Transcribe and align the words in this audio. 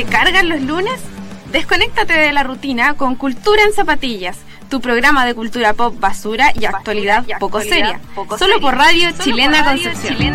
¿Te 0.00 0.06
cargan 0.06 0.48
los 0.48 0.62
lunes? 0.62 0.98
Desconéctate 1.52 2.14
de 2.14 2.32
la 2.32 2.42
rutina 2.42 2.96
con 2.96 3.16
Cultura 3.16 3.64
en 3.64 3.74
Zapatillas, 3.74 4.42
tu 4.70 4.80
programa 4.80 5.26
de 5.26 5.34
cultura 5.34 5.74
pop 5.74 5.94
basura 6.00 6.52
y 6.58 6.64
actualidad 6.64 7.26
poco 7.38 7.60
seria. 7.60 8.00
Solo 8.38 8.58
por 8.62 8.76
Radio 8.76 9.10
Chilena 9.18 9.62
Concepción. 9.62 10.32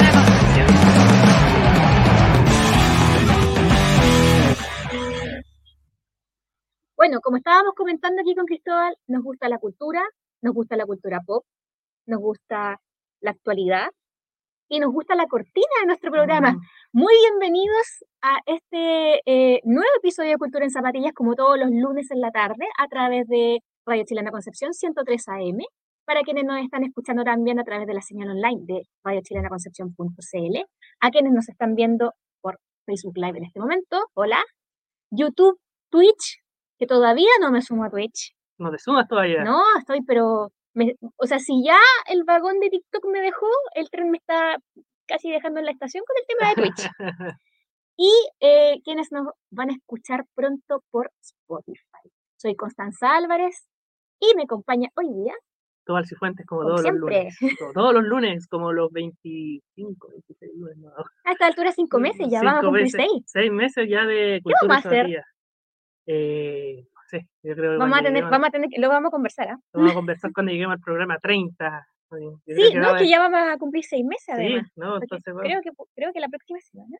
Bueno, 6.95 7.20
como 7.23 7.38
estábamos 7.38 7.73
comentando 7.76 8.22
aquí 8.22 8.36
con 8.36 8.45
Cristóbal, 8.45 8.95
nos 9.08 9.23
gusta 9.23 9.50
la 9.50 9.58
cultura, 9.58 10.04
nos 10.44 10.54
gusta 10.54 10.76
la 10.76 10.86
cultura 10.86 11.22
pop, 11.26 11.44
nos 12.05 12.20
gusta 12.20 12.80
la 13.20 13.32
actualidad 13.32 13.88
y 14.70 14.80
nos 14.80 14.94
gusta 14.94 15.16
la 15.16 15.26
cortina 15.26 15.66
de 15.82 15.88
nuestro 15.88 16.12
programa. 16.12 16.55
Muy 16.98 17.13
bienvenidos 17.30 18.05
a 18.22 18.38
este 18.45 19.20
eh, 19.26 19.59
nuevo 19.66 19.90
episodio 19.98 20.30
de 20.30 20.38
Cultura 20.38 20.63
en 20.63 20.72
Zapatillas, 20.72 21.12
como 21.13 21.36
todos 21.36 21.59
los 21.59 21.70
lunes 21.70 22.09
en 22.09 22.22
la 22.22 22.31
tarde, 22.31 22.67
a 22.77 22.88
través 22.88 23.27
de 23.27 23.59
Radio 23.86 24.05
Chilena 24.05 24.31
Concepción 24.31 24.72
103 24.72 25.27
AM, 25.27 25.58
para 26.05 26.22
quienes 26.22 26.45
nos 26.45 26.58
están 26.62 26.86
escuchando 26.86 27.26
también 27.26 27.59
a 27.59 27.66
través 27.66 27.86
de 27.86 27.95
la 27.95 28.02
señal 28.02 28.30
online 28.30 28.62
de 28.63 28.84
radiochilenaconcepción.cl, 29.03 30.58
a 31.02 31.12
quienes 31.12 31.34
nos 31.34 31.50
están 31.50 31.76
viendo 31.76 32.13
por 32.39 32.59
Facebook 32.86 33.17
Live 33.17 33.39
en 33.39 33.44
este 33.44 33.59
momento, 33.59 34.05
hola, 34.14 34.41
YouTube, 35.12 35.59
Twitch, 35.91 36.39
que 36.80 36.88
todavía 36.88 37.31
no 37.41 37.52
me 37.52 37.62
sumo 37.62 37.84
a 37.84 37.89
Twitch. 37.89 38.34
No 38.58 38.72
te 38.72 38.77
sumas 38.77 39.05
todavía. 39.09 39.44
No, 39.44 39.61
estoy, 39.77 40.02
pero 40.08 40.50
o 41.17 41.27
sea, 41.27 41.39
si 41.39 41.61
ya 41.61 41.80
el 42.08 42.23
vagón 42.23 42.61
de 42.61 42.70
TikTok 42.70 43.05
me 43.11 43.20
dejó, 43.20 43.48
el 43.75 43.89
tren 43.89 44.11
me 44.11 44.17
está 44.17 44.55
casi 45.08 45.31
dejando 45.31 45.59
en 45.59 45.66
la 45.66 45.72
estación 45.72 46.03
con 46.06 46.16
el 46.17 46.25
tema 46.28 46.50
de 46.50 46.56
Twitch. 46.56 46.89
y 47.98 48.11
eh, 48.39 48.81
quienes 48.84 49.11
nos 49.11 49.28
van 49.52 49.70
a 49.70 49.73
escuchar 49.73 50.25
pronto 50.36 50.84
por 50.92 51.11
Spotify. 51.22 52.09
Soy 52.38 52.56
Constanza 52.56 53.16
Álvarez 53.16 53.67
y 54.20 54.36
me 54.36 54.44
acompaña 54.44 54.89
hoy 54.95 55.08
día. 55.14 55.33
Tobal 55.86 56.06
Cifuentes 56.08 56.45
como, 56.48 56.64
todos 56.64 56.83
los 56.83 56.95
lunes. 56.95 57.38
todos 57.73 57.94
los 57.94 58.03
lunes, 58.03 58.48
como 58.48 58.73
los 58.73 58.92
25, 58.92 60.08
26 60.09 60.52
lunes. 60.56 60.78
A 61.26 61.31
esta 61.31 61.45
altura 61.45 61.72
cinco 61.72 62.00
meses, 62.00 62.28
ya 62.30 62.42
vamos 62.42 62.59
a 62.59 62.66
cumplir 62.66 62.89
seis. 62.89 63.23
Seis 63.28 63.52
meses 63.52 63.88
ya 63.88 64.06
de 64.06 64.42
cultura 64.44 64.58
¿Qué 64.61 64.67
vamos 64.67 64.86
a 64.86 64.89
hacer? 64.89 65.23
Eh, 66.08 66.88
vamos 67.78 68.00
a 68.00 68.03
tener, 68.03 68.23
vamos 68.26 68.48
a 68.48 68.52
tener, 68.52 68.70
lo 68.78 68.89
vamos 68.89 69.09
a 69.09 69.11
conversar, 69.11 69.50
¿ah? 69.50 69.59
Lo 69.73 69.80
vamos 69.80 69.92
a 69.92 69.95
conversar 69.95 70.31
cuando 70.33 70.52
lleguemos 70.52 70.76
al 70.76 70.81
programa 70.81 71.20
30. 71.20 71.88
Sí, 72.09 72.73
no, 72.75 72.95
que 72.95 73.09
ya 73.09 73.20
vamos 73.20 73.39
a 73.42 73.58
cumplir 73.58 73.84
seis 73.84 74.06
meses 74.06 74.30
además. 74.30 74.66
Sí, 74.66 74.72
no, 74.75 75.02
entonces, 75.02 75.34
creo, 75.42 75.61
que, 75.61 75.70
creo 75.95 76.14
que 76.14 76.20
la 76.20 76.30
próxima 76.30 76.59
semana 76.61 76.98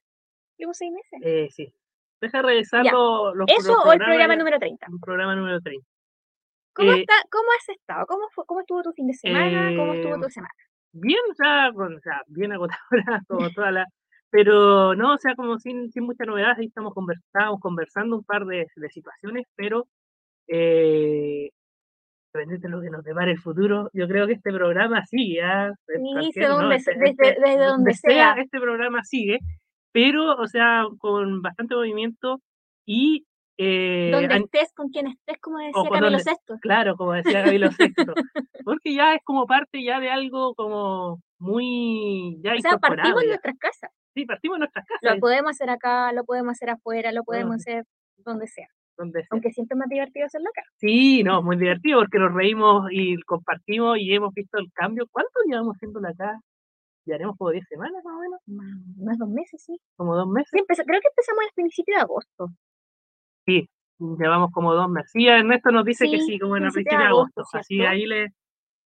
cumplimos 0.50 0.78
seis 0.78 0.92
meses. 0.92 1.20
Eh, 1.24 1.48
sí. 1.52 1.74
Deja 2.22 2.42
revisar 2.42 2.86
los, 2.86 3.36
los, 3.36 3.48
¿Eso 3.50 3.78
o 3.78 3.92
el 3.92 4.00
programa 4.00 4.36
número 4.36 4.58
30? 4.58 4.88
El 4.88 5.00
programa 5.00 5.36
número 5.36 5.60
30. 5.62 5.86
¿Cómo, 6.74 6.92
eh, 6.92 7.00
está, 7.02 7.14
¿Cómo 7.30 7.50
has 7.58 7.70
estado? 7.70 8.06
¿Cómo, 8.08 8.28
fue, 8.34 8.46
¿Cómo 8.46 8.60
estuvo 8.62 8.82
tu 8.82 8.92
fin 8.94 9.08
de 9.08 9.14
semana? 9.14 9.76
¿Cómo 9.76 9.94
estuvo 9.94 10.20
tu 10.20 10.30
semana? 10.30 10.54
Bien, 10.92 11.20
o 11.30 11.34
sea, 11.36 11.70
o 11.70 12.00
sea 12.00 12.22
bien 12.28 12.52
agotadora, 12.54 12.80
como 13.28 13.50
toda 13.52 13.72
la, 13.72 13.86
pero 14.30 14.96
no, 14.96 15.14
o 15.14 15.18
sea, 15.18 15.36
como 15.36 15.58
sin, 15.60 15.92
sin 15.92 16.04
mucha 16.04 16.26
novedad, 16.26 16.56
ahí 16.58 16.66
estamos, 16.68 16.94
estábamos 17.26 17.60
conversando 17.60 18.18
un 18.18 18.24
par 18.24 18.46
de, 18.46 18.68
de 18.76 18.90
situaciones, 18.90 19.46
pero 19.56 19.88
eh, 20.48 21.52
de 22.38 22.70
lo 22.70 22.82
que 22.82 22.90
nos 22.90 23.04
depara 23.04 23.32
el 23.32 23.40
futuro, 23.40 23.90
yo 23.94 24.08
creo 24.08 24.28
que 24.28 24.34
este 24.34 24.52
programa 24.52 25.06
sigue. 25.06 25.42
¿ah? 25.42 25.72
donde, 25.88 26.76
este, 26.76 26.96
desde, 26.98 27.30
este, 27.30 27.58
donde 27.58 27.94
sea. 27.94 28.34
Este 28.38 28.60
programa 28.60 29.04
sigue, 29.04 29.40
pero, 29.92 30.36
o 30.36 30.48
sea, 30.48 30.86
con 31.00 31.42
bastante 31.42 31.76
movimiento 31.76 32.42
y... 32.86 33.26
Eh, 33.58 34.10
donde 34.12 34.36
estés, 34.36 34.74
con 34.74 34.90
quien 34.90 35.08
estés, 35.08 35.40
como 35.40 35.60
decía 35.60 35.90
Camilo 35.90 36.20
Sexto. 36.20 36.56
Claro, 36.62 36.98
como 36.98 37.14
decía 37.14 37.46
Camilo 37.46 37.72
Sexto. 37.72 38.14
Porque 38.66 38.94
ya 38.94 39.14
es 39.14 39.22
como 39.24 39.46
parte 39.46 39.82
ya 39.82 40.02
de 40.02 40.10
algo 40.10 40.54
como 40.56 41.22
muy... 41.40 42.38
Ya 42.42 42.54
o 42.56 42.60
sea, 42.60 42.78
partimos 42.78 43.24
en 43.24 43.30
nuestras 43.30 43.58
casas. 43.58 43.92
Sí, 44.14 44.26
partimos 44.26 44.58
en 44.58 44.60
nuestras 44.60 44.86
casas. 44.86 45.16
Lo 45.16 45.22
podemos 45.22 45.52
hacer 45.52 45.70
acá, 45.70 46.12
lo 46.12 46.26
podemos 46.26 46.52
hacer 46.52 46.70
afuera, 46.72 47.14
lo 47.14 47.24
podemos 47.24 47.56
hacer 47.56 47.86
donde 48.18 48.48
sea. 48.48 48.68
Aunque 48.98 49.52
siempre 49.52 49.76
es 49.76 49.80
más 49.80 49.90
divertido 49.90 50.26
hacerlo 50.26 50.50
acá. 50.50 50.62
Sí, 50.78 51.24
no, 51.24 51.42
muy 51.42 51.58
divertido 51.58 52.00
porque 52.00 52.20
nos 52.20 52.34
reímos 52.34 52.88
y 52.92 53.16
compartimos 53.24 53.98
y 53.98 54.14
hemos 54.14 54.34
visto 54.34 54.58
el 54.58 54.72
cambio. 54.74 55.06
¿Cuánto 55.12 55.32
llevamos 55.46 55.76
haciéndolo 55.76 56.08
acá? 56.08 56.40
¿Ya 57.06 57.16
haremos 57.16 57.38
como 57.38 57.52
10 57.52 57.66
semanas 57.68 58.04
más 58.04 58.16
o 58.16 58.20
menos? 58.20 58.40
Más, 58.98 59.18
dos 59.18 59.30
meses, 59.30 59.62
sí. 59.64 59.78
¿Como 59.96 60.16
dos 60.16 60.28
meses? 60.28 60.50
Sí, 60.52 60.60
creo 60.66 61.02
que 61.02 61.08
empezamos 61.08 61.44
al 61.44 61.52
principio 61.54 61.96
de 61.96 62.02
agosto. 62.02 62.48
Sí, 63.46 63.70
llevamos 64.00 64.52
como 64.52 64.74
dos 64.74 64.90
meses. 64.90 65.12
Sí, 65.12 65.28
Ernesto 65.28 65.72
nos 65.72 65.86
dice 65.86 66.10
que 66.10 66.20
sí, 66.20 66.40
como 66.40 66.58
en 66.58 66.64
el 66.64 66.72
principio 66.72 66.98
de 66.98 67.06
agosto. 67.06 67.44
Así 67.54 67.82
ahí 67.82 68.06
le 68.06 68.34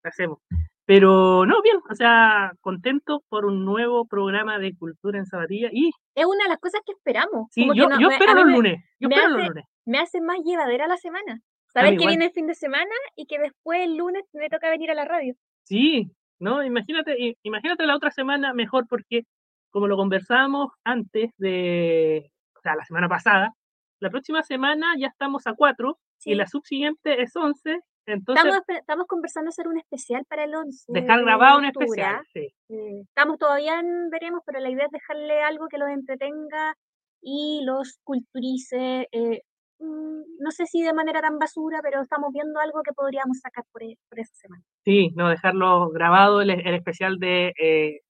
hacemos. 0.03 0.39
Pero 0.85 1.45
no, 1.45 1.61
bien, 1.61 1.77
o 1.87 1.93
sea, 1.93 2.51
contento 2.61 3.23
por 3.29 3.45
un 3.45 3.63
nuevo 3.63 4.05
programa 4.05 4.57
de 4.57 4.75
cultura 4.75 5.19
en 5.19 5.27
Zapatilla 5.27 5.69
y... 5.71 5.91
Es 6.15 6.25
una 6.25 6.45
de 6.45 6.49
las 6.49 6.57
cosas 6.57 6.81
que 6.83 6.93
esperamos. 6.93 7.47
Sí, 7.51 7.67
yo, 7.75 7.87
yo 7.99 8.09
espero 8.09 8.33
los 8.33 8.45
lunes, 8.47 8.83
yo 8.99 9.07
espero 9.07 9.29
los 9.29 9.47
lunes. 9.49 9.65
Me 9.89 9.99
hace 9.99 10.21
más 10.21 10.37
llevadera 10.45 10.87
la 10.87 10.97
semana. 10.97 11.41
Saber 11.67 11.97
que 11.97 12.07
viene 12.07 12.25
el 12.25 12.31
fin 12.31 12.47
de 12.47 12.55
semana 12.55 12.95
y 13.15 13.25
que 13.25 13.39
después 13.39 13.79
el 13.81 13.95
lunes 13.95 14.23
me 14.33 14.49
toca 14.49 14.69
venir 14.69 14.91
a 14.91 14.93
la 14.93 15.05
radio. 15.05 15.33
Sí, 15.63 16.11
no, 16.39 16.63
imagínate, 16.63 17.37
imagínate 17.43 17.85
la 17.85 17.95
otra 17.95 18.11
semana 18.11 18.53
mejor 18.53 18.87
porque 18.87 19.23
como 19.71 19.87
lo 19.87 19.97
conversábamos 19.97 20.71
antes 20.83 21.31
de, 21.37 22.31
o 22.55 22.61
sea, 22.61 22.75
la 22.75 22.85
semana 22.85 23.07
pasada, 23.07 23.53
la 23.99 24.09
próxima 24.09 24.43
semana 24.43 24.95
ya 24.97 25.07
estamos 25.07 25.45
a 25.47 25.53
cuatro 25.53 25.99
y 26.23 26.35
la 26.35 26.47
subsiguiente 26.47 27.21
es 27.21 27.35
once 27.35 27.79
estamos, 28.05 28.61
estamos, 28.67 29.07
conversando 29.07 29.49
hacer 29.49 29.67
un 29.67 29.77
especial 29.77 30.25
para 30.25 30.43
el 30.43 30.55
11. 30.55 30.85
Dejar 30.87 31.21
grabado 31.21 31.59
un 31.59 31.65
especial, 31.65 32.25
sí. 32.33 32.53
Eh, 32.69 33.01
estamos 33.03 33.37
todavía 33.37 33.79
en, 33.79 34.09
veremos, 34.09 34.41
pero 34.45 34.59
la 34.59 34.69
idea 34.69 34.85
es 34.85 34.91
dejarle 34.91 35.41
algo 35.41 35.67
que 35.67 35.77
los 35.77 35.89
entretenga 35.89 36.75
y 37.21 37.61
los 37.63 37.99
culturice. 38.03 39.07
Eh, 39.11 39.41
no 39.79 40.51
sé 40.51 40.65
si 40.65 40.81
de 40.81 40.93
manera 40.93 41.21
tan 41.21 41.37
basura, 41.37 41.79
pero 41.81 42.01
estamos 42.01 42.31
viendo 42.33 42.59
algo 42.59 42.81
que 42.83 42.93
podríamos 42.93 43.39
sacar 43.39 43.63
por, 43.71 43.83
e, 43.83 43.97
por 44.09 44.19
esa 44.19 44.33
semana. 44.35 44.63
Sí, 44.83 45.11
no, 45.15 45.29
dejarlo 45.29 45.89
grabado, 45.89 46.41
el, 46.41 46.49
especial 46.49 47.17
de... 47.17 47.53
Eh, 47.59 48.01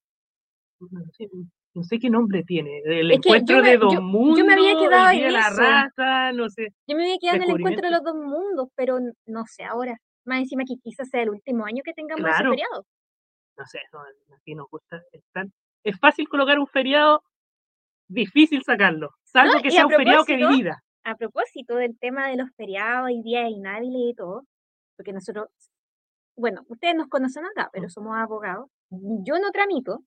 no 1.74 1.84
sé 1.84 2.00
qué 2.00 2.10
nombre 2.10 2.44
tiene, 2.44 2.82
el 2.86 3.12
encuentro 3.12 3.62
de 3.62 3.78
dos 3.78 4.02
mundos, 4.02 4.40
yo 4.40 4.46
me 4.46 4.54
había 4.54 4.78
quedado 4.78 5.10
en 5.12 5.34
la 5.34 5.50
raza, 5.50 6.32
no 6.34 6.50
sé. 6.50 6.70
Yo 6.88 6.96
me 6.96 7.04
había 7.04 7.18
quedado 7.20 7.38
en 7.38 7.44
el 7.44 7.50
encuentro 7.52 7.86
de 7.88 7.92
los 7.92 8.04
dos 8.04 8.16
mundos, 8.16 8.70
pero 8.76 8.98
no 9.26 9.44
sé 9.46 9.64
ahora. 9.64 9.98
Más 10.26 10.40
encima 10.40 10.64
que 10.68 10.76
quizás 10.82 11.10
sea 11.10 11.22
el 11.22 11.30
último 11.30 11.66
año 11.66 11.82
que 11.84 11.94
tengamos 11.94 12.30
ese 12.30 12.44
feriado. 12.44 12.86
No 13.58 13.66
sé, 13.66 13.80
no, 13.94 14.00
aquí 14.36 14.56
nos 14.56 14.68
gusta. 14.70 15.02
Es, 15.12 15.24
es 15.84 16.00
fácil 16.00 16.28
colocar 16.28 16.60
un 16.60 16.68
feriado, 16.68 17.24
difícil 18.08 18.64
sacarlo, 18.64 19.12
salvo 19.24 19.62
que 19.62 19.72
sea 19.72 19.86
un 19.86 19.92
feriado 19.92 20.26
que 20.26 20.38
divida. 20.38 20.82
A 21.10 21.16
propósito 21.16 21.76
del 21.76 21.98
tema 21.98 22.28
de 22.28 22.38
los 22.38 22.50
feriados 22.56 23.10
y 23.10 23.24
días 23.24 23.50
inhábiles 23.50 24.12
y 24.12 24.14
todo, 24.14 24.44
porque 24.96 25.12
nosotros, 25.12 25.48
bueno, 26.38 26.62
ustedes 26.68 26.94
nos 26.94 27.08
conocen 27.08 27.46
acá, 27.46 27.70
pero 27.74 27.90
somos 27.90 28.16
abogados. 28.16 28.70
Yo 28.92 29.40
no 29.40 29.50
tramito, 29.50 30.04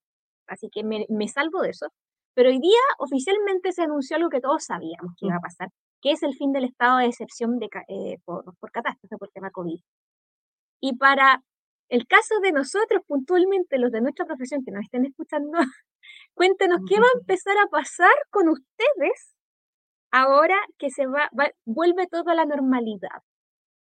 así 0.46 0.68
que 0.70 0.84
me, 0.84 1.28
salvo 1.28 1.60
de 1.62 1.70
eso. 1.70 1.88
Pero 2.34 2.50
hoy 2.50 2.60
día 2.60 2.78
oficialmente 2.98 3.72
se 3.72 3.82
anunció 3.82 4.16
algo 4.16 4.28
que 4.28 4.40
todos 4.40 4.64
sabíamos 4.64 5.12
que 5.18 5.26
iba 5.26 5.36
a 5.36 5.40
pasar, 5.40 5.70
que 6.00 6.12
es 6.12 6.22
el 6.22 6.34
fin 6.34 6.52
del 6.52 6.66
estado 6.66 6.98
de 6.98 7.06
excepción 7.06 7.58
de, 7.58 7.69
eh, 7.88 8.19
por, 8.25 8.44
por 8.60 8.70
catástrofe, 8.70 9.16
por 9.19 9.31
tema 9.31 9.50
COVID. 9.50 9.81
Y 10.81 10.96
para 10.99 11.43
el 11.88 12.06
caso 12.06 12.38
de 12.40 12.52
nosotros, 12.52 13.02
puntualmente, 13.08 13.76
los 13.78 13.90
de 13.90 14.02
nuestra 14.02 14.25
profesión 14.25 14.62
que 14.64 14.70
nos 14.70 14.84
estén 14.84 15.04
escuchando, 15.04 15.58
cuéntenos 16.34 16.78
qué 16.88 17.00
va 17.00 17.06
a 17.06 17.19
empezar 17.20 17.56
a 17.58 17.66
pasar 17.66 18.14
con 18.31 18.49
ustedes 18.49 19.32
ahora 20.12 20.56
que 20.79 20.91
se 20.91 21.06
va, 21.06 21.29
vuelve 21.64 22.06
todo 22.06 22.31
a 22.31 22.35
la 22.35 22.44
normalidad. 22.44 23.23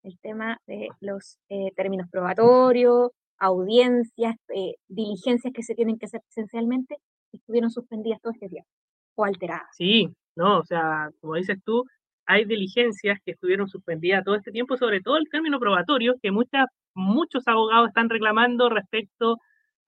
El 0.04 0.20
tema 0.20 0.60
de 0.68 0.90
los 1.00 1.40
eh, 1.50 1.72
términos 1.76 2.08
probatorios, 2.12 3.12
audiencias, 3.38 4.36
eh, 4.56 4.76
diligencias 4.88 5.54
que 5.54 5.64
se 5.64 5.76
tienen 5.76 5.98
que 5.98 6.06
hacer 6.06 6.22
presencialmente, 6.22 6.98
estuvieron 7.32 7.72
suspendidas 7.72 8.22
todo 8.22 8.34
este 8.34 8.50
tiempo 8.50 8.70
o 9.16 9.26
alteradas. 9.26 9.70
Sí, 9.76 10.14
no, 10.36 10.60
o 10.60 10.66
sea, 10.66 11.10
como 11.20 11.36
dices 11.36 11.58
tú, 11.66 11.86
hay 12.26 12.46
diligencias 12.46 13.18
que 13.26 13.32
estuvieron 13.32 13.68
suspendidas 13.68 14.24
todo 14.24 14.36
este 14.36 14.52
tiempo, 14.52 14.78
sobre 14.78 15.02
todo 15.02 15.18
el 15.18 15.28
término 15.30 15.60
probatorio, 15.60 16.16
que 16.22 16.32
muchas, 16.32 16.68
muchos 16.94 17.48
abogados 17.48 17.88
están 17.88 18.10
reclamando 18.10 18.70
respecto 18.70 19.38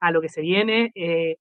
a 0.00 0.10
lo 0.10 0.20
que 0.20 0.28
se 0.28 0.40
viene. 0.40 0.90
Eh, 0.94 1.36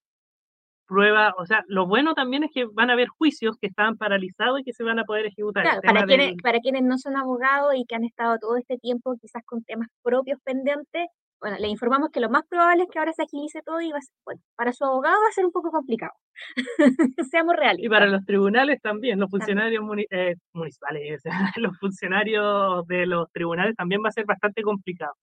prueba, 0.92 1.34
o 1.38 1.46
sea, 1.46 1.64
lo 1.68 1.88
bueno 1.88 2.14
también 2.14 2.44
es 2.44 2.52
que 2.54 2.66
van 2.66 2.90
a 2.90 2.94
haber 2.94 3.08
juicios 3.08 3.56
que 3.62 3.68
estaban 3.68 3.98
paralizados 3.98 4.60
y 4.60 4.64
que 4.66 4.74
se 4.74 4.84
van 4.84 5.00
a 5.00 5.06
poder 5.06 5.26
ejecutar. 5.26 5.64
Claro, 5.64 5.82
para, 5.82 6.04
quienes, 6.04 6.36
para 6.44 6.60
quienes 6.60 6.84
no 6.84 6.98
son 6.98 7.16
abogados 7.16 7.74
y 7.78 7.86
que 7.86 7.96
han 7.96 8.04
estado 8.04 8.38
todo 8.40 8.58
este 8.58 8.78
tiempo 8.78 9.16
quizás 9.22 9.42
con 9.46 9.64
temas 9.64 9.88
propios 10.04 10.38
pendientes, 10.44 11.08
bueno, 11.40 11.56
le 11.60 11.70
informamos 11.70 12.10
que 12.12 12.20
lo 12.20 12.30
más 12.30 12.44
probable 12.46 12.84
es 12.84 12.90
que 12.92 13.00
ahora 13.00 13.14
se 13.14 13.24
agilice 13.24 13.62
todo 13.66 13.80
y 13.80 13.90
va 13.92 14.00
bueno, 14.26 14.42
para 14.58 14.74
su 14.74 14.84
abogado 14.84 15.16
va 15.16 15.30
a 15.30 15.34
ser 15.34 15.46
un 15.46 15.54
poco 15.54 15.72
complicado. 15.72 16.12
Seamos 17.32 17.56
realistas. 17.56 17.86
Y 17.86 17.90
para 17.90 18.08
los 18.08 18.26
tribunales 18.26 18.82
también, 18.82 19.18
los 19.18 19.30
funcionarios 19.30 19.84
eh, 20.10 20.36
municipales, 20.54 21.22
los 21.56 21.78
funcionarios 21.80 22.86
de 22.88 23.06
los 23.06 23.32
tribunales 23.32 23.78
también 23.78 24.02
va 24.04 24.10
a 24.10 24.12
ser 24.12 24.26
bastante 24.26 24.62
complicado. 24.62 25.14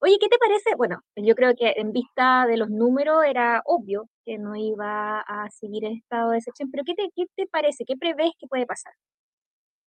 Oye, 0.00 0.18
¿qué 0.20 0.28
te 0.28 0.38
parece? 0.38 0.74
Bueno, 0.76 1.00
yo 1.16 1.34
creo 1.34 1.54
que 1.54 1.74
en 1.76 1.92
vista 1.92 2.46
de 2.46 2.56
los 2.56 2.68
números 2.68 3.24
era 3.24 3.62
obvio 3.64 4.08
que 4.24 4.38
no 4.38 4.54
iba 4.54 5.20
a 5.20 5.48
seguir 5.50 5.84
el 5.84 5.96
estado 5.96 6.30
de 6.30 6.38
excepción, 6.38 6.70
pero 6.70 6.84
¿qué 6.84 6.94
te, 6.94 7.08
qué 7.14 7.24
te 7.34 7.46
parece? 7.46 7.84
¿Qué 7.86 7.96
prevés 7.96 8.32
que 8.38 8.46
puede 8.46 8.66
pasar? 8.66 8.92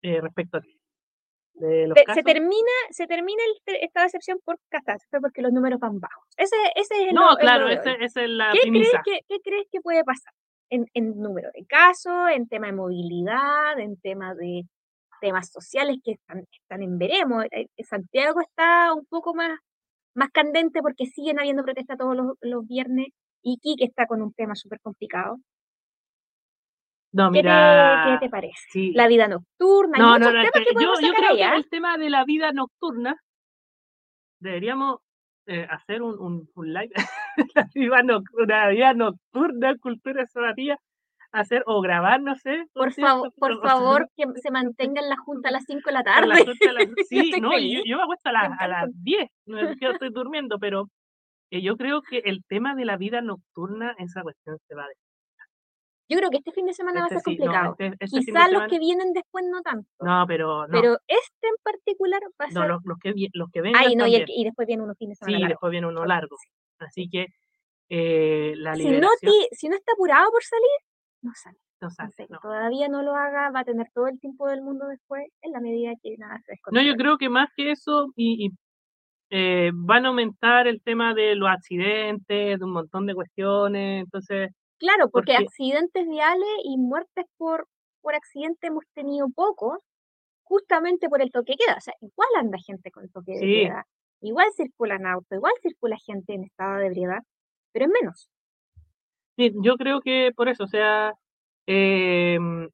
Eh, 0.01 0.19
respecto 0.21 0.57
a 0.57 0.61
ti. 0.61 0.79
De 1.53 1.91
se 2.13 2.21
termina 2.21 2.71
se 2.91 3.07
termina 3.07 3.41
el 3.65 3.75
estado 3.77 4.03
de 4.03 4.07
excepción 4.07 4.37
por 4.45 4.59
catástrofe 4.69 5.19
porque 5.19 5.41
los 5.41 5.51
números 5.51 5.79
van 5.79 5.99
bajos. 5.99 6.23
Ese, 6.37 6.55
ese 6.75 6.93
es 7.01 7.09
el 7.09 7.15
No, 7.15 7.35
claro, 7.35 7.67
esa 7.67 7.95
es 7.95 8.29
la 8.29 8.51
¿Qué 8.51 8.69
crees, 8.69 8.91
que, 9.03 9.21
¿Qué 9.27 9.39
crees 9.43 9.65
que 9.71 9.81
puede 9.81 10.03
pasar? 10.03 10.33
En, 10.69 10.85
en 10.93 11.19
número 11.19 11.49
de 11.55 11.65
casos, 11.65 12.29
en 12.31 12.47
tema 12.47 12.67
de 12.67 12.73
movilidad, 12.73 13.79
en 13.79 13.99
tema 13.99 14.35
de 14.35 14.65
temas 15.19 15.49
sociales 15.49 15.97
que 16.03 16.11
están, 16.11 16.45
están 16.51 16.83
en 16.83 16.97
veremos. 16.99 17.45
Eh, 17.51 17.67
Santiago 17.83 18.39
está 18.41 18.93
un 18.93 19.05
poco 19.05 19.33
más 19.33 19.57
más 20.17 20.31
candente 20.31 20.81
porque 20.81 21.05
siguen 21.05 21.39
habiendo 21.39 21.63
protestas 21.63 21.97
todos 21.97 22.17
los, 22.41 22.67
viernes 22.67 23.09
y 23.43 23.59
Kike 23.59 23.85
está 23.85 24.07
con 24.07 24.21
un 24.21 24.33
tema 24.33 24.55
súper 24.55 24.79
complicado. 24.81 25.37
No, 27.13 27.29
mira. 27.29 28.17
¿Qué 28.19 28.25
te, 28.25 28.29
parece? 28.29 28.91
La 28.93 29.07
vida 29.07 29.27
nocturna. 29.27 29.97
No, 29.97 30.19
no, 30.19 30.31
no, 30.31 30.43
yo, 30.43 30.49
creo 31.13 31.35
que 31.35 31.55
el 31.55 31.69
tema 31.69 31.97
de 31.97 32.09
la 32.09 32.25
vida 32.25 32.51
nocturna 32.51 33.15
deberíamos 34.39 35.01
eh, 35.45 35.67
hacer 35.69 36.01
un, 36.01 36.49
un, 36.53 36.73
live. 36.73 36.91
la 37.55 37.69
vida 37.73 38.01
nocturna, 38.01 38.65
la 38.65 38.69
vida 38.69 38.93
nocturna, 38.93 39.77
cultura 39.77 40.25
somatía 40.25 40.79
hacer 41.39 41.63
o 41.65 41.81
grabar, 41.81 42.21
no 42.21 42.35
sé. 42.35 42.65
Por, 42.73 42.93
favor, 42.93 43.33
por 43.37 43.61
favor, 43.61 44.09
que 44.15 44.25
se 44.41 44.51
mantenga 44.51 45.01
en 45.01 45.09
la 45.09 45.17
junta 45.17 45.49
a 45.49 45.51
las 45.51 45.63
5 45.65 45.81
de 45.85 45.91
la 45.91 46.03
tarde. 46.03 46.33
sí, 47.09 47.31
no, 47.41 47.57
yo, 47.57 47.81
yo, 47.85 47.97
me 47.97 48.03
acuesto 48.03 48.29
a, 48.29 48.33
las, 48.33 48.59
a 48.59 48.67
las 48.67 49.03
10, 49.03 49.29
no 49.45 49.59
es 49.59 49.77
que 49.77 49.89
estoy 49.89 50.09
durmiendo, 50.11 50.59
pero 50.59 50.89
eh, 51.51 51.61
yo 51.61 51.77
creo 51.77 52.01
que 52.01 52.19
el 52.25 52.43
tema 52.45 52.75
de 52.75 52.85
la 52.85 52.97
vida 52.97 53.21
nocturna, 53.21 53.95
esa 53.99 54.21
cuestión 54.23 54.57
se 54.67 54.75
va 54.75 54.83
a 54.83 54.87
yo 56.09 56.17
creo 56.17 56.29
que 56.29 56.37
este 56.37 56.53
fin 56.53 56.65
de 56.65 56.73
semana 56.73 57.01
va 57.01 57.07
a 57.07 57.09
este 57.09 57.19
ser 57.19 57.23
complicado. 57.23 57.75
Este, 57.77 58.05
este 58.05 58.19
Quizás 58.19 58.49
los 58.49 58.67
que 58.69 58.79
vienen 58.79 59.11
después 59.11 59.43
no 59.51 59.61
tanto. 59.61 59.89
No, 59.99 60.25
pero 60.25 60.65
no. 60.65 60.71
Pero 60.71 60.97
este 61.05 61.47
en 61.47 61.55
particular 61.61 62.21
va 62.39 62.45
a 62.45 62.47
ser. 62.47 62.61
No, 62.61 62.67
los, 62.67 62.81
los 62.85 62.97
que, 62.97 63.13
los 63.33 63.49
que 63.51 63.61
vengan. 63.61 63.83
Ay, 63.85 63.95
no, 63.95 64.07
y, 64.07 64.23
y, 64.25 64.43
después 64.45 64.65
viene 64.67 64.83
uno 64.83 64.95
fin 64.95 65.09
de 65.09 65.15
semana. 65.15 65.37
Sí, 65.37 65.47
después 65.49 65.69
viene 65.69 65.87
uno 65.87 66.05
largo. 66.05 66.37
Así 66.79 67.09
que 67.09 67.27
eh, 67.89 68.53
la 68.57 68.75
si 68.75 68.89
no, 68.89 69.09
si 69.51 69.69
no 69.69 69.75
está 69.75 69.93
apurado 69.93 70.31
por 70.31 70.43
salir, 70.43 70.65
no 71.21 71.31
sale. 71.35 71.57
No 71.79 71.91
sale, 71.91 72.11
Todavía 72.41 72.87
no 72.87 73.03
lo 73.03 73.15
haga, 73.15 73.51
va 73.51 73.59
a 73.59 73.63
tener 73.63 73.87
todo 73.93 74.07
el 74.07 74.19
tiempo 74.19 74.47
del 74.47 74.63
mundo 74.63 74.87
después, 74.87 75.23
en 75.41 75.51
la 75.51 75.59
medida 75.59 75.91
que 76.01 76.17
nada 76.17 76.39
se 76.43 76.55
No, 76.71 76.81
yo 76.81 76.95
creo 76.95 77.19
que 77.19 77.29
más 77.29 77.49
que 77.55 77.71
eso, 77.71 78.07
y, 78.15 78.49
eh, 79.29 79.69
van 79.73 80.05
a 80.05 80.09
aumentar 80.09 80.67
el 80.67 80.81
tema 80.81 81.13
de 81.13 81.35
los 81.35 81.49
accidentes, 81.49 82.57
de 82.57 82.65
un 82.65 82.71
montón 82.71 83.05
de 83.05 83.13
cuestiones, 83.13 84.05
entonces... 84.05 84.49
Claro, 84.79 85.09
porque, 85.11 85.35
accidentes 85.35 86.07
viales 86.07 86.49
y 86.63 86.77
muertes 86.77 87.25
por, 87.37 87.67
por 88.01 88.15
accidente 88.15 88.67
hemos 88.67 88.83
tenido 88.95 89.27
pocos, 89.29 89.77
justamente 90.43 91.09
por 91.09 91.21
el 91.21 91.31
toque 91.31 91.53
de 91.53 91.57
queda. 91.57 91.75
O 91.77 91.81
sea, 91.81 91.93
igual 92.01 92.29
anda 92.39 92.57
gente 92.65 92.89
con 92.89 93.03
el 93.03 93.11
toque 93.11 93.33
de 93.33 93.39
queda, 93.39 93.85
igual 94.21 94.47
circulan 94.55 95.05
autos, 95.05 95.35
igual 95.35 95.53
circula 95.61 95.97
gente 96.03 96.33
en 96.33 96.43
estado 96.43 96.77
de 96.79 96.87
ebriedad, 96.87 97.19
pero 97.71 97.85
es 97.85 97.91
menos. 98.01 98.29
Sí, 99.37 99.53
yo 99.61 99.77
creo 99.77 100.01
que 100.01 100.31
por 100.35 100.49
eso, 100.49 100.63
o 100.63 100.67
sea, 100.67 101.13
em, 101.67 102.67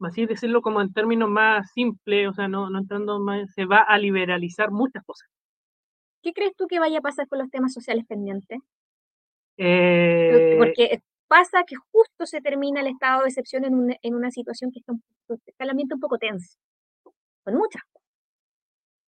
así 0.00 0.24
decirlo 0.24 0.62
como 0.62 0.80
en 0.80 0.92
términos 0.92 1.28
más 1.28 1.70
simples, 1.72 2.28
o 2.28 2.32
sea, 2.32 2.46
no, 2.46 2.70
no 2.70 2.78
entrando 2.78 3.18
más, 3.20 3.52
se 3.52 3.64
va 3.66 3.78
a 3.78 3.98
liberalizar 3.98 4.70
muchas 4.70 5.04
cosas. 5.04 5.28
¿Qué 6.22 6.32
crees 6.32 6.54
tú 6.56 6.66
que 6.68 6.78
vaya 6.78 6.98
a 6.98 7.02
pasar 7.02 7.26
con 7.26 7.40
los 7.40 7.50
temas 7.50 7.72
sociales 7.72 8.04
pendientes? 8.06 8.60
Eh, 9.56 10.56
Porque 10.58 11.00
pasa 11.26 11.64
que 11.66 11.76
justo 11.76 12.26
se 12.26 12.40
termina 12.40 12.80
el 12.80 12.86
estado 12.86 13.22
de 13.22 13.28
excepción 13.28 13.64
en, 13.64 13.96
en 14.00 14.14
una 14.14 14.30
situación 14.30 14.70
que 14.70 14.78
está, 14.78 14.92
un, 14.92 15.02
está 15.46 15.64
el 15.64 15.70
ambiente 15.70 15.94
un 15.94 16.00
poco 16.00 16.18
tenso, 16.18 16.56
con 17.44 17.54
muchas 17.54 17.82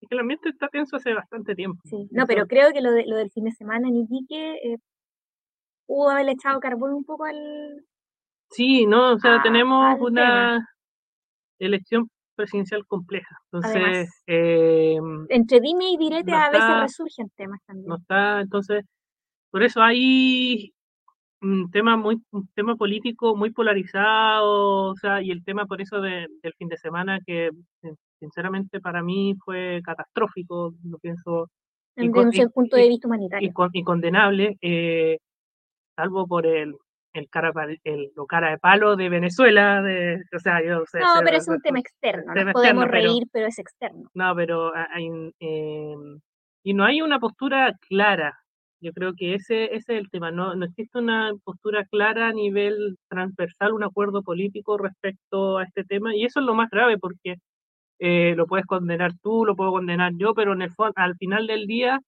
Es 0.01 0.09
que 0.09 0.15
el 0.15 0.21
ambiente 0.21 0.49
está 0.49 0.69
tenso 0.69 0.97
hace 0.97 1.15
bastante 1.15 1.55
tiempo. 1.55 1.81
Sí, 1.85 2.09
no, 2.11 2.27
pero 2.27 2.47
creo 2.47 2.73
que 2.73 2.81
lo, 2.81 2.93
de, 2.93 3.07
lo 3.07 3.17
del 3.17 3.31
fin 3.31 3.45
de 3.45 3.53
semana 3.53 3.89
en 3.89 3.97
Iquique 3.97 4.55
eh, 4.55 4.79
pudo 5.93 6.09
haberle 6.09 6.33
echado 6.33 6.59
carbón 6.59 6.95
un 6.95 7.05
poco 7.05 7.27
al... 7.27 7.85
Sí, 8.51 8.87
no, 8.87 9.13
o 9.13 9.19
sea, 9.19 9.43
tenemos 9.43 10.01
una 10.01 10.67
elección 11.59 12.09
presidencial 12.35 12.87
compleja. 12.87 13.37
Entonces, 13.51 14.11
eh, 14.27 14.97
entre 15.29 15.61
dime 15.61 15.91
y 15.91 15.99
direte 15.99 16.33
a 16.33 16.51
veces 16.51 16.81
resurgen 16.81 17.31
temas 17.37 17.61
también. 17.67 17.89
No 17.89 17.97
está, 17.97 18.41
entonces, 18.41 18.85
por 19.51 19.63
eso 19.63 19.83
hay 19.83 20.73
un 21.43 21.71
tema 21.71 21.97
muy 21.97 22.23
un 22.31 22.49
tema 22.55 22.77
político 22.77 23.37
muy 23.37 23.51
polarizado, 23.51 24.93
o 24.93 24.97
sea, 24.97 25.21
y 25.21 25.31
el 25.31 25.45
tema 25.45 25.67
por 25.67 25.83
eso 25.83 26.01
del 26.01 26.55
fin 26.57 26.69
de 26.69 26.79
semana 26.79 27.21
que 27.27 27.51
sinceramente 28.19 28.81
para 28.81 29.03
mí 29.03 29.35
fue 29.45 29.81
catastrófico, 29.85 30.73
lo 30.85 30.99
pienso. 30.99 31.51
Desde 31.95 32.47
un 32.47 32.53
punto 32.53 32.77
de 32.77 32.89
vista 32.89 33.09
humanitario. 33.09 33.53
Y, 33.73 33.83
condenable. 33.83 34.57
Eh, 34.63 35.19
salvo 35.97 36.27
por 36.27 36.47
el, 36.47 36.75
el 37.13 37.29
cara, 37.29 37.53
el, 37.85 38.13
lo 38.17 38.27
cara 38.27 38.51
de 38.51 38.59
palo 38.59 38.97
de 38.97 39.09
Venezuela, 39.09 39.83
de, 39.83 40.23
o 40.35 40.39
sea, 40.39 40.65
yo 40.65 40.85
sé, 40.87 41.01
No, 41.01 41.21
pero 41.25 41.37
es 41.37 41.49
un 41.49 41.61
tema 41.61 41.79
externo, 41.79 42.35
no 42.35 42.53
podemos 42.53 42.87
reír, 42.87 43.25
pero, 43.33 43.47
es 43.47 43.59
externo. 43.59 44.11
No, 44.15 44.35
pero 44.35 44.73
hay, 44.75 45.07
em, 45.41 46.21
y 46.65 46.75
no 46.75 46.85
hay 46.85 47.03
una 47.03 47.19
postura 47.19 47.77
clara. 47.89 48.39
Yo 48.81 48.93
creo 48.93 49.13
que 49.17 49.35
ese, 49.35 49.67
ese 49.67 49.77
es 49.77 50.01
el 50.01 50.11
tema. 50.11 50.33
No, 50.33 50.57
no 50.57 50.65
existe 50.65 50.99
una 50.99 51.33
postura 51.45 51.85
clara 51.85 52.29
a 52.29 52.33
nivel 52.33 52.99
transversal, 53.09 53.75
un 53.75 53.85
acuerdo 53.85 54.23
político 54.23 54.77
respecto 54.77 55.59
a 55.59 55.65
este 55.65 55.85
tema. 55.85 56.17
Y 56.17 56.25
eso 56.25 56.41
es 56.41 56.47
lo 56.47 56.55
más 56.55 56.69
grave 56.69 56.99
porque 56.99 57.37
eh, 58.01 58.35
lo 58.37 58.47
puedes 58.47 58.67
condenar 58.67 59.13
tú, 59.23 59.45
lo 59.45 59.55
puedo 59.55 59.71
condenar 59.71 60.13
yo, 60.17 60.35
pero 60.35 60.53
en 60.53 60.63
el 60.63 60.73
al 60.97 61.17
final 61.17 61.47
del 61.47 61.67
día 61.69 62.01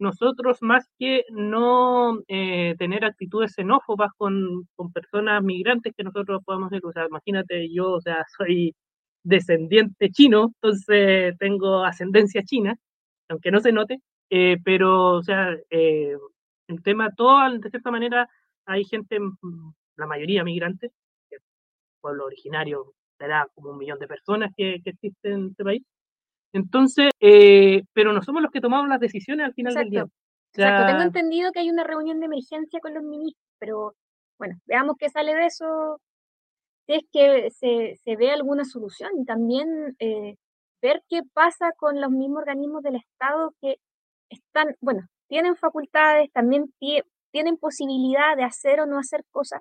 nosotros 0.00 0.58
más 0.62 0.88
que 0.98 1.24
no 1.30 2.20
eh, 2.28 2.74
tener 2.78 3.04
actitudes 3.04 3.54
xenófobas 3.54 4.10
con, 4.16 4.68
con, 4.76 4.92
personas 4.92 5.42
migrantes 5.42 5.94
que 5.96 6.04
nosotros 6.04 6.42
podamos 6.44 6.70
ser, 6.70 6.80
o 6.84 6.92
sea, 6.92 7.06
imagínate, 7.06 7.72
yo, 7.72 7.92
o 7.92 8.00
sea, 8.00 8.24
soy 8.38 8.74
descendiente 9.22 10.10
chino, 10.10 10.52
entonces 10.54 11.36
tengo 11.38 11.84
ascendencia 11.84 12.42
china, 12.44 12.76
aunque 13.28 13.50
no 13.50 13.60
se 13.60 13.72
note, 13.72 14.00
eh, 14.30 14.58
pero, 14.64 15.16
o 15.18 15.22
sea, 15.22 15.56
eh, 15.70 16.16
el 16.68 16.82
tema, 16.82 17.10
todo, 17.14 17.50
de 17.58 17.70
cierta 17.70 17.90
manera, 17.90 18.28
hay 18.66 18.84
gente, 18.84 19.20
mm, 19.20 19.72
la 19.96 20.06
mayoría 20.06 20.44
migrantes, 20.44 20.92
pueblo 22.00 22.26
originario 22.26 22.94
será 23.18 23.46
como 23.54 23.70
un 23.70 23.78
millón 23.78 23.98
de 23.98 24.08
personas 24.08 24.52
que, 24.56 24.80
que 24.82 24.90
existen 24.90 25.32
en 25.32 25.46
este 25.48 25.64
país, 25.64 25.82
entonces, 26.52 27.10
eh, 27.20 27.82
pero 27.92 28.12
no 28.12 28.22
somos 28.22 28.42
los 28.42 28.50
que 28.50 28.60
tomamos 28.60 28.88
las 28.88 29.00
decisiones 29.00 29.46
al 29.46 29.54
final 29.54 29.74
del 29.74 29.90
día. 29.90 30.06
Exacto, 30.52 30.86
tengo 30.86 31.02
entendido 31.02 31.52
que 31.52 31.60
hay 31.60 31.70
una 31.70 31.84
reunión 31.84 32.18
de 32.18 32.26
emergencia 32.26 32.80
con 32.80 32.94
los 32.94 33.04
ministros, 33.04 33.46
pero 33.58 33.94
bueno, 34.38 34.58
veamos 34.66 34.96
qué 34.98 35.08
sale 35.08 35.34
de 35.34 35.46
eso, 35.46 36.00
si 36.86 36.94
es 36.94 37.02
que 37.12 37.50
se, 37.50 37.96
se 38.02 38.16
ve 38.16 38.32
alguna 38.32 38.64
solución. 38.64 39.10
Y 39.20 39.24
también 39.24 39.94
eh, 40.00 40.36
ver 40.82 41.02
qué 41.08 41.22
pasa 41.32 41.72
con 41.76 42.00
los 42.00 42.10
mismos 42.10 42.38
organismos 42.38 42.82
del 42.82 42.96
Estado 42.96 43.54
que 43.60 43.76
están, 44.28 44.76
bueno, 44.80 45.02
tienen 45.28 45.56
facultades, 45.56 46.30
también 46.32 46.72
tienen 47.30 47.56
posibilidad 47.58 48.36
de 48.36 48.44
hacer 48.44 48.80
o 48.80 48.86
no 48.86 48.98
hacer 48.98 49.24
cosas, 49.30 49.60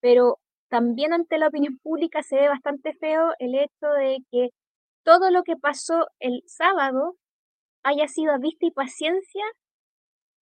pero 0.00 0.38
también 0.68 1.12
ante 1.12 1.38
la 1.38 1.48
opinión 1.48 1.78
pública 1.78 2.22
se 2.22 2.36
ve 2.36 2.48
bastante 2.48 2.92
feo 2.94 3.32
el 3.38 3.54
hecho 3.54 3.86
de 3.98 4.18
que 4.30 4.50
todo 5.06 5.30
lo 5.30 5.44
que 5.44 5.56
pasó 5.56 6.08
el 6.18 6.42
sábado 6.46 7.14
haya 7.84 8.08
sido 8.08 8.32
a 8.32 8.38
vista 8.38 8.66
y 8.66 8.72
paciencia 8.72 9.44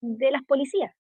de 0.01 0.31
las 0.31 0.43
policías. 0.45 0.91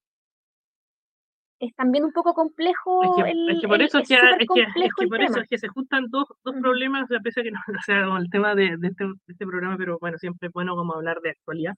Es 1.59 1.75
también 1.75 2.04
un 2.04 2.12
poco 2.12 2.35
complejo 2.35 3.02
es 3.02 3.25
que, 3.25 3.30
el, 3.30 3.50
es 3.50 3.61
que 3.62 3.68
por 3.68 3.80
eso 3.80 3.99
es, 4.00 4.09
que, 4.09 5.06
por 5.09 5.23
eso 5.23 5.40
es 5.40 5.49
que 5.49 5.56
se 5.56 5.68
juntan 5.68 6.11
dos, 6.11 6.26
dos 6.44 6.54
problemas, 6.61 7.11
a 7.11 7.21
pesar 7.21 7.42
que 7.42 7.52
no, 7.52 7.59
sea 7.87 8.04
el 8.18 8.28
tema 8.28 8.54
de, 8.54 8.76
este, 8.83 9.04
de, 9.04 9.14
este, 9.28 9.47
programa, 9.47 9.78
pero 9.78 9.99
bueno, 9.99 10.18
siempre 10.18 10.49
es 10.49 10.52
bueno 10.52 10.76
como 10.76 10.94
hablar 10.94 11.21
de 11.23 11.30
actualidad. 11.30 11.75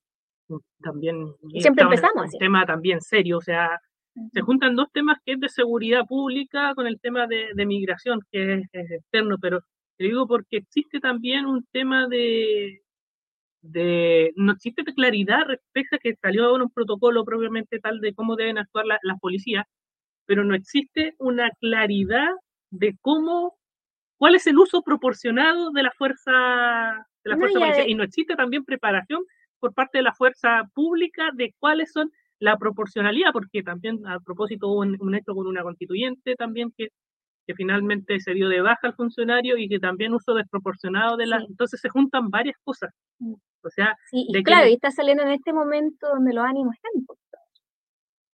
También 0.80 1.34
siempre 1.60 1.84
empezamos. 1.84 2.32
Un 2.32 2.38
tema 2.40 2.66
también 2.66 3.00
serio, 3.00 3.38
o 3.38 3.42
sea, 3.42 3.78
se 4.32 4.40
juntan 4.40 4.74
dos 4.74 4.90
temas 4.92 5.18
que 5.24 5.32
es 5.32 5.40
de 5.40 5.48
seguridad 5.48 6.04
pública 6.04 6.74
con 6.74 6.88
el 6.88 6.98
tema 7.00 7.28
de, 7.28 7.50
de 7.54 7.66
migración, 7.66 8.20
que 8.32 8.54
es, 8.54 8.68
es 8.72 8.90
externo, 8.90 9.36
pero 9.40 9.60
te 9.96 10.04
digo 10.04 10.26
porque 10.26 10.58
existe 10.58 11.00
también 11.00 11.46
un 11.46 11.64
tema 11.72 12.06
de, 12.08 12.82
de, 13.62 14.32
no 14.36 14.52
existe 14.52 14.84
claridad 14.84 15.44
respecto 15.46 15.96
a 15.96 15.98
que 15.98 16.14
salió 16.16 16.46
ahora 16.46 16.64
un 16.64 16.70
protocolo 16.70 17.24
propiamente 17.24 17.78
tal 17.80 18.00
de 18.00 18.14
cómo 18.14 18.36
deben 18.36 18.58
actuar 18.58 18.84
las 18.86 19.20
policías, 19.20 19.64
pero 20.26 20.44
no 20.44 20.54
existe 20.54 21.14
una 21.18 21.50
claridad 21.60 22.30
de 22.70 22.96
cómo, 23.00 23.56
cuál 24.18 24.34
es 24.34 24.46
el 24.46 24.58
uso 24.58 24.82
proporcionado 24.82 25.70
de 25.70 25.82
la 25.82 25.92
fuerza, 25.92 27.06
de 27.24 27.30
la 27.30 27.36
fuerza 27.36 27.58
policial. 27.58 27.88
Y 27.88 27.94
no 27.94 28.02
existe 28.02 28.36
también 28.36 28.64
preparación 28.64 29.22
por 29.58 29.72
parte 29.72 29.98
de 29.98 30.04
la 30.04 30.14
fuerza 30.14 30.64
pública 30.74 31.30
de 31.32 31.54
cuáles 31.58 31.92
son 31.92 32.10
la 32.38 32.58
proporcionalidad, 32.58 33.32
porque 33.32 33.62
también 33.62 34.06
a 34.06 34.20
propósito 34.20 34.68
hubo 34.68 34.80
un, 34.80 35.14
hecho 35.14 35.34
con 35.34 35.46
una 35.46 35.62
constituyente 35.62 36.34
también 36.34 36.72
que, 36.76 36.90
que 37.46 37.54
finalmente 37.54 38.18
se 38.20 38.34
dio 38.34 38.48
de 38.48 38.60
baja 38.60 38.88
al 38.88 38.94
funcionario 38.94 39.56
y 39.56 39.68
que 39.68 39.78
también 39.78 40.14
uso 40.14 40.34
desproporcionado 40.34 41.16
de 41.16 41.26
la... 41.26 41.38
Entonces 41.38 41.80
se 41.80 41.88
juntan 41.88 42.30
varias 42.30 42.56
cosas. 42.64 42.92
Mm. 43.18 43.34
O 43.62 43.70
sea, 43.70 43.96
sí, 44.10 44.26
y 44.28 44.42
claro, 44.42 44.68
y 44.68 44.74
está 44.74 44.90
saliendo 44.90 45.24
en 45.24 45.30
este 45.30 45.52
momento 45.52 46.08
donde 46.08 46.32
los 46.32 46.44
ánimos 46.44 46.74
están 46.74 46.92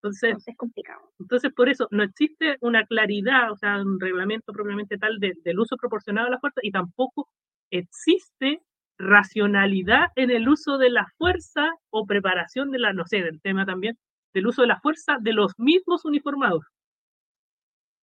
entonces, 0.02 0.48
es 0.48 0.56
complicado. 0.56 1.12
Entonces, 1.20 1.52
por 1.52 1.68
eso 1.68 1.86
no 1.92 2.02
existe 2.02 2.56
una 2.60 2.84
claridad, 2.84 3.52
o 3.52 3.56
sea, 3.56 3.80
un 3.80 4.00
reglamento 4.00 4.52
propiamente 4.52 4.98
tal 4.98 5.20
del 5.20 5.60
uso 5.60 5.76
proporcionado 5.76 6.26
de 6.26 6.32
la 6.32 6.40
fuerza 6.40 6.60
y 6.64 6.72
tampoco 6.72 7.28
existe 7.70 8.62
racionalidad 8.98 10.08
en 10.16 10.32
el 10.32 10.48
uso 10.48 10.76
de 10.76 10.90
la 10.90 11.06
fuerza 11.18 11.70
o 11.90 12.04
preparación 12.04 12.72
de 12.72 12.80
la, 12.80 12.92
no 12.92 13.06
sé, 13.06 13.22
del 13.22 13.40
tema 13.40 13.64
también, 13.64 13.96
del 14.34 14.48
uso 14.48 14.62
de 14.62 14.68
la 14.68 14.80
fuerza 14.80 15.18
de 15.20 15.34
los 15.34 15.52
mismos 15.56 16.04
uniformados. 16.04 16.64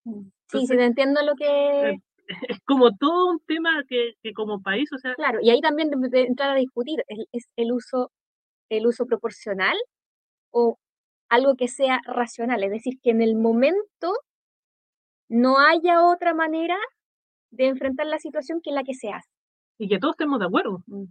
Mm, 0.04 0.28
sí, 0.50 0.66
sí, 0.66 0.74
entiendo 0.74 1.22
lo 1.22 1.34
que... 1.34 1.98
Es 2.48 2.60
como 2.66 2.94
todo 2.94 3.30
un 3.30 3.40
tema 3.40 3.82
que, 3.88 4.12
que 4.22 4.34
como 4.34 4.60
país, 4.60 4.92
o 4.92 4.98
sea... 4.98 5.14
Claro, 5.14 5.38
y 5.40 5.48
ahí 5.48 5.62
también 5.62 5.90
de, 5.90 6.22
entrar 6.22 6.50
a 6.50 6.54
discutir, 6.54 7.02
¿es, 7.32 7.48
el 7.56 7.72
uso 7.72 8.12
el 8.68 8.86
uso 8.86 9.06
proporcional 9.06 9.76
o 10.50 10.78
algo 11.30 11.56
que 11.56 11.68
sea 11.68 12.00
racional? 12.04 12.62
Es 12.64 12.70
decir, 12.70 13.00
que 13.02 13.10
en 13.10 13.22
el 13.22 13.34
momento 13.34 14.12
no 15.30 15.58
haya 15.58 16.04
otra 16.04 16.34
manera 16.34 16.76
de 17.50 17.68
enfrentar 17.68 18.06
la 18.06 18.18
situación 18.18 18.60
que 18.62 18.72
la 18.72 18.84
que 18.84 18.92
se 18.92 19.08
hace 19.08 19.30
y 19.78 19.88
que 19.88 19.98
todos 19.98 20.14
estemos 20.14 20.40
de 20.40 20.46
acuerdo. 20.46 20.82
Mm, 20.86 21.04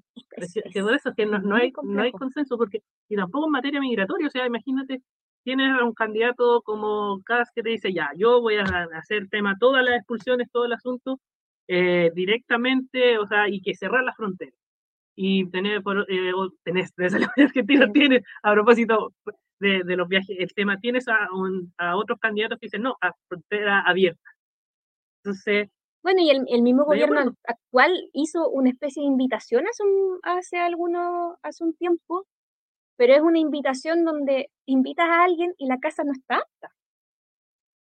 que 0.73 0.83
por 0.83 0.93
eso 0.93 1.13
que 1.15 1.25
no, 1.25 1.39
no, 1.39 1.55
hay, 1.55 1.71
no 1.83 2.01
hay 2.01 2.11
consenso, 2.11 2.57
porque 2.57 2.83
y 3.09 3.15
tampoco 3.15 3.45
en 3.45 3.51
materia 3.51 3.79
migratoria, 3.79 4.27
o 4.27 4.29
sea, 4.29 4.45
imagínate, 4.45 5.01
tienes 5.47 5.71
a 5.79 5.85
un 5.85 5.93
candidato 5.93 6.61
como 6.61 7.21
Cas 7.23 7.51
que 7.55 7.63
te 7.63 7.69
dice, 7.69 7.93
ya, 7.93 8.11
yo 8.17 8.41
voy 8.41 8.57
a 8.57 8.63
hacer 8.95 9.29
tema 9.29 9.55
todas 9.57 9.81
las 9.81 9.95
expulsiones, 9.95 10.51
todo 10.51 10.65
el 10.65 10.73
asunto, 10.73 11.21
eh, 11.69 12.11
directamente, 12.13 13.17
o 13.17 13.25
sea, 13.25 13.47
y 13.47 13.61
que 13.61 13.73
cerrar 13.73 14.03
las 14.03 14.17
fronteras. 14.17 14.59
Y 15.15 15.49
tener, 15.49 15.81
por, 15.83 16.05
eh, 16.11 16.33
tenés, 16.65 16.93
desde 16.97 17.19
la 17.21 17.31
Argentina 17.37 17.89
tienes, 17.93 18.23
a 18.43 18.51
propósito 18.51 19.13
de, 19.61 19.83
de, 19.85 19.95
los 19.95 20.09
viajes, 20.09 20.35
el 20.37 20.53
tema, 20.53 20.81
tienes 20.81 21.07
a, 21.07 21.29
un, 21.33 21.73
a 21.77 21.95
otros 21.95 22.19
candidatos 22.19 22.59
que 22.59 22.65
dicen, 22.65 22.81
no, 22.81 22.97
a 22.99 23.13
frontera 23.29 23.83
abierta. 23.87 24.29
Entonces, 25.23 25.69
bueno, 26.03 26.21
y 26.21 26.29
el, 26.29 26.61
mismo 26.61 26.83
gobierno 26.83 27.35
actual 27.45 27.93
hizo 28.11 28.49
una 28.49 28.69
especie 28.69 29.01
de 29.01 29.07
invitación 29.07 29.65
hace, 29.65 29.83
un, 29.83 30.19
hace, 30.23 30.57
alguno, 30.57 31.37
hace 31.41 31.63
un 31.63 31.73
tiempo, 31.73 32.25
pero 32.97 33.13
es 33.13 33.21
una 33.21 33.39
invitación 33.39 34.03
donde 34.03 34.49
invitas 34.65 35.07
a 35.07 35.23
alguien 35.23 35.53
y 35.57 35.67
la 35.67 35.77
casa 35.79 36.03
no 36.03 36.11
está 36.11 36.37
apta. 36.37 36.69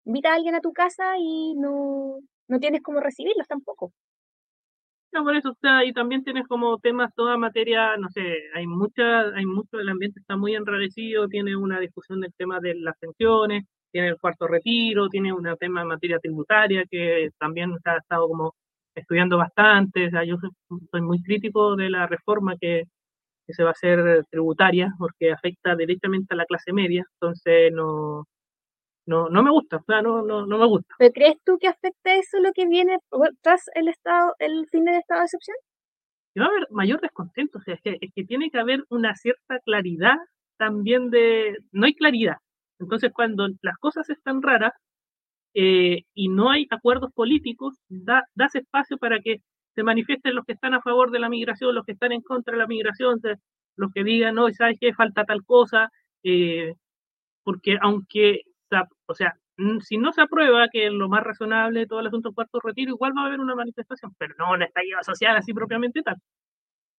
Invitas 0.05 0.33
a 0.33 0.35
alguien 0.35 0.55
a 0.55 0.61
tu 0.61 0.73
casa 0.73 1.17
y 1.17 1.55
no, 1.55 2.19
no 2.47 2.59
tienes 2.59 2.83
cómo 2.83 2.99
recibirlos 2.99 3.47
tampoco. 3.47 3.91
No, 5.11 5.23
por 5.23 5.35
eso, 5.35 5.51
está 5.51 5.85
y 5.85 5.93
también 5.93 6.23
tienes 6.25 6.45
como 6.45 6.77
temas 6.79 7.13
toda 7.15 7.37
materia, 7.37 7.95
no 7.95 8.09
sé, 8.09 8.21
hay 8.53 8.67
mucha, 8.67 9.21
hay 9.33 9.45
mucho, 9.45 9.79
el 9.79 9.87
ambiente 9.87 10.19
está 10.19 10.35
muy 10.35 10.55
enrarecido, 10.55 11.29
tiene 11.29 11.55
una 11.55 11.79
discusión 11.79 12.19
del 12.19 12.33
tema 12.33 12.59
de 12.59 12.75
las 12.75 12.97
pensiones, 12.97 13.63
tiene 13.93 14.09
el 14.09 14.19
cuarto 14.19 14.45
retiro, 14.45 15.07
tiene 15.07 15.31
un 15.31 15.47
tema 15.57 15.81
en 15.81 15.87
materia 15.87 16.19
tributaria 16.19 16.83
que 16.91 17.29
también 17.39 17.71
se 17.81 17.89
ha 17.89 17.97
estado 17.97 18.27
como 18.27 18.53
estudiando 18.93 19.37
bastante. 19.37 20.07
O 20.07 20.09
sea, 20.09 20.25
yo 20.25 20.35
soy 20.91 21.01
muy 21.01 21.21
crítico 21.23 21.77
de 21.77 21.89
la 21.89 22.07
reforma 22.07 22.55
que, 22.59 22.83
que, 23.45 23.53
se 23.53 23.63
va 23.63 23.69
a 23.69 23.73
hacer 23.73 24.25
tributaria 24.29 24.93
porque 24.97 25.31
afecta 25.31 25.75
directamente 25.75 26.33
a 26.33 26.37
la 26.37 26.45
clase 26.45 26.73
media, 26.73 27.05
entonces 27.13 27.71
no, 27.73 28.25
no, 29.05 29.29
no 29.29 29.43
me 29.43 29.51
gusta, 29.51 29.77
o 29.77 29.83
sea, 29.83 30.01
no, 30.01 30.21
no, 30.21 30.45
no 30.45 30.57
me 30.57 30.65
gusta. 30.65 30.95
¿Pero 30.97 31.13
crees 31.13 31.37
tú 31.43 31.57
que 31.59 31.67
afecta 31.67 32.13
eso 32.15 32.39
lo 32.39 32.51
que 32.53 32.67
viene 32.67 32.97
tras 33.41 33.63
el 33.75 33.87
estado, 33.87 34.33
el 34.39 34.67
fin 34.69 34.85
del 34.85 34.95
estado 34.95 35.21
de 35.21 35.25
excepción? 35.25 35.57
Y 36.33 36.39
va 36.39 36.47
a 36.47 36.49
haber 36.49 36.67
mayor 36.71 36.99
descontento, 37.01 37.59
o 37.59 37.61
sea, 37.61 37.75
es 37.75 37.81
que, 37.81 37.97
es 38.01 38.11
que 38.13 38.25
tiene 38.25 38.49
que 38.49 38.59
haber 38.59 38.83
una 38.89 39.15
cierta 39.15 39.59
claridad 39.59 40.17
también 40.57 41.09
de, 41.09 41.57
no 41.71 41.85
hay 41.85 41.93
claridad, 41.93 42.37
entonces, 42.79 43.11
cuando 43.13 43.47
las 43.61 43.77
cosas 43.77 44.09
están 44.09 44.41
raras 44.41 44.73
eh, 45.53 46.03
y 46.13 46.29
no 46.29 46.51
hay 46.51 46.67
acuerdos 46.69 47.11
políticos, 47.13 47.75
da, 47.89 48.23
das 48.35 48.55
espacio 48.55 48.97
para 48.97 49.19
que 49.19 49.41
se 49.75 49.83
manifiesten 49.83 50.35
los 50.35 50.45
que 50.45 50.53
están 50.53 50.73
a 50.73 50.81
favor 50.81 51.11
de 51.11 51.19
la 51.19 51.29
migración, 51.29 51.75
los 51.75 51.85
que 51.85 51.91
están 51.91 52.13
en 52.13 52.21
contra 52.21 52.53
de 52.53 52.59
la 52.59 52.67
migración, 52.67 53.19
los 53.75 53.91
que 53.91 54.03
digan, 54.03 54.35
no, 54.35 54.49
¿sabes 54.51 54.77
qué? 54.79 54.93
Falta 54.93 55.25
tal 55.25 55.43
cosa, 55.45 55.91
eh, 56.23 56.73
porque 57.43 57.77
aunque, 57.81 58.41
o 59.05 59.13
sea, 59.13 59.35
si 59.81 59.97
no 59.97 60.13
se 60.13 60.21
aprueba 60.21 60.69
que 60.71 60.87
es 60.87 60.93
lo 60.93 61.09
más 61.09 61.23
razonable 61.23 61.87
todo 61.87 61.99
el 61.99 62.07
asunto 62.07 62.29
del 62.29 62.35
cuarto 62.35 62.59
retiro, 62.61 62.91
igual 62.91 63.13
va 63.17 63.23
a 63.23 63.25
haber 63.27 63.39
una 63.39 63.55
manifestación, 63.55 64.15
pero 64.17 64.33
no 64.37 64.53
una 64.53 64.65
estallido 64.65 65.03
social 65.03 65.35
así 65.35 65.53
propiamente 65.53 66.01
tal. 66.01 66.15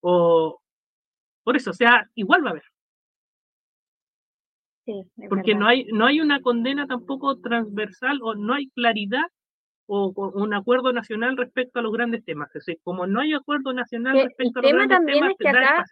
O, 0.01 0.61
por 1.43 1.57
eso, 1.57 1.71
o 1.71 1.75
sea, 1.75 2.09
igual 2.15 2.45
va 2.45 2.49
a 2.49 2.51
haber. 2.53 2.65
Porque 5.29 5.55
no 5.55 5.67
hay, 5.67 5.87
no 5.87 6.07
hay 6.07 6.21
una 6.21 6.41
condena 6.41 6.87
tampoco 6.87 7.41
transversal 7.41 8.21
o 8.23 8.35
no 8.35 8.55
hay 8.55 8.69
claridad 8.71 9.27
o, 9.87 10.13
un 10.35 10.55
acuerdo 10.55 10.93
nacional 10.93 11.37
respecto 11.37 11.79
a 11.79 11.83
los 11.83 11.93
grandes 11.93 12.25
temas. 12.25 12.49
Es 12.49 12.67
decir, 12.67 12.81
como 12.83 13.07
no 13.07 13.21
hay 13.21 13.35
acuerdo 13.35 13.73
nacional 13.73 14.15
respecto 14.15 14.61
a 14.61 14.63
los 14.63 14.73
grandes 14.73 15.15
temas, 15.15 15.31
es 15.31 15.37
que 15.39 15.49
acá 15.49 15.85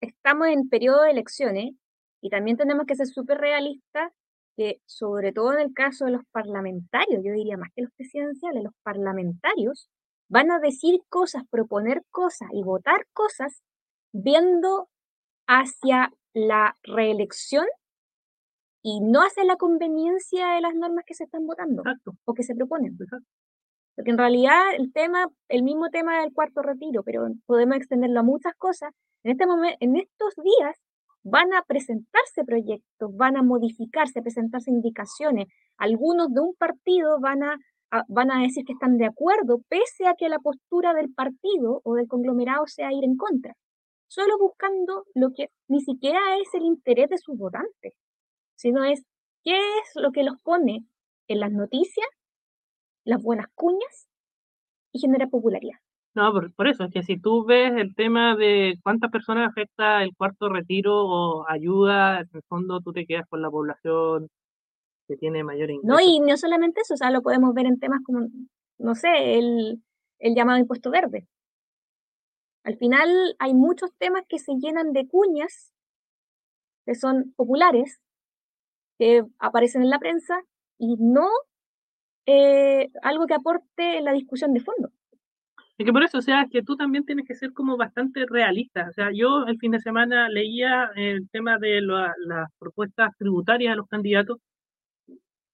estamos 0.00 0.48
en 0.48 0.68
periodo 0.68 1.02
de 1.02 1.10
elecciones 1.10 1.74
y 2.20 2.30
también 2.30 2.56
tenemos 2.56 2.86
que 2.86 2.94
ser 2.94 3.06
súper 3.06 3.38
realistas 3.38 4.12
que 4.56 4.80
sobre 4.84 5.32
todo 5.32 5.54
en 5.54 5.60
el 5.60 5.72
caso 5.72 6.04
de 6.04 6.12
los 6.12 6.22
parlamentarios, 6.32 7.22
yo 7.24 7.32
diría 7.32 7.56
más 7.56 7.70
que 7.74 7.82
los 7.82 7.92
presidenciales, 7.92 8.64
los 8.64 8.74
parlamentarios 8.82 9.88
van 10.28 10.50
a 10.50 10.58
decir 10.58 11.00
cosas, 11.08 11.44
proponer 11.50 12.02
cosas 12.10 12.48
y 12.52 12.62
votar 12.62 13.06
cosas 13.12 13.62
viendo 14.12 14.88
hacia 15.46 16.12
la 16.34 16.76
reelección 16.82 17.64
y 18.82 19.00
no 19.00 19.22
hace 19.22 19.44
la 19.44 19.56
conveniencia 19.56 20.54
de 20.54 20.60
las 20.60 20.74
normas 20.74 21.04
que 21.06 21.14
se 21.14 21.24
están 21.24 21.46
votando 21.46 21.82
o 22.24 22.34
que 22.34 22.42
se 22.42 22.54
proponen. 22.54 22.96
Porque 23.94 24.10
en 24.10 24.18
realidad 24.18 24.74
el 24.76 24.92
tema, 24.92 25.26
el 25.48 25.62
mismo 25.62 25.90
tema 25.90 26.20
del 26.20 26.32
cuarto 26.32 26.62
retiro, 26.62 27.02
pero 27.02 27.26
podemos 27.46 27.76
extenderlo 27.76 28.20
a 28.20 28.24
muchas 28.24 28.54
cosas. 28.56 28.92
En 29.22 29.32
este 29.32 29.46
momento, 29.46 29.76
en 29.80 29.96
estos 29.96 30.34
días 30.36 30.76
van 31.22 31.52
a 31.52 31.62
presentarse 31.62 32.44
proyectos, 32.46 33.14
van 33.14 33.36
a 33.36 33.42
modificarse, 33.42 34.22
presentarse 34.22 34.70
indicaciones. 34.70 35.48
Algunos 35.76 36.32
de 36.32 36.40
un 36.40 36.54
partido 36.54 37.20
van 37.20 37.42
a, 37.42 37.58
van 38.08 38.30
a 38.30 38.40
decir 38.40 38.64
que 38.64 38.72
están 38.72 38.96
de 38.96 39.06
acuerdo, 39.06 39.60
pese 39.68 40.06
a 40.06 40.14
que 40.14 40.30
la 40.30 40.38
postura 40.38 40.94
del 40.94 41.12
partido 41.12 41.82
o 41.84 41.94
del 41.94 42.08
conglomerado 42.08 42.66
sea 42.66 42.92
ir 42.92 43.04
en 43.04 43.16
contra. 43.16 43.54
Solo 44.06 44.38
buscando 44.38 45.04
lo 45.14 45.28
que 45.36 45.50
ni 45.68 45.82
siquiera 45.82 46.20
es 46.40 46.48
el 46.54 46.62
interés 46.62 47.10
de 47.10 47.18
sus 47.18 47.36
votantes 47.36 47.92
sino 48.60 48.84
es 48.84 49.02
qué 49.42 49.56
es 49.56 49.90
lo 49.94 50.12
que 50.12 50.22
los 50.22 50.38
pone 50.42 50.84
en 51.28 51.40
las 51.40 51.50
noticias, 51.50 52.06
las 53.04 53.22
buenas 53.22 53.46
cuñas 53.54 54.06
y 54.92 54.98
genera 54.98 55.28
popularidad. 55.28 55.78
No, 56.14 56.30
por, 56.32 56.68
eso, 56.68 56.84
es 56.84 56.92
que 56.92 57.02
si 57.02 57.18
tú 57.18 57.44
ves 57.46 57.72
el 57.76 57.94
tema 57.94 58.36
de 58.36 58.74
cuántas 58.82 59.10
personas 59.10 59.48
afecta 59.48 60.02
el 60.02 60.14
cuarto 60.14 60.50
retiro 60.50 61.06
o 61.06 61.48
ayuda, 61.48 62.20
en 62.20 62.28
el 62.34 62.42
fondo 62.48 62.80
tú 62.80 62.92
te 62.92 63.06
quedas 63.06 63.26
con 63.28 63.40
la 63.40 63.50
población 63.50 64.28
que 65.08 65.16
tiene 65.16 65.42
mayor 65.42 65.70
ingreso. 65.70 65.88
No, 65.88 66.00
y 66.00 66.20
no 66.20 66.36
solamente 66.36 66.82
eso, 66.82 66.94
o 66.94 66.96
sea, 66.98 67.10
lo 67.10 67.22
podemos 67.22 67.54
ver 67.54 67.64
en 67.66 67.78
temas 67.78 68.00
como, 68.04 68.28
no 68.78 68.94
sé, 68.94 69.38
el, 69.38 69.82
el 70.18 70.34
llamado 70.34 70.58
impuesto 70.58 70.90
verde. 70.90 71.26
Al 72.64 72.76
final 72.76 73.36
hay 73.38 73.54
muchos 73.54 73.90
temas 73.96 74.24
que 74.28 74.38
se 74.38 74.52
llenan 74.56 74.92
de 74.92 75.08
cuñas 75.08 75.72
que 76.84 76.94
son 76.94 77.32
populares 77.36 78.00
que 79.00 79.24
aparecen 79.38 79.82
en 79.82 79.88
la 79.88 79.98
prensa 79.98 80.42
y 80.78 80.96
no 80.98 81.26
eh, 82.26 82.90
algo 83.02 83.26
que 83.26 83.32
aporte 83.32 83.96
en 83.96 84.04
la 84.04 84.12
discusión 84.12 84.52
de 84.52 84.60
fondo. 84.60 84.90
Es 85.78 85.86
que 85.86 85.92
por 85.92 86.02
eso, 86.02 86.18
o 86.18 86.22
sea, 86.22 86.46
que 86.52 86.62
tú 86.62 86.76
también 86.76 87.06
tienes 87.06 87.26
que 87.26 87.34
ser 87.34 87.54
como 87.54 87.78
bastante 87.78 88.26
realista. 88.28 88.88
O 88.90 88.92
sea, 88.92 89.10
yo 89.10 89.46
el 89.46 89.56
fin 89.56 89.70
de 89.70 89.80
semana 89.80 90.28
leía 90.28 90.90
el 90.94 91.30
tema 91.30 91.56
de 91.56 91.80
las 91.80 92.50
propuestas 92.58 93.16
tributarias 93.16 93.72
a 93.72 93.76
los 93.76 93.88
candidatos, 93.88 94.38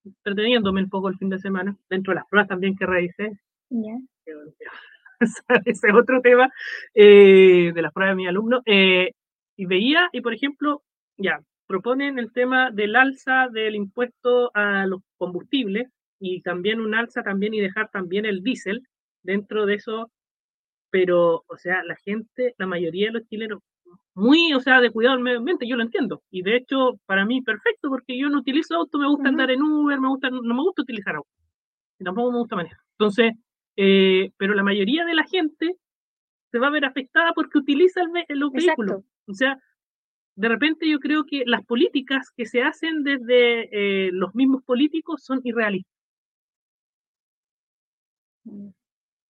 entreteniéndome 0.03 0.83
un 0.83 0.89
poco 0.89 1.07
el 1.07 1.17
fin 1.17 1.29
de 1.29 1.39
semana, 1.39 1.77
dentro 1.89 2.11
de 2.11 2.15
las 2.15 2.27
pruebas 2.27 2.49
también 2.49 2.75
que 2.75 2.85
revisé. 2.85 3.39
Ese 5.65 5.87
es 5.87 5.93
otro 5.95 6.19
tema 6.21 6.51
eh, 6.93 7.71
de 7.73 7.81
las 7.81 7.93
pruebas 7.93 8.11
de 8.11 8.17
mi 8.17 8.27
alumno. 8.27 8.61
Eh, 8.65 9.13
y 9.55 9.65
veía, 9.65 10.09
y 10.11 10.19
por 10.19 10.33
ejemplo, 10.33 10.83
ya, 11.15 11.39
proponen 11.67 12.17
el 12.17 12.31
tema 12.31 12.71
del 12.71 12.95
alza 12.95 13.49
del 13.51 13.75
impuesto 13.75 14.51
a 14.53 14.85
los 14.87 15.01
combustibles 15.17 15.89
y 16.19 16.41
también 16.41 16.79
un 16.79 16.95
alza 16.95 17.21
también 17.21 17.53
y 17.53 17.59
dejar 17.59 17.89
también 17.91 18.25
el 18.25 18.41
diésel 18.41 18.81
dentro 19.21 19.65
de 19.65 19.75
eso, 19.75 20.11
pero, 20.89 21.43
o 21.47 21.57
sea, 21.57 21.83
la 21.83 21.95
gente, 21.97 22.55
la 22.57 22.65
mayoría 22.65 23.07
de 23.07 23.19
los 23.19 23.27
chilenos, 23.27 23.61
muy, 24.15 24.53
o 24.53 24.59
sea, 24.59 24.81
de 24.81 24.89
cuidado 24.89 25.15
al 25.15 25.21
medio 25.21 25.39
ambiente, 25.39 25.67
yo 25.67 25.75
lo 25.75 25.83
entiendo, 25.83 26.23
y 26.31 26.41
de 26.41 26.55
hecho, 26.55 26.99
para 27.05 27.25
mí, 27.25 27.41
perfecto, 27.41 27.89
porque 27.89 28.17
yo 28.17 28.29
no 28.29 28.39
utilizo 28.39 28.75
auto, 28.75 28.97
me 28.97 29.07
gusta 29.07 29.29
andar 29.29 29.51
en 29.51 29.61
Uber, 29.61 29.99
me 29.99 30.07
gusta, 30.07 30.29
no 30.29 30.41
me 30.41 30.61
gusta 30.61 30.81
utilizar 30.81 31.15
auto, 31.15 31.29
y 31.99 32.03
tampoco 32.03 32.31
me 32.31 32.39
gusta 32.39 32.55
manejar. 32.55 32.79
Entonces, 32.93 33.33
eh, 33.75 34.31
pero 34.37 34.55
la 34.55 34.63
mayoría 34.63 35.05
de 35.05 35.13
la 35.13 35.23
gente 35.23 35.75
se 36.51 36.59
va 36.59 36.67
a 36.67 36.71
ver 36.71 36.85
afectada 36.85 37.33
porque 37.33 37.59
utiliza 37.59 38.01
el, 38.01 38.39
los 38.39 38.51
vehículos. 38.51 39.03
O 39.27 39.33
sea, 39.33 39.59
de 40.37 40.49
repente 40.49 40.87
yo 40.87 40.99
creo 40.99 41.25
que 41.25 41.43
las 41.45 41.65
políticas 41.65 42.29
que 42.29 42.45
se 42.45 42.61
hacen 42.61 43.03
desde 43.03 43.69
eh, 43.71 44.11
los 44.11 44.35
mismos 44.35 44.63
políticos 44.63 45.23
son 45.23 45.41
irrealistas. 45.43 45.91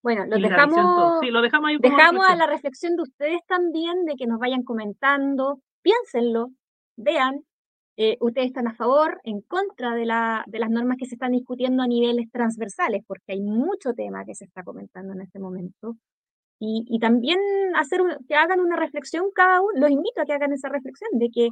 Bueno, 0.03 0.25
lo 0.25 0.37
dejamos, 0.37 1.25
lo 1.25 1.41
dejamos, 1.41 1.69
ahí 1.69 1.77
dejamos 1.79 2.25
a 2.27 2.35
la 2.35 2.45
reflexión 2.45 2.97
de 2.97 3.03
ustedes 3.03 3.39
también, 3.47 4.05
de 4.05 4.15
que 4.15 4.27
nos 4.27 4.37
vayan 4.37 4.63
comentando, 4.63 5.61
piénsenlo, 5.81 6.51
vean, 6.97 7.41
eh, 7.95 8.17
ustedes 8.19 8.47
están 8.47 8.67
a 8.67 8.75
favor, 8.75 9.21
en 9.23 9.41
contra 9.41 9.95
de, 9.95 10.05
la, 10.05 10.43
de 10.45 10.59
las 10.59 10.69
normas 10.69 10.97
que 10.99 11.05
se 11.05 11.15
están 11.15 11.31
discutiendo 11.31 11.83
a 11.83 11.87
niveles 11.87 12.29
transversales, 12.31 13.03
porque 13.07 13.31
hay 13.31 13.41
mucho 13.41 13.93
tema 13.93 14.25
que 14.25 14.35
se 14.35 14.45
está 14.45 14.63
comentando 14.63 15.13
en 15.13 15.21
este 15.21 15.39
momento. 15.39 15.95
Y, 16.59 16.97
también 16.99 17.39
hacer 17.75 18.01
que 18.27 18.35
hagan 18.35 18.59
una 18.59 18.75
reflexión 18.77 19.25
cada 19.33 19.61
uno, 19.61 19.73
los 19.75 19.91
invito 19.91 20.21
a 20.21 20.25
que 20.25 20.33
hagan 20.33 20.53
esa 20.53 20.69
reflexión 20.69 21.11
de 21.13 21.29
que 21.29 21.49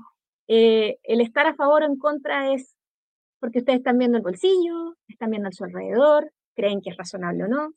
eh, 0.47 0.97
el 1.03 1.21
estar 1.21 1.45
a 1.45 1.53
favor 1.53 1.83
o 1.83 1.85
en 1.85 1.97
contra 1.97 2.51
es 2.51 2.75
porque 3.39 3.59
ustedes 3.59 3.79
están 3.79 3.99
viendo 3.99 4.17
el 4.17 4.23
bolsillo, 4.23 4.95
están 5.07 5.29
viendo 5.29 5.49
a 5.49 5.51
su 5.51 5.63
alrededor, 5.63 6.31
creen 6.55 6.81
que 6.81 6.89
es 6.89 6.97
razonable 6.97 7.43
o 7.43 7.47
no. 7.47 7.73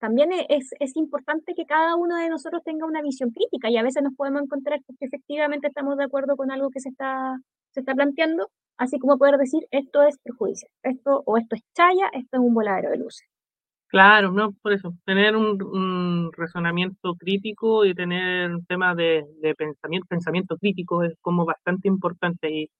También 0.00 0.32
e, 0.32 0.46
es, 0.48 0.96
importante 0.96 1.54
que 1.54 1.66
cada 1.66 1.94
uno 1.94 2.16
de 2.16 2.28
nosotros 2.30 2.62
tenga 2.64 2.86
una 2.86 3.02
visión 3.02 3.30
crítica 3.30 3.70
y 3.70 3.76
a 3.76 3.82
veces 3.82 4.02
nos 4.02 4.14
podemos 4.14 4.42
encontrar 4.42 4.80
porque 4.86 5.04
efectivamente 5.04 5.68
estamos 5.68 5.96
de 5.98 6.04
acuerdo 6.04 6.36
con 6.36 6.50
algo 6.50 6.70
que 6.70 6.80
se 6.80 6.88
está, 6.88 7.38
se 7.70 7.80
está 7.80 7.94
planteando, 7.94 8.50
así 8.78 8.98
como 8.98 9.18
poder 9.18 9.36
decir 9.36 9.66
esto 9.70 10.02
es 10.02 10.18
perjuicio, 10.18 10.68
esto 10.82 11.22
o 11.26 11.36
esto 11.36 11.54
es 11.54 11.62
chaya, 11.76 12.08
esto 12.12 12.38
es 12.38 12.40
un 12.40 12.54
voladero 12.54 12.90
de 12.90 12.96
luces. 12.98 13.28
Claro, 13.90 14.30
no, 14.30 14.52
por 14.62 14.72
eso, 14.72 14.94
tener 15.04 15.36
un, 15.36 16.30
razonamiento 16.32 17.16
crítico 17.16 17.84
y 17.84 17.92
tener 17.92 18.52
un 18.52 18.64
tema 18.64 18.94
de, 18.94 19.24
pensamiento, 19.58 20.06
pensamiento 20.08 20.56
crítico 20.58 21.02
es 21.02 21.14
como 21.20 21.44
bastante 21.44 21.88
importante 21.88 22.48
y, 22.50 22.70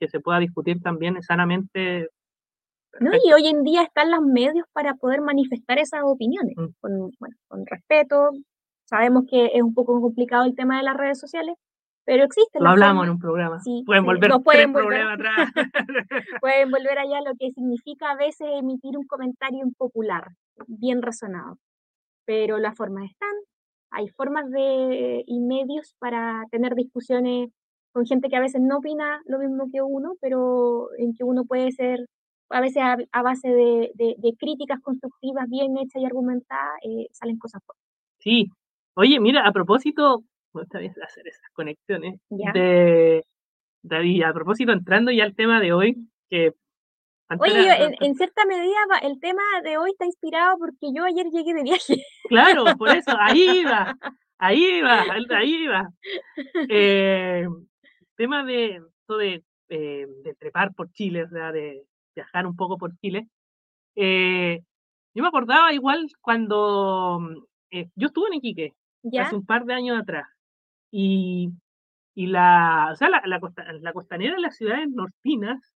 que 0.00 0.08
se 0.08 0.20
pueda 0.20 0.38
discutir 0.38 0.80
también 0.80 1.22
sanamente. 1.22 2.08
No, 2.98 3.10
y 3.12 3.32
hoy 3.34 3.48
en 3.48 3.62
día 3.62 3.82
están 3.82 4.10
los 4.10 4.22
medios 4.22 4.64
para 4.72 4.94
poder 4.94 5.20
manifestar 5.20 5.78
esas 5.78 6.00
opiniones 6.04 6.56
mm. 6.56 6.68
con, 6.80 7.10
bueno, 7.18 7.36
con 7.46 7.66
respeto. 7.66 8.30
Sabemos 8.86 9.24
que 9.28 9.50
es 9.52 9.62
un 9.62 9.74
poco 9.74 10.00
complicado 10.00 10.46
el 10.46 10.54
tema 10.54 10.78
de 10.78 10.84
las 10.84 10.96
redes 10.96 11.20
sociales, 11.20 11.56
pero 12.04 12.24
existe. 12.24 12.60
Lo 12.60 12.68
hablamos 12.68 13.04
en 13.04 13.10
un 13.10 13.18
programa. 13.18 13.60
pueden 13.86 14.04
volver 14.04 14.30
pueden 14.42 14.72
volver, 14.72 15.02
atrás. 15.06 15.50
pueden 16.40 16.70
volver 16.70 16.98
allá 16.98 17.20
lo 17.20 17.34
que 17.38 17.50
significa 17.52 18.10
a 18.10 18.16
veces 18.16 18.46
emitir 18.58 18.96
un 18.98 19.06
comentario 19.06 19.64
impopular 19.64 20.28
bien 20.66 21.02
razonado. 21.02 21.58
Pero 22.26 22.58
las 22.58 22.76
formas 22.76 23.10
están, 23.10 23.34
hay 23.90 24.08
formas 24.08 24.50
de, 24.50 25.24
y 25.26 25.40
medios 25.40 25.94
para 25.98 26.44
tener 26.50 26.74
discusiones 26.74 27.50
con 27.92 28.06
gente 28.06 28.28
que 28.28 28.36
a 28.36 28.40
veces 28.40 28.60
no 28.60 28.78
opina 28.78 29.22
lo 29.26 29.38
mismo 29.38 29.68
que 29.72 29.80
uno, 29.80 30.14
pero 30.20 30.88
en 30.98 31.14
que 31.14 31.22
uno 31.22 31.44
puede 31.44 31.70
ser, 31.70 32.06
a 32.50 32.60
veces 32.60 32.82
a, 32.82 33.22
base 33.22 33.48
de, 33.48 33.92
de, 33.94 34.34
críticas 34.36 34.80
constructivas 34.80 35.48
bien 35.48 35.76
hechas 35.78 36.02
y 36.02 36.04
argumentadas, 36.04 36.74
eh, 36.82 37.06
salen 37.12 37.38
cosas 37.38 37.62
buenas. 37.64 37.82
Sí, 38.18 38.50
oye, 38.94 39.20
mira, 39.20 39.46
a 39.46 39.52
propósito, 39.52 40.24
me 40.54 40.62
gusta 40.62 40.78
hacer 41.04 41.26
esas 41.26 41.50
conexiones, 41.52 42.20
de 42.28 43.24
David, 43.82 44.22
a 44.22 44.32
propósito, 44.32 44.72
entrando 44.72 45.10
ya 45.10 45.24
al 45.24 45.34
tema 45.34 45.60
de 45.60 45.72
hoy, 45.72 46.08
que 46.30 46.54
Oye, 47.38 47.96
en, 48.00 48.14
cierta 48.14 48.44
medida 48.44 48.76
el 49.02 49.18
tema 49.18 49.42
de 49.62 49.78
hoy 49.78 49.90
está 49.92 50.04
inspirado 50.04 50.58
porque 50.58 50.92
yo 50.94 51.04
ayer 51.04 51.26
llegué 51.30 51.54
de 51.54 51.62
viaje. 51.62 52.04
Claro, 52.28 52.64
por 52.76 52.90
eso, 52.90 53.12
ahí 53.18 53.60
iba, 53.60 53.96
ahí 54.38 54.78
iba, 54.78 55.04
ahí 55.30 55.54
iba. 55.64 55.88
Eh, 56.68 57.46
tema 58.16 58.44
de, 58.44 58.82
de, 59.08 59.42
eh, 59.68 60.06
de 60.22 60.34
trepar 60.34 60.74
por 60.74 60.92
Chile, 60.92 61.24
o 61.24 61.28
sea, 61.28 61.50
de 61.50 61.84
viajar 62.14 62.46
un 62.46 62.56
poco 62.56 62.76
por 62.76 62.94
Chile. 62.98 63.26
Eh, 63.96 64.60
yo 65.14 65.22
me 65.22 65.28
acordaba 65.28 65.72
igual 65.72 66.08
cuando 66.20 67.20
yo 67.70 68.06
estuve 68.06 68.28
en 68.28 68.34
Iquique, 68.34 68.74
hace 69.18 69.34
un 69.34 69.46
par 69.46 69.64
de 69.64 69.74
años 69.74 69.98
atrás, 69.98 70.28
y, 70.94 71.50
y 72.14 72.26
la, 72.28 72.90
o 72.92 72.96
sea, 72.96 73.08
la, 73.08 73.22
la, 73.26 73.40
la 73.80 73.92
costanera 73.92 74.34
de 74.34 74.40
las 74.40 74.56
ciudades 74.56 74.88
nortinas 74.88 75.72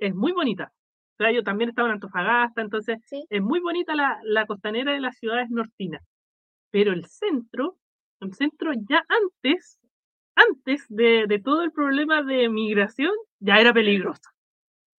es 0.00 0.14
muy 0.14 0.32
bonita 0.32 0.72
sea, 1.16 1.32
yo 1.32 1.42
también 1.42 1.70
estaba 1.70 1.88
en 1.88 1.94
Antofagasta, 1.94 2.60
entonces 2.60 2.98
es 3.10 3.42
muy 3.42 3.60
bonita 3.60 3.94
la, 3.94 4.18
la 4.24 4.46
costanera 4.46 4.92
de 4.92 5.00
las 5.00 5.16
ciudades 5.16 5.50
nortinas. 5.50 6.02
Pero 6.70 6.92
el 6.92 7.06
centro, 7.06 7.76
el 8.20 8.34
centro 8.34 8.72
ya 8.88 9.04
antes, 9.08 9.80
antes 10.34 10.84
de, 10.88 11.26
de 11.26 11.38
todo 11.38 11.62
el 11.62 11.72
problema 11.72 12.22
de 12.22 12.48
migración, 12.48 13.12
ya 13.40 13.60
era 13.60 13.72
peligroso. 13.72 14.22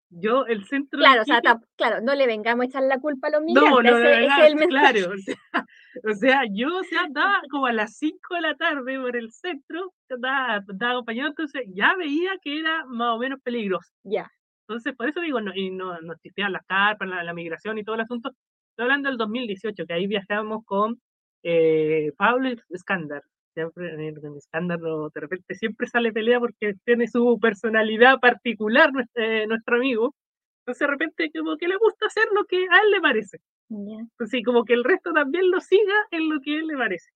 Yo, 0.09 0.45
el 0.45 0.65
centro. 0.65 0.99
Claro, 0.99 1.21
o 1.21 1.25
sea, 1.25 1.41
claro, 1.75 2.01
no 2.01 2.15
le 2.15 2.27
vengamos 2.27 2.63
a 2.63 2.67
echar 2.67 2.83
la 2.83 2.99
culpa 2.99 3.27
a 3.27 3.31
los 3.31 3.41
migrantes. 3.41 3.71
No, 3.71 3.81
no, 3.81 3.97
ese, 3.97 4.25
es 4.25 4.61
el 4.61 4.67
claro. 4.69 5.11
O 5.11 5.17
sea, 5.17 5.35
o 6.03 6.13
sea, 6.13 6.41
yo 6.49 6.77
o 6.77 6.83
sea, 6.83 7.01
andaba 7.01 7.41
como 7.49 7.65
a 7.65 7.73
las 7.73 7.97
5 7.97 8.35
de 8.35 8.41
la 8.41 8.55
tarde 8.55 8.99
por 8.99 9.17
el 9.17 9.31
centro, 9.31 9.93
andaba, 10.09 10.63
andaba 10.67 10.91
acompañado, 10.93 11.29
entonces 11.29 11.63
ya 11.73 11.95
veía 11.97 12.37
que 12.41 12.59
era 12.59 12.85
más 12.85 13.15
o 13.15 13.19
menos 13.19 13.41
peligroso. 13.41 13.91
Ya. 14.03 14.31
Entonces, 14.67 14.95
por 14.95 15.09
eso 15.09 15.21
digo, 15.21 15.41
no, 15.41 15.51
y 15.55 15.71
no, 15.71 15.99
no 16.01 16.13
existían 16.13 16.51
las 16.51 16.65
carpas, 16.65 17.07
la, 17.07 17.33
migración 17.33 17.77
y 17.77 17.83
todo 17.83 17.95
el 17.95 18.01
asunto. 18.01 18.31
Estoy 18.71 18.83
hablando 18.83 19.09
del 19.09 19.17
2018, 19.17 19.85
que 19.85 19.93
ahí 19.93 20.07
viajamos 20.07 20.63
con 20.65 21.01
eh, 21.43 22.11
Pablo 22.17 22.49
Escándar. 22.69 23.23
Siempre 23.57 23.91
en 24.09 24.37
Escándar 24.37 24.79
de 24.79 25.19
repente 25.19 25.55
siempre 25.55 25.87
sale 25.87 26.13
pelea 26.13 26.39
porque 26.39 26.75
tiene 26.85 27.07
su 27.07 27.39
personalidad 27.41 28.19
particular 28.19 28.91
eh, 29.15 29.47
nuestro, 29.47 29.77
amigo. 29.77 30.13
Entonces 30.61 30.79
de 30.79 30.87
repente 30.87 31.31
como 31.35 31.57
que 31.57 31.67
le 31.67 31.75
gusta 31.77 32.05
hacer 32.05 32.27
lo 32.33 32.45
que 32.45 32.57
a 32.57 32.81
él 32.83 32.91
le 32.91 33.01
parece. 33.01 33.39
Entonces, 33.69 34.29
sí, 34.29 34.43
como 34.43 34.63
que 34.63 34.73
el 34.73 34.83
resto 34.83 35.11
también 35.11 35.49
lo 35.49 35.59
siga 35.59 35.95
en 36.11 36.29
lo 36.29 36.39
que 36.39 36.55
a 36.55 36.59
él 36.59 36.67
le 36.67 36.77
parece. 36.77 37.09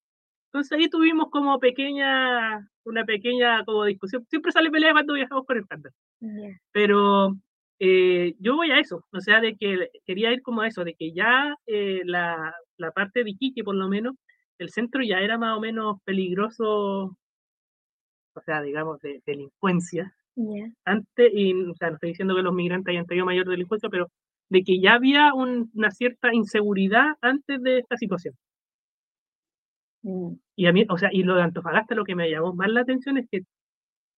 Entonces 0.47 0.71
ahí 0.71 0.89
tuvimos 0.89 1.29
como 1.29 1.59
pequeña, 1.59 2.67
una 2.85 3.05
pequeña 3.05 3.63
como 3.63 3.85
discusión. 3.85 4.25
Siempre 4.27 4.51
sale 4.51 4.71
pelea 4.71 4.93
cuando 4.93 5.13
viajamos 5.13 5.45
con 5.45 5.57
el 5.57 5.63
estándar. 5.63 5.91
Pero 6.71 7.35
eh, 7.79 8.33
yo 8.39 8.55
voy 8.55 8.71
a 8.71 8.79
eso, 8.79 9.05
o 9.11 9.21
sea, 9.21 9.41
de 9.41 9.55
que 9.55 9.89
quería 10.07 10.33
ir 10.33 10.41
como 10.41 10.61
a 10.61 10.67
eso, 10.67 10.83
de 10.83 10.95
que 10.95 11.13
ya 11.13 11.55
eh, 11.67 12.01
la, 12.05 12.53
la, 12.77 12.91
parte 12.91 13.23
de 13.23 13.29
Iquique, 13.29 13.63
por 13.63 13.75
lo 13.75 13.87
menos, 13.87 14.15
el 14.63 14.69
centro 14.69 15.03
ya 15.03 15.19
era 15.19 15.37
más 15.37 15.57
o 15.57 15.61
menos 15.61 15.97
peligroso, 16.03 17.17
o 18.33 18.41
sea, 18.45 18.61
digamos, 18.61 18.99
de, 19.01 19.21
delincuencia. 19.25 20.13
Antes, 20.85 21.31
y, 21.33 21.53
o 21.53 21.75
sea, 21.75 21.89
no 21.89 21.95
estoy 21.95 22.09
diciendo 22.09 22.35
que 22.35 22.41
los 22.41 22.53
migrantes 22.53 22.91
hayan 22.91 23.05
tenido 23.05 23.25
mayor 23.25 23.47
delincuencia, 23.47 23.89
pero 23.89 24.07
de 24.49 24.63
que 24.63 24.79
ya 24.79 24.93
había 24.93 25.33
una 25.33 25.91
cierta 25.91 26.33
inseguridad 26.33 27.15
antes 27.21 27.61
de 27.61 27.79
esta 27.79 27.97
situación. 27.97 28.35
Mm. 30.03 30.33
Y 30.55 30.65
a 30.67 30.73
mí, 30.73 30.85
o 30.89 30.97
sea, 30.97 31.09
y 31.11 31.23
lo 31.23 31.35
de 31.35 31.43
Antofagasta 31.43 31.95
lo 31.95 32.05
que 32.05 32.15
me 32.15 32.29
llamó 32.29 32.53
más 32.53 32.69
la 32.69 32.81
atención 32.81 33.17
es 33.17 33.27
que 33.29 33.41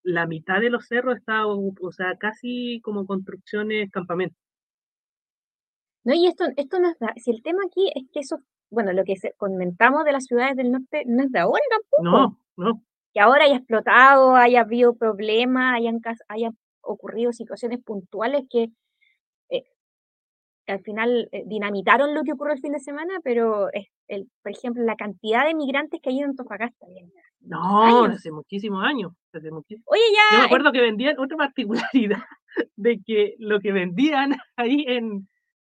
la 0.04 0.28
mitad 0.28 0.60
de 0.60 0.70
los 0.70 0.88
cerros 0.88 1.18
está, 1.18 1.48
o 1.48 1.92
sea, 1.92 2.18
casi 2.18 2.82
como 2.84 3.06
construcciones, 3.06 3.90
campamentos. 3.92 4.38
No, 6.04 6.14
y 6.14 6.28
esto, 6.28 6.46
esto 6.58 6.80
no 6.80 6.90
es, 6.90 7.24
si 7.24 7.32
el 7.32 7.42
tema 7.42 7.62
aquí 7.66 7.90
es 7.96 8.04
que 8.12 8.20
eso, 8.20 8.40
bueno, 8.74 8.92
lo 8.94 9.04
que 9.04 9.16
comentamos 9.38 10.04
de 10.04 10.12
las 10.12 10.26
ciudades 10.26 10.56
del 10.56 10.72
norte 10.72 11.04
no 11.06 11.24
es 11.24 11.32
de 11.32 11.40
ahora 11.40 11.64
tampoco. 11.70 12.04
No, 12.04 12.40
no. 12.58 12.84
Que 13.14 13.20
ahora 13.20 13.46
haya 13.46 13.58
explotado, 13.58 14.36
haya 14.36 14.62
habido 14.62 14.96
problemas, 14.96 15.76
hayan, 15.76 16.02
hayan 16.28 16.58
ocurrido 16.82 17.32
situaciones 17.32 17.80
puntuales 17.84 18.44
que 18.50 18.72
al 20.68 20.82
final 20.82 21.30
eh, 21.32 21.44
dinamitaron 21.46 22.14
lo 22.14 22.24
que 22.24 22.34
ocurrió 22.34 22.54
el 22.54 22.62
fin 22.62 22.72
de 22.74 22.80
semana, 22.80 23.20
pero 23.24 23.72
es 23.74 23.88
el, 24.08 24.30
por 24.42 24.52
ejemplo, 24.52 24.84
la 24.84 24.96
cantidad 24.96 25.46
de 25.46 25.56
migrantes 25.56 26.00
que 26.02 26.10
hay 26.10 26.20
en 26.20 26.26
Antofagasta. 26.26 26.86
No, 27.42 28.06
hace 28.06 28.32
muchísimos 28.32 28.84
años. 28.84 29.12
Oye, 29.34 30.02
ya. 30.14 30.38
Yo 30.38 30.40
me 30.40 30.46
acuerdo 30.46 30.72
que 30.72 30.82
vendían 30.82 31.20
otra 31.20 31.38
particularidad 31.94 32.24
de 32.76 33.02
que 33.06 33.36
lo 33.40 33.60
que 33.60 33.72
vendían 33.72 34.36
ahí 34.56 34.86
en, 34.88 35.28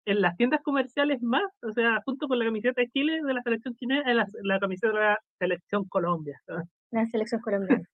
en 0.06 0.20
las 0.20 0.36
tiendas 0.36 0.60
comerciales 0.62 1.22
más, 1.22 1.44
o 1.62 1.72
sea, 1.72 2.00
junto 2.04 2.28
con 2.28 2.38
la 2.38 2.44
camiseta 2.44 2.80
de 2.80 2.90
Chile 2.90 3.20
de 3.24 3.34
la 3.34 3.42
selección 3.42 3.74
chilena, 3.74 4.12
la, 4.14 4.26
la 4.42 4.60
camiseta 4.60 4.92
de 4.92 5.00
la 5.00 5.18
selección 5.38 5.84
Colombia. 5.88 6.40
La 6.90 7.06
selección 7.06 7.40
colombiana. 7.40 7.84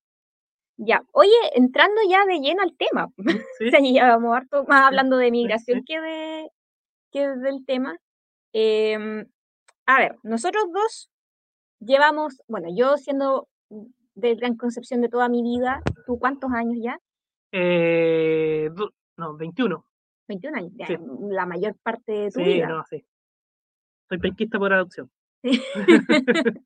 Ya, 0.76 1.02
oye, 1.12 1.30
entrando 1.54 2.00
ya 2.08 2.24
de 2.24 2.40
lleno 2.40 2.62
al 2.62 2.74
tema, 2.76 3.08
Sí. 3.58 3.94
ya 3.94 4.08
vamos 4.08 4.34
harto 4.36 4.64
más 4.64 4.86
hablando 4.86 5.18
de 5.18 5.30
migración 5.30 5.84
que, 5.84 6.00
de, 6.00 6.48
que 7.12 7.28
del 7.28 7.64
tema. 7.66 7.96
Em, 8.52 9.26
a 9.86 9.98
ver, 9.98 10.16
nosotros 10.22 10.64
dos 10.72 11.10
llevamos, 11.80 12.40
bueno, 12.48 12.68
yo 12.74 12.96
siendo 12.96 13.48
de 14.14 14.34
Gran 14.34 14.56
Concepción 14.56 15.00
de 15.00 15.08
toda 15.08 15.28
mi 15.28 15.42
vida, 15.42 15.82
¿tú 16.06 16.18
cuántos 16.18 16.50
años 16.52 16.78
ya? 16.82 16.98
Eh, 17.52 18.70
no, 19.16 19.36
21. 19.36 19.84
21 20.30 20.56
años, 20.56 20.72
Sí. 20.86 20.96
la 21.30 21.44
mayor 21.46 21.74
parte 21.82 22.12
de 22.12 22.30
tu 22.30 22.40
Sí, 22.40 22.44
vida. 22.44 22.66
no, 22.68 22.82
sí. 22.88 23.04
Soy 24.08 24.18
penquista 24.18 24.58
por 24.58 24.72
adopción. 24.72 25.10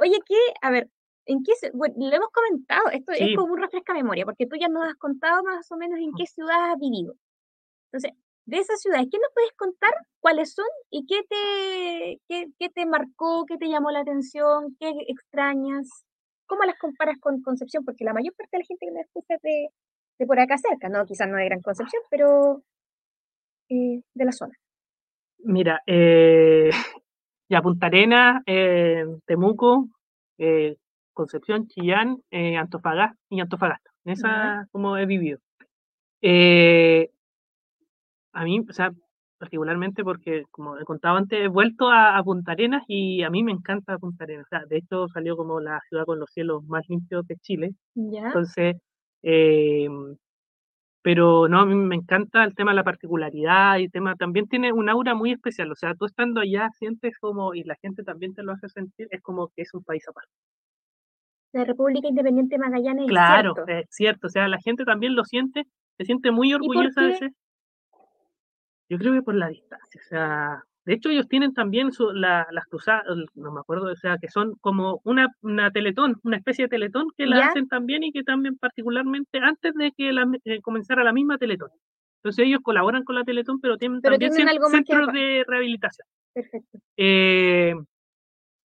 Oye, 0.00 0.18
¿qué? 0.26 0.36
A 0.62 0.70
ver, 0.70 0.88
¿en 1.26 1.42
qué? 1.42 1.52
Bueno, 1.72 1.94
lo 1.98 2.14
hemos 2.16 2.28
comentado, 2.30 2.90
esto 2.92 3.12
es 3.12 3.36
como 3.36 3.52
un 3.54 3.60
refresca 3.60 3.94
memoria, 3.94 4.24
porque 4.24 4.46
tú 4.46 4.56
ya 4.60 4.68
nos 4.68 4.84
has 4.86 4.94
contado 4.96 5.42
más 5.42 5.70
o 5.72 5.76
menos 5.76 5.98
en 5.98 6.12
qué 6.16 6.26
ciudad 6.26 6.72
has 6.72 6.78
vivido. 6.78 7.14
Entonces, 7.92 8.12
de 8.46 8.58
esas 8.58 8.80
ciudades, 8.80 9.06
¿qué 9.10 9.18
nos 9.18 9.30
puedes 9.32 9.52
contar? 9.56 9.92
¿Cuáles 10.20 10.52
son? 10.52 10.66
¿Y 10.90 11.06
qué 11.06 11.22
te, 11.28 12.20
qué, 12.28 12.46
qué 12.58 12.68
te 12.68 12.84
marcó? 12.86 13.44
¿Qué 13.46 13.56
te 13.56 13.68
llamó 13.68 13.90
la 13.90 14.00
atención? 14.00 14.76
¿Qué 14.78 14.92
extrañas? 15.08 15.88
¿Cómo 16.46 16.64
las 16.64 16.78
comparas 16.78 17.16
con 17.20 17.40
Concepción? 17.42 17.84
Porque 17.84 18.04
la 18.04 18.12
mayor 18.12 18.34
parte 18.36 18.50
de 18.52 18.58
la 18.62 18.66
gente 18.66 18.86
que 18.86 18.92
me 18.92 19.00
escucha 19.00 19.34
es 19.36 19.42
de, 19.42 19.68
de 20.18 20.26
por 20.26 20.38
acá 20.38 20.58
cerca, 20.58 20.88
¿no? 20.90 21.06
Quizás 21.06 21.26
no 21.28 21.36
de 21.38 21.46
Gran 21.46 21.62
Concepción, 21.62 22.02
pero 22.10 22.62
eh, 23.68 24.00
de 24.14 24.24
la 24.24 24.32
zona. 24.32 24.54
Mira, 25.38 25.80
eh, 25.86 26.70
ya 27.48 27.62
Punta 27.62 27.86
Arenas, 27.86 28.42
eh, 28.46 29.04
Temuco, 29.26 29.88
eh, 30.38 30.76
Concepción, 31.12 31.68
Chillán, 31.68 32.18
eh, 32.30 32.56
Antofagasta 32.56 33.16
y 33.30 33.40
Antofagasta. 33.40 33.90
En 34.04 34.12
esa 34.12 34.66
como 34.72 34.96
he 34.98 35.06
vivido. 35.06 35.38
Eh, 36.22 37.10
a 38.32 38.44
mí, 38.44 38.60
o 38.68 38.72
sea, 38.72 38.90
particularmente 39.38 40.04
porque, 40.04 40.44
como 40.50 40.78
he 40.78 40.84
contado 40.84 41.16
antes, 41.16 41.38
he 41.38 41.48
vuelto 41.48 41.88
a, 41.90 42.16
a 42.16 42.22
Punta 42.24 42.52
Arenas 42.52 42.82
y 42.88 43.22
a 43.22 43.30
mí 43.30 43.42
me 43.42 43.52
encanta 43.52 43.98
Punta 43.98 44.24
Arenas. 44.24 44.46
O 44.46 44.48
sea, 44.48 44.64
de 44.66 44.78
hecho 44.78 45.08
salió 45.08 45.36
como 45.36 45.60
la 45.60 45.80
ciudad 45.88 46.04
con 46.04 46.18
los 46.18 46.30
cielos 46.30 46.64
más 46.64 46.84
limpios 46.88 47.26
de 47.26 47.36
Chile. 47.36 47.74
¿Ya? 47.94 48.26
Entonces, 48.26 48.76
eh, 49.22 49.88
pero 51.04 51.48
no, 51.48 51.60
a 51.60 51.66
mí 51.66 51.74
me 51.74 51.96
encanta 51.96 52.42
el 52.44 52.54
tema 52.54 52.70
de 52.70 52.76
la 52.76 52.82
particularidad 52.82 53.76
y 53.76 53.90
tema 53.90 54.14
también 54.16 54.48
tiene 54.48 54.72
un 54.72 54.88
aura 54.88 55.14
muy 55.14 55.32
especial. 55.32 55.70
O 55.70 55.74
sea, 55.74 55.94
tú 55.94 56.06
estando 56.06 56.40
allá 56.40 56.70
sientes 56.78 57.18
como, 57.18 57.54
y 57.54 57.62
la 57.62 57.76
gente 57.82 58.02
también 58.04 58.32
te 58.32 58.42
lo 58.42 58.52
hace 58.52 58.70
sentir, 58.70 59.06
es 59.10 59.20
como 59.20 59.48
que 59.48 59.60
es 59.62 59.74
un 59.74 59.84
país 59.84 60.02
aparte. 60.08 60.32
La 61.52 61.64
República 61.64 62.08
Independiente 62.08 62.54
de 62.54 62.58
Magallanes, 62.58 63.06
Claro, 63.06 63.50
es 63.50 63.54
cierto. 63.66 63.72
es 63.82 63.86
cierto. 63.90 64.26
O 64.28 64.30
sea, 64.30 64.48
la 64.48 64.58
gente 64.64 64.84
también 64.86 65.14
lo 65.14 65.24
siente, 65.24 65.64
se 65.98 66.06
siente 66.06 66.30
muy 66.30 66.54
orgullosa 66.54 67.02
a 67.02 67.04
qué? 67.04 67.10
veces. 67.12 67.32
Yo 68.88 68.96
creo 68.96 69.12
que 69.12 69.22
por 69.22 69.34
la 69.34 69.48
distancia. 69.48 70.00
O 70.00 70.08
sea, 70.08 70.62
de 70.84 70.94
hecho 70.94 71.08
ellos 71.10 71.28
tienen 71.28 71.54
también 71.54 71.92
su, 71.92 72.12
la- 72.12 72.46
las 72.50 72.66
cruzadas, 72.66 73.04
no 73.34 73.52
me 73.52 73.60
acuerdo, 73.60 73.90
o 73.92 73.96
sea, 73.96 74.18
que 74.18 74.28
son 74.28 74.54
como 74.60 75.00
una, 75.04 75.28
una 75.42 75.70
teletón, 75.70 76.20
una 76.24 76.36
especie 76.36 76.64
de 76.66 76.68
teletón 76.68 77.08
que 77.16 77.26
la 77.26 77.38
¿Ya? 77.38 77.46
hacen 77.46 77.68
también 77.68 78.02
y 78.04 78.12
que 78.12 78.22
también 78.22 78.56
particularmente 78.58 79.38
antes 79.38 79.74
de 79.74 79.92
que 79.92 80.12
la, 80.12 80.26
eh, 80.44 80.60
comenzara 80.60 81.02
la 81.04 81.12
misma 81.12 81.38
teletón. 81.38 81.70
Entonces 82.22 82.46
ellos 82.46 82.60
colaboran 82.62 83.04
con 83.04 83.14
la 83.16 83.24
teletón, 83.24 83.60
pero 83.60 83.76
tienen 83.76 84.00
Pero 84.00 84.14
también 84.14 84.32
tienen 84.32 84.48
algo 84.48 84.68
centros 84.68 85.12
de 85.12 85.44
rehabilitación. 85.46 86.06
Perfecto. 86.32 86.78
Eh, 86.96 87.74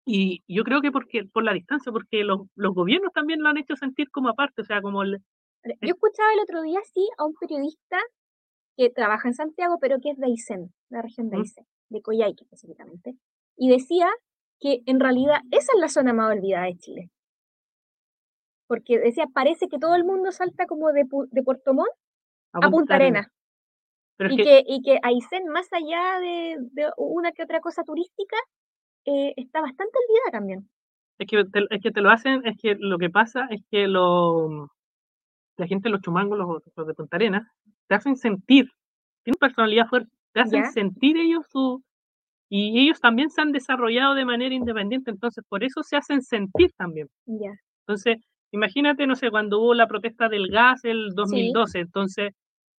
y 0.04 0.42
yo 0.46 0.62
creo 0.62 0.80
que 0.80 0.92
porque 0.92 1.24
por 1.24 1.42
la 1.42 1.52
distancia, 1.52 1.90
porque 1.90 2.22
los, 2.22 2.42
los 2.54 2.74
gobiernos 2.74 3.12
también 3.12 3.40
lo 3.42 3.48
han 3.48 3.56
hecho 3.58 3.74
sentir 3.76 4.10
como 4.10 4.28
aparte, 4.28 4.62
o 4.62 4.64
sea, 4.64 4.80
como 4.80 5.02
el, 5.02 5.14
Ahora, 5.64 5.76
Yo 5.80 5.88
escuchaba 5.94 6.32
el 6.32 6.40
otro 6.40 6.62
día, 6.62 6.78
sí, 6.94 7.08
a 7.18 7.24
un 7.24 7.34
periodista 7.34 7.98
que 8.76 8.90
trabaja 8.90 9.26
en 9.28 9.34
Santiago, 9.34 9.78
pero 9.80 9.98
que 10.00 10.10
es 10.10 10.18
de 10.18 10.26
Aysén, 10.26 10.72
la 10.90 11.02
región 11.02 11.28
de. 11.30 11.38
Aysén, 11.38 11.64
de 11.88 12.02
Coyhaique 12.02 12.44
específicamente, 12.44 13.16
y 13.56 13.70
decía 13.70 14.08
que 14.60 14.82
en 14.86 15.00
realidad 15.00 15.40
esa 15.50 15.72
es 15.74 15.80
la 15.80 15.88
zona 15.88 16.12
más 16.12 16.34
olvidada 16.36 16.66
de 16.66 16.78
Chile. 16.78 17.10
Porque 18.66 18.98
decía, 18.98 19.26
parece 19.32 19.68
que 19.68 19.78
todo 19.78 19.94
el 19.94 20.04
mundo 20.04 20.32
salta 20.32 20.66
como 20.66 20.92
de, 20.92 21.04
de 21.30 21.42
Puerto 21.42 21.72
Montt 21.72 21.92
a 22.52 22.68
Punta 22.70 22.96
Arenas. 22.96 23.28
Pero 24.16 24.30
es 24.30 24.34
Y 24.34 24.36
que, 24.38 24.44
que, 24.44 24.64
y 24.66 24.82
que 24.82 24.98
Aysén, 25.02 25.46
más 25.48 25.72
allá 25.72 26.18
de, 26.20 26.56
de 26.72 26.90
una 26.96 27.32
que 27.32 27.42
otra 27.42 27.60
cosa 27.60 27.84
turística, 27.84 28.36
eh, 29.04 29.34
está 29.36 29.60
bastante 29.60 29.92
olvidada 29.96 30.30
también. 30.32 30.68
es 31.18 31.26
que 31.28 31.44
te, 31.44 31.66
es 31.70 31.82
que 31.82 31.92
te 31.92 32.00
lo 32.00 32.10
hacen, 32.10 32.44
es 32.46 32.56
que 32.60 32.76
lo 32.78 32.98
que 32.98 33.10
pasa 33.10 33.46
es 33.50 33.62
que 33.70 33.86
lo, 33.86 34.70
la 35.56 35.66
gente, 35.66 35.88
los 35.88 36.00
chumangos, 36.00 36.38
los, 36.38 36.62
los 36.74 36.86
de 36.86 36.94
Punta 36.94 37.16
Arenas, 37.16 37.46
te 37.86 37.94
hacen 37.94 38.16
sentir, 38.16 38.72
tienen 39.22 39.38
personalidad 39.38 39.86
fuerte, 39.86 40.10
te 40.36 40.42
hacen 40.42 40.64
Ya. 40.64 40.70
sentir 40.70 41.16
ellos 41.16 41.46
su, 41.50 41.82
y 42.50 42.80
ellos 42.80 43.00
también 43.00 43.30
se 43.30 43.40
han 43.42 43.52
desarrollado 43.52 44.14
de 44.14 44.24
manera 44.26 44.54
independiente, 44.54 45.10
entonces 45.10 45.44
por 45.48 45.64
eso 45.64 45.82
se 45.82 45.96
hacen 45.96 46.22
sentir 46.22 46.72
también. 46.76 47.08
Ya. 47.26 47.52
Entonces, 47.86 48.18
imagínate, 48.52 49.06
no 49.06 49.16
sé, 49.16 49.30
cuando 49.30 49.60
hubo 49.60 49.74
la 49.74 49.88
protesta 49.88 50.28
del 50.28 50.48
gas 50.48 50.84
el 50.84 51.10
2012, 51.14 51.80
entonces 51.80 52.32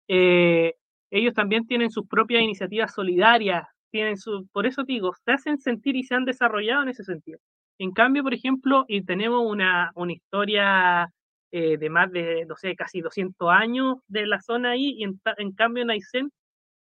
eh, 0.10 0.74
ellos 1.12 1.34
también 1.34 1.66
tienen 1.68 1.92
sus 1.92 2.08
propias 2.08 2.44
iniciativas 2.44 2.94
solidarias, 2.94 3.68
tienen 3.92 4.18
su, 4.18 4.48
por 4.54 4.68
eso 4.68 4.84
digo, 4.84 5.14
se 5.26 5.32
hacen 5.32 5.60
sentir 5.60 5.96
y 5.96 6.04
se 6.04 6.16
han 6.16 6.26
desarrollado 6.26 6.84
en 6.84 6.90
ese 6.90 7.04
sentido. 7.04 7.40
En 7.80 7.92
cambio, 7.92 8.24
por 8.24 8.34
ejemplo, 8.36 8.86
y 8.88 9.04
tenemos 9.04 9.44
una, 9.46 9.92
una 9.96 10.14
historia 10.14 11.10
eh, 11.52 11.78
de 11.78 11.90
más 11.90 12.12
de, 12.12 12.46
no 12.48 12.56
sé, 12.58 12.76
casi 12.76 13.02
200 13.02 13.50
años 13.52 13.98
de 14.08 14.28
la 14.28 14.42
zona 14.42 14.72
ahí, 14.72 14.96
y 14.98 15.04
en, 15.06 15.20
en 15.38 15.52
cambio 15.54 15.84
en 15.84 15.92
Aysén, 15.92 16.32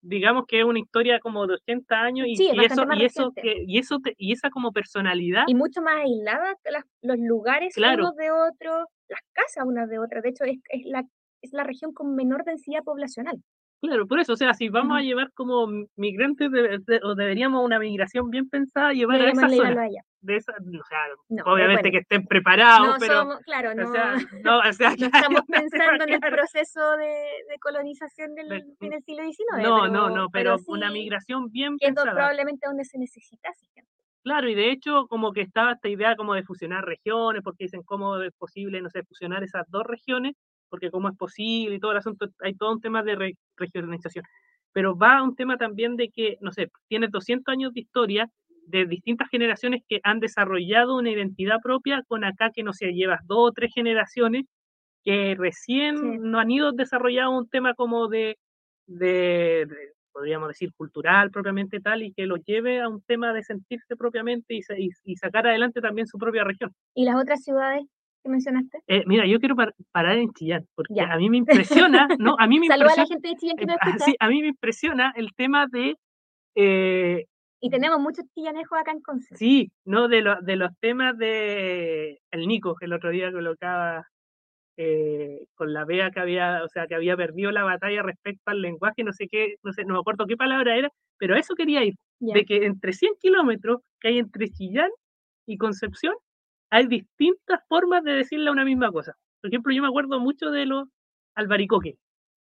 digamos 0.01 0.45
que 0.47 0.59
es 0.59 0.65
una 0.65 0.79
historia 0.79 1.19
como 1.19 1.45
de 1.47 1.55
80 1.55 2.01
años, 2.01 2.27
y, 2.27 2.35
Sí, 2.35 2.49
eso, 2.49 2.85
y 2.97 3.03
eso, 3.05 3.31
que, 3.35 3.63
y 3.67 3.77
eso, 3.77 3.99
te- 3.99 4.15
y 4.17 4.31
esa 4.33 4.49
como 4.49 4.71
personalidad, 4.71 5.43
y 5.47 5.55
mucho 5.55 5.81
más 5.81 5.95
aisladas 6.03 6.55
las- 6.65 6.85
los 7.01 7.17
lugares 7.19 7.73
Claro. 7.75 8.03
unos 8.03 8.15
de 8.15 8.31
otros, 8.31 8.85
las 9.07 9.19
casas 9.33 9.65
unas 9.65 9.89
de 9.89 9.99
otras. 9.99 10.23
De 10.23 10.29
hecho, 10.29 10.43
es, 10.45 10.57
es, 10.69 10.85
la, 10.85 11.03
es 11.41 11.53
la 11.53 11.63
región 11.63 11.93
con 11.93 12.15
menor 12.15 12.43
densidad 12.45 12.83
poblacional. 12.83 13.37
Claro, 13.81 14.05
por 14.07 14.19
eso, 14.19 14.33
o 14.33 14.37
sea, 14.37 14.53
si 14.53 14.69
vamos 14.69 14.95
a 14.97 15.01
llevar 15.01 15.31
como 15.33 15.67
migrantes, 15.95 16.51
de- 16.51 16.77
de- 16.85 16.99
o 17.03 17.15
deberíamos 17.15 17.65
una 17.65 17.79
migración 17.79 18.29
bien 18.29 18.47
pensada, 18.47 18.93
llevar 18.93 19.19
a 19.21 19.29
esa 19.31 19.49
zona, 19.49 19.87
de 20.21 20.35
esa, 20.35 20.51
o 20.51 20.83
sea, 20.87 20.99
No, 21.29 21.43
obviamente 21.45 21.81
bueno. 21.81 21.91
que 21.93 21.97
estén 21.97 22.27
preparados, 22.27 22.87
no 22.89 22.95
pero, 22.99 23.13
somos, 23.21 23.39
claro, 23.39 23.73
no, 23.75 23.89
o 23.89 23.91
sea, 23.91 24.15
no, 24.43 24.59
o 24.59 24.73
sea, 24.73 24.91
estamos 24.93 25.41
pensando 25.47 26.03
en 26.03 26.13
el 26.13 26.19
proceso 26.19 26.95
de, 26.97 27.07
de 27.49 27.57
colonización 27.59 28.35
del, 28.35 28.49
De- 28.49 28.65
en 28.81 28.93
el 28.93 29.01
siglo 29.03 29.23
XIX. 29.23 29.63
No, 29.63 29.81
pero, 29.81 29.87
no, 29.87 30.09
no, 30.11 30.29
pero, 30.29 30.57
sí, 30.59 30.65
una 30.67 30.91
migración 30.91 31.49
bien 31.51 31.77
pensada. 31.77 32.11
probablemente 32.13 32.67
donde 32.67 32.85
se 32.85 32.99
necesitase 32.99 33.65
gente. 33.73 33.89
Claro, 34.23 34.47
y 34.47 34.53
de 34.53 34.69
hecho, 34.69 35.07
como 35.07 35.33
que 35.33 35.41
estaba 35.41 35.71
esta 35.71 35.89
idea 35.89 36.15
como 36.15 36.35
de 36.35 36.43
fusionar 36.43 36.85
regiones, 36.85 37.41
porque 37.43 37.63
dicen 37.63 37.81
cómo 37.81 38.21
es 38.21 38.31
posible, 38.33 38.79
no 38.79 38.91
sé, 38.91 39.01
fusionar 39.05 39.43
esas 39.43 39.65
dos 39.71 39.87
regiones, 39.87 40.35
porque 40.71 40.89
cómo 40.89 41.09
es 41.09 41.15
posible 41.17 41.75
y 41.75 41.79
todo 41.79 41.91
el 41.91 41.97
asunto, 41.99 42.25
hay 42.39 42.55
todo 42.55 42.71
un 42.71 42.81
tema 42.81 43.03
de 43.03 43.15
re- 43.15 43.37
regionalización. 43.57 44.25
Pero 44.73 44.97
va 44.97 45.17
a 45.17 45.23
un 45.23 45.35
tema 45.35 45.57
también 45.57 45.95
de 45.97 46.09
que, 46.09 46.37
no 46.41 46.51
sé, 46.51 46.69
tienes 46.87 47.11
200 47.11 47.51
años 47.51 47.73
de 47.73 47.81
historia 47.81 48.27
de 48.65 48.85
distintas 48.85 49.27
generaciones 49.29 49.83
que 49.87 49.99
han 50.03 50.19
desarrollado 50.19 50.97
una 50.97 51.11
identidad 51.11 51.57
propia 51.61 52.03
con 52.07 52.23
acá 52.23 52.49
que, 52.51 52.63
no 52.63 52.71
sé, 52.73 52.93
llevas 52.93 53.19
dos 53.27 53.49
o 53.49 53.51
tres 53.51 53.71
generaciones 53.75 54.45
que 55.03 55.35
recién 55.37 55.97
Sí. 55.97 56.17
no 56.19 56.39
han 56.39 56.49
ido 56.51 56.71
desarrollando 56.71 57.37
un 57.37 57.49
tema 57.49 57.73
como 57.73 58.07
de, 58.07 58.37
de, 58.87 59.65
de, 59.67 59.75
podríamos 60.13 60.47
decir, 60.49 60.71
cultural 60.77 61.31
propiamente 61.31 61.79
tal, 61.79 62.03
y 62.03 62.13
que 62.13 62.25
lo 62.27 62.35
lleve 62.37 62.79
a 62.81 62.87
un 62.87 63.01
tema 63.01 63.33
de 63.33 63.43
sentirse 63.43 63.95
propiamente 63.95 64.53
y- 64.55 64.89
y 65.05 65.15
sacar 65.15 65.47
adelante 65.47 65.81
también 65.81 66.07
su 66.07 66.17
propia 66.17 66.43
región. 66.43 66.71
¿Y 66.95 67.05
las 67.05 67.15
otras 67.15 67.43
ciudades 67.43 67.83
que 68.23 68.29
mencionaste? 68.29 68.79
Eh, 68.87 69.03
mira, 69.07 69.25
yo 69.25 69.39
quiero 69.39 69.55
par- 69.55 69.73
parar 69.91 70.17
en 70.17 70.31
Chillán, 70.33 70.65
porque 70.75 70.93
Ya. 70.95 71.11
a 71.11 71.17
mí 71.17 71.29
me 71.29 71.37
impresiona, 71.37 72.07
¿no? 72.19 72.35
A 72.39 72.47
mí 72.47 72.59
me 72.59 72.67
Saluda 72.67 72.93
a 72.93 72.95
la 72.97 73.05
gente 73.05 73.27
de 73.29 73.35
Chillán 73.35 73.57
que 73.57 73.63
eh, 73.63 73.67
nos 73.67 73.77
ah, 73.81 73.87
escucha. 73.87 74.05
sí, 74.05 74.15
a 74.19 74.27
mí 74.29 74.41
me 74.41 74.47
impresiona 74.47 75.13
el 75.15 75.29
tema 75.35 75.67
de, 75.71 75.95
eh, 76.55 77.25
Y 77.61 77.69
tenemos 77.69 77.99
muchos 77.99 78.25
chillanejos 78.33 78.77
acá 78.79 78.91
en 78.91 79.01
Conce. 79.01 79.35
sí, 79.35 79.71
¿no? 79.85 80.07
De, 80.07 80.21
lo- 80.21 80.41
de 80.41 80.55
los 80.55 80.71
temas 80.79 81.17
de 81.17 82.19
el 82.31 82.47
Nico, 82.47 82.75
que 82.75 82.85
el 82.85 82.93
otro 82.93 83.09
día 83.11 83.31
colocaba 83.31 84.07
eh, 84.77 85.45
con 85.55 85.73
la 85.73 85.85
Bea 85.85 86.11
que 86.11 86.19
había, 86.19 86.63
o 86.63 86.67
sea, 86.69 86.87
que 86.87 86.95
había 86.95 87.15
perdido 87.17 87.51
la 87.51 87.63
batalla 87.63 88.01
respecto 88.03 88.51
al 88.51 88.61
lenguaje, 88.61 89.03
no 89.03 89.11
sé 89.13 89.27
qué, 89.27 89.55
no 89.63 89.73
sé, 89.73 89.83
no 89.85 89.93
me 89.95 89.99
acuerdo 89.99 90.25
qué 90.25 90.37
palabra 90.37 90.75
era, 90.77 90.89
pero 91.17 91.35
a 91.35 91.39
eso 91.39 91.55
quería 91.55 91.83
ir, 91.83 91.95
de 92.19 92.45
que 92.45 92.65
entre 92.65 92.93
100 92.93 93.13
kilómetros 93.19 93.81
que 93.99 94.07
hay 94.09 94.19
entre 94.19 94.49
Chillán 94.49 94.89
y 95.45 95.57
Concepción, 95.57 96.15
hay 96.71 96.87
distintas 96.87 97.61
formas 97.67 98.03
de 98.03 98.13
decirle 98.13 98.49
a 98.49 98.53
una 98.53 98.65
misma 98.65 98.91
cosa. 98.91 99.13
Por 99.41 99.49
ejemplo, 99.49 99.73
yo 99.73 99.81
me 99.81 99.87
acuerdo 99.89 100.19
mucho 100.19 100.49
de 100.51 100.65
los 100.65 100.87
albaricoques, 101.35 101.95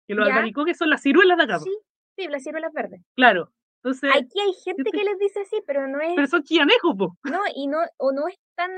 que 0.09 0.15
los 0.15 0.27
Ya. 0.27 0.35
albaricoques 0.35 0.77
son 0.77 0.91
las 0.91 1.03
ciruelas 1.03 1.37
de 1.39 1.45
acá, 1.45 1.59
Sí, 1.61 1.71
sí, 2.17 2.27
las 2.29 2.43
ciruelas 2.43 2.73
verdes. 2.73 3.01
claro. 3.15 3.51
Entonces, 3.83 4.11
Aquí 4.17 4.41
hay 4.41 4.53
gente 4.65 4.83
te- 4.83 4.91
que 4.97 5.05
les 5.05 5.19
dice 5.19 5.41
así, 5.41 5.57
pero 5.67 5.87
no 5.87 6.01
es, 6.01 6.15
pero 6.17 6.27
son 6.27 6.43
chillanejos, 6.43 6.97
po. 6.97 7.19
no, 7.39 7.43
y 7.55 7.67
no, 7.67 7.79
o 7.99 8.13
no 8.13 8.29
es 8.29 8.37
tan, 8.57 8.71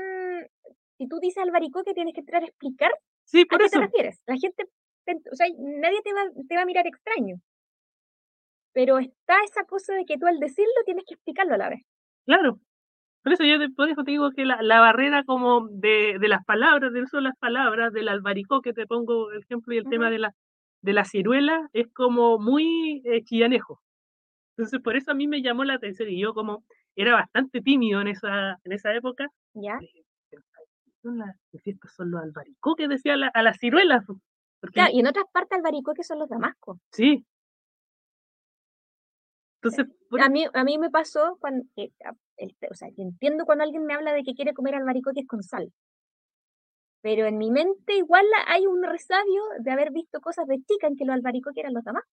si 0.97 1.07
tú 1.07 1.19
dices 1.21 1.41
albaricoque 1.41 1.93
tienes 1.93 2.13
que 2.13 2.19
entrar 2.19 2.43
a 2.43 2.47
explicar 2.47 2.91
Sí, 3.23 3.45
por 3.45 3.61
¿A 3.61 3.65
qué 3.65 3.69
te 3.69 3.79
refieres? 3.79 4.21
La 4.25 4.35
gente, 4.35 4.63
o 5.31 5.35
sea, 5.35 5.47
nadie 5.57 6.01
te 6.01 6.13
va, 6.13 6.23
te 6.47 6.55
va 6.55 6.61
a 6.63 6.65
mirar 6.65 6.87
extraño. 6.87 7.37
Pero 8.73 8.99
está 8.99 9.35
esa 9.45 9.63
cosa 9.65 9.93
de 9.95 10.05
que 10.05 10.17
tú 10.17 10.27
al 10.27 10.39
decirlo 10.39 10.71
tienes 10.85 11.03
que 11.07 11.15
explicarlo 11.15 11.55
a 11.55 11.57
la 11.57 11.69
vez. 11.69 11.81
Claro. 12.25 12.59
Por 13.27 13.33
eso 13.33 13.43
yo 13.43 13.59
te, 13.59 13.69
por 13.69 13.89
eso 13.89 14.05
te 14.05 14.11
digo 14.11 14.31
que 14.31 14.45
la, 14.45 14.61
la 14.61 14.79
barrera 14.79 15.25
como 15.25 15.67
de, 15.67 16.17
de, 16.17 16.27
las 16.29 16.45
palabras, 16.45 16.93
del 16.93 17.03
uso 17.03 17.17
de 17.17 17.23
las 17.23 17.37
palabras, 17.37 17.91
del 17.91 18.07
albaricoque, 18.07 18.71
te 18.71 18.87
pongo 18.87 19.31
el 19.31 19.41
ejemplo, 19.41 19.73
y 19.73 19.79
el 19.79 19.83
uh 19.83 19.87
-huh. 19.87 19.89
tema 19.89 20.09
de 20.09 20.19
la, 20.19 20.33
de 20.81 20.93
la 20.93 21.03
ciruela, 21.03 21.67
es 21.73 21.91
como 21.91 22.39
muy 22.39 23.01
eh, 23.03 23.25
chillanejo. 23.25 23.81
Entonces, 24.55 24.79
por 24.81 24.95
eso 24.95 25.11
a 25.11 25.13
mí 25.13 25.27
me 25.27 25.41
llamó 25.41 25.65
la 25.65 25.73
atención, 25.73 26.09
y 26.09 26.21
yo 26.21 26.33
como 26.33 26.63
era 26.95 27.15
bastante 27.15 27.59
tímido 27.59 27.99
en 27.99 28.07
esa, 28.07 28.61
en 28.63 28.71
esa 28.71 28.95
época, 28.95 29.27
¿Ya? 29.55 29.77
son 31.01 31.17
las, 31.17 31.35
estos 31.51 31.91
son 31.91 32.11
los 32.11 32.21
albaricoques, 32.21 32.87
decía 32.87 33.17
la, 33.17 33.27
a 33.27 33.43
las 33.43 33.57
ciruelas. 33.57 34.05
Porque, 34.61 34.73
claro, 34.73 34.91
y 34.93 35.01
en 35.01 35.07
otras 35.07 35.25
partes 35.33 35.57
albaricoques 35.57 36.07
son 36.07 36.19
los 36.19 36.29
damascos. 36.29 36.77
Sí. 36.93 37.25
Entonces, 39.61 39.85
por... 40.09 40.21
a, 40.21 40.29
mí, 40.29 40.45
a 40.53 40.63
mí 40.63 40.77
me 40.77 40.89
pasó 40.89 41.35
cuando, 41.41 41.65
eh, 41.75 41.91
o 42.69 42.73
sea, 42.73 42.89
entiendo 42.97 43.45
cuando 43.45 43.63
alguien 43.63 43.85
me 43.85 43.93
habla 43.93 44.13
de 44.13 44.23
que 44.23 44.33
quiere 44.33 44.53
comer 44.53 44.75
albaricoques 44.75 45.25
con 45.27 45.43
sal. 45.43 45.71
Pero 47.01 47.25
en 47.25 47.37
mi 47.37 47.51
mente 47.51 47.95
igual 47.95 48.25
hay 48.47 48.65
un 48.65 48.83
resabio 48.83 49.41
de 49.59 49.71
haber 49.71 49.91
visto 49.91 50.19
cosas 50.19 50.47
de 50.47 50.57
chica 50.57 50.87
en 50.87 50.95
que 50.97 51.05
los 51.05 51.15
albaricoques 51.15 51.57
eran 51.57 51.73
los 51.73 51.83
damascos. 51.83 52.11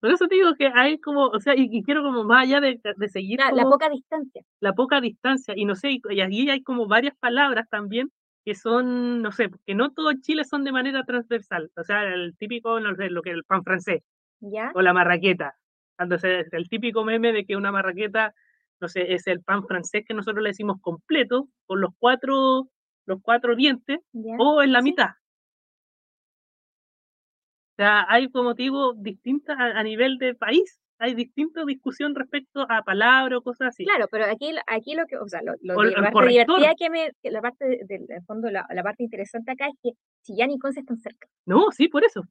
Por 0.00 0.10
eso 0.10 0.26
te 0.26 0.34
digo 0.34 0.54
que 0.56 0.66
hay 0.66 0.98
como, 0.98 1.26
o 1.26 1.38
sea, 1.38 1.54
y, 1.56 1.68
y 1.70 1.82
quiero 1.84 2.02
como 2.02 2.24
más 2.24 2.44
allá 2.44 2.60
de, 2.60 2.80
de 2.96 3.08
seguir. 3.08 3.38
La, 3.38 3.52
la, 3.52 3.62
poca 3.62 3.88
distancia. 3.88 4.42
La 4.58 4.72
poca 4.72 5.00
distancia. 5.00 5.54
Y 5.56 5.64
no 5.64 5.76
sé, 5.76 5.92
y, 5.92 6.02
y 6.10 6.20
allí 6.20 6.50
hay 6.50 6.62
como 6.62 6.88
varias 6.88 7.16
palabras 7.18 7.68
también 7.68 8.10
que 8.44 8.54
son, 8.54 9.22
no 9.22 9.30
sé, 9.30 9.50
que 9.66 9.74
no 9.74 9.92
todo 9.92 10.12
Chile 10.20 10.44
son 10.44 10.64
de 10.64 10.72
manera 10.72 11.04
transversal. 11.04 11.70
O 11.76 11.84
sea, 11.84 12.02
el 12.02 12.36
típico, 12.36 12.80
no 12.80 12.94
sé, 12.96 13.10
lo 13.10 13.22
que 13.22 13.30
el 13.30 13.44
pan 13.44 13.62
francés. 13.62 14.02
¿Ya? 14.40 14.72
O 14.74 14.82
la 14.82 14.92
marraqueta. 14.92 15.54
Entonces, 15.98 16.48
el 16.52 16.68
típico 16.68 17.04
meme 17.04 17.32
de 17.32 17.44
que 17.44 17.56
una 17.56 17.70
marraqueta, 17.70 18.34
no 18.82 18.88
sé, 18.88 19.14
es 19.14 19.26
el 19.28 19.40
pan 19.42 19.64
francés 19.66 20.04
que 20.06 20.12
nosotros 20.12 20.42
le 20.42 20.50
decimos 20.50 20.76
completo, 20.82 21.48
con 21.66 21.80
los 21.80 21.92
cuatro, 21.98 22.68
los 23.06 23.22
cuatro 23.22 23.54
dientes, 23.56 24.00
o 24.38 24.60
en 24.62 24.72
la 24.72 24.80
Sí. 24.80 24.84
mitad. 24.90 25.10
O 27.72 27.74
sea, 27.76 28.04
hay 28.08 28.28
como 28.30 28.54
te 28.54 28.64
digo 28.64 28.92
distintas 28.94 29.58
a, 29.58 29.78
a 29.78 29.82
nivel 29.82 30.18
de 30.18 30.34
país, 30.34 30.78
hay 30.98 31.14
distinta 31.14 31.64
discusión 31.64 32.14
respecto 32.14 32.66
a 32.68 32.82
palabras 32.82 33.38
o 33.38 33.42
cosas 33.42 33.68
así. 33.68 33.84
Claro, 33.84 34.06
pero 34.10 34.26
aquí, 34.26 34.52
aquí 34.66 34.94
lo 34.94 35.06
que, 35.06 35.16
o 35.16 35.26
sea, 35.28 35.42
lo, 35.42 35.54
lo 35.62 35.76
O 35.76 35.82
la 35.84 36.10
parte 36.12 36.28
divertida 36.28 36.74
que 36.76 36.90
me, 36.90 37.10
que 37.22 37.30
la 37.30 37.40
parte 37.40 37.64
de- 37.66 37.80
del 37.88 38.06
del 38.06 38.22
fondo, 38.24 38.50
la, 38.50 38.66
la 38.70 38.82
parte 38.82 39.02
interesante 39.02 39.52
acá 39.52 39.68
es 39.68 39.74
que 39.82 39.90
Chillán 40.22 40.50
y 40.50 40.58
Conce 40.58 40.80
están 40.80 40.98
cerca. 40.98 41.28
No, 41.46 41.70
sí, 41.72 41.88
por 41.88 42.04
eso. 42.04 42.22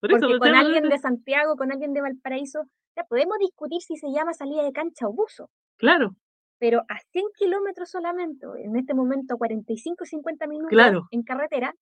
Por 0.00 0.10
eso, 0.12 0.20
Porque 0.20 0.34
o 0.36 0.38
con 0.38 0.54
alguien 0.54 0.88
de 0.88 0.98
Santiago, 0.98 1.56
con 1.56 1.70
alguien 1.72 1.92
de 1.92 2.00
Valparaíso, 2.00 2.64
ya 2.96 3.04
podemos 3.04 3.38
discutir 3.38 3.80
si 3.82 3.96
se 3.96 4.08
llama 4.10 4.32
salida 4.32 4.62
de 4.64 4.72
cancha 4.72 5.06
o 5.06 5.12
buzo, 5.12 5.50
Claro, 5.80 6.14
pero 6.60 6.80
a 6.88 6.98
100 7.10 7.24
kilómetros 7.36 7.90
solamente, 7.90 8.46
en 8.62 8.76
este 8.76 8.94
momento 8.94 9.36
45, 9.38 10.04
50 10.04 10.46
minutos 10.46 10.70
Claro. 10.70 11.08
en 11.10 11.22
carretera, 11.22 11.74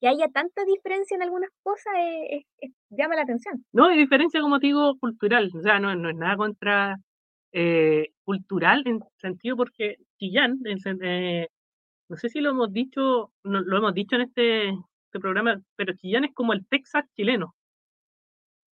que 0.00 0.08
haya 0.08 0.28
tanta 0.28 0.64
diferencia 0.64 1.14
en 1.14 1.22
algunas 1.22 1.50
cosas 1.62 1.94
eh, 1.98 2.36
es- 2.38 2.46
es- 2.58 2.72
llama 2.90 3.14
la 3.16 3.22
atención. 3.22 3.64
no 3.72 3.86
hay 3.86 3.96
diferencia, 3.98 4.40
como 4.40 4.58
te 4.58 4.66
digo, 4.68 4.98
cultural. 4.98 5.50
O 5.54 5.60
sea, 5.62 5.78
no, 5.78 5.94
no 5.94 6.10
es 6.10 6.16
nada 6.16 6.36
contra 6.36 6.96
eh, 7.52 8.08
cultural 8.24 8.82
en 8.86 8.98
sentido 9.18 9.56
porque 9.56 9.98
Chillán, 10.18 10.58
en 10.64 10.78
eh, 11.02 11.48
no 12.08 12.16
sé 12.16 12.28
si 12.28 12.40
lo 12.40 12.50
hemos 12.50 12.72
dicho, 12.72 13.30
no, 13.44 13.60
lo 13.60 13.76
hemos 13.78 13.94
dicho 13.94 14.16
en 14.16 14.22
este, 14.22 14.68
este 14.70 15.20
programa, 15.20 15.60
pero 15.76 15.92
Chillán 15.94 16.24
es 16.24 16.34
como 16.34 16.52
el 16.52 16.66
Texas 16.66 17.04
chileno. 17.14 17.54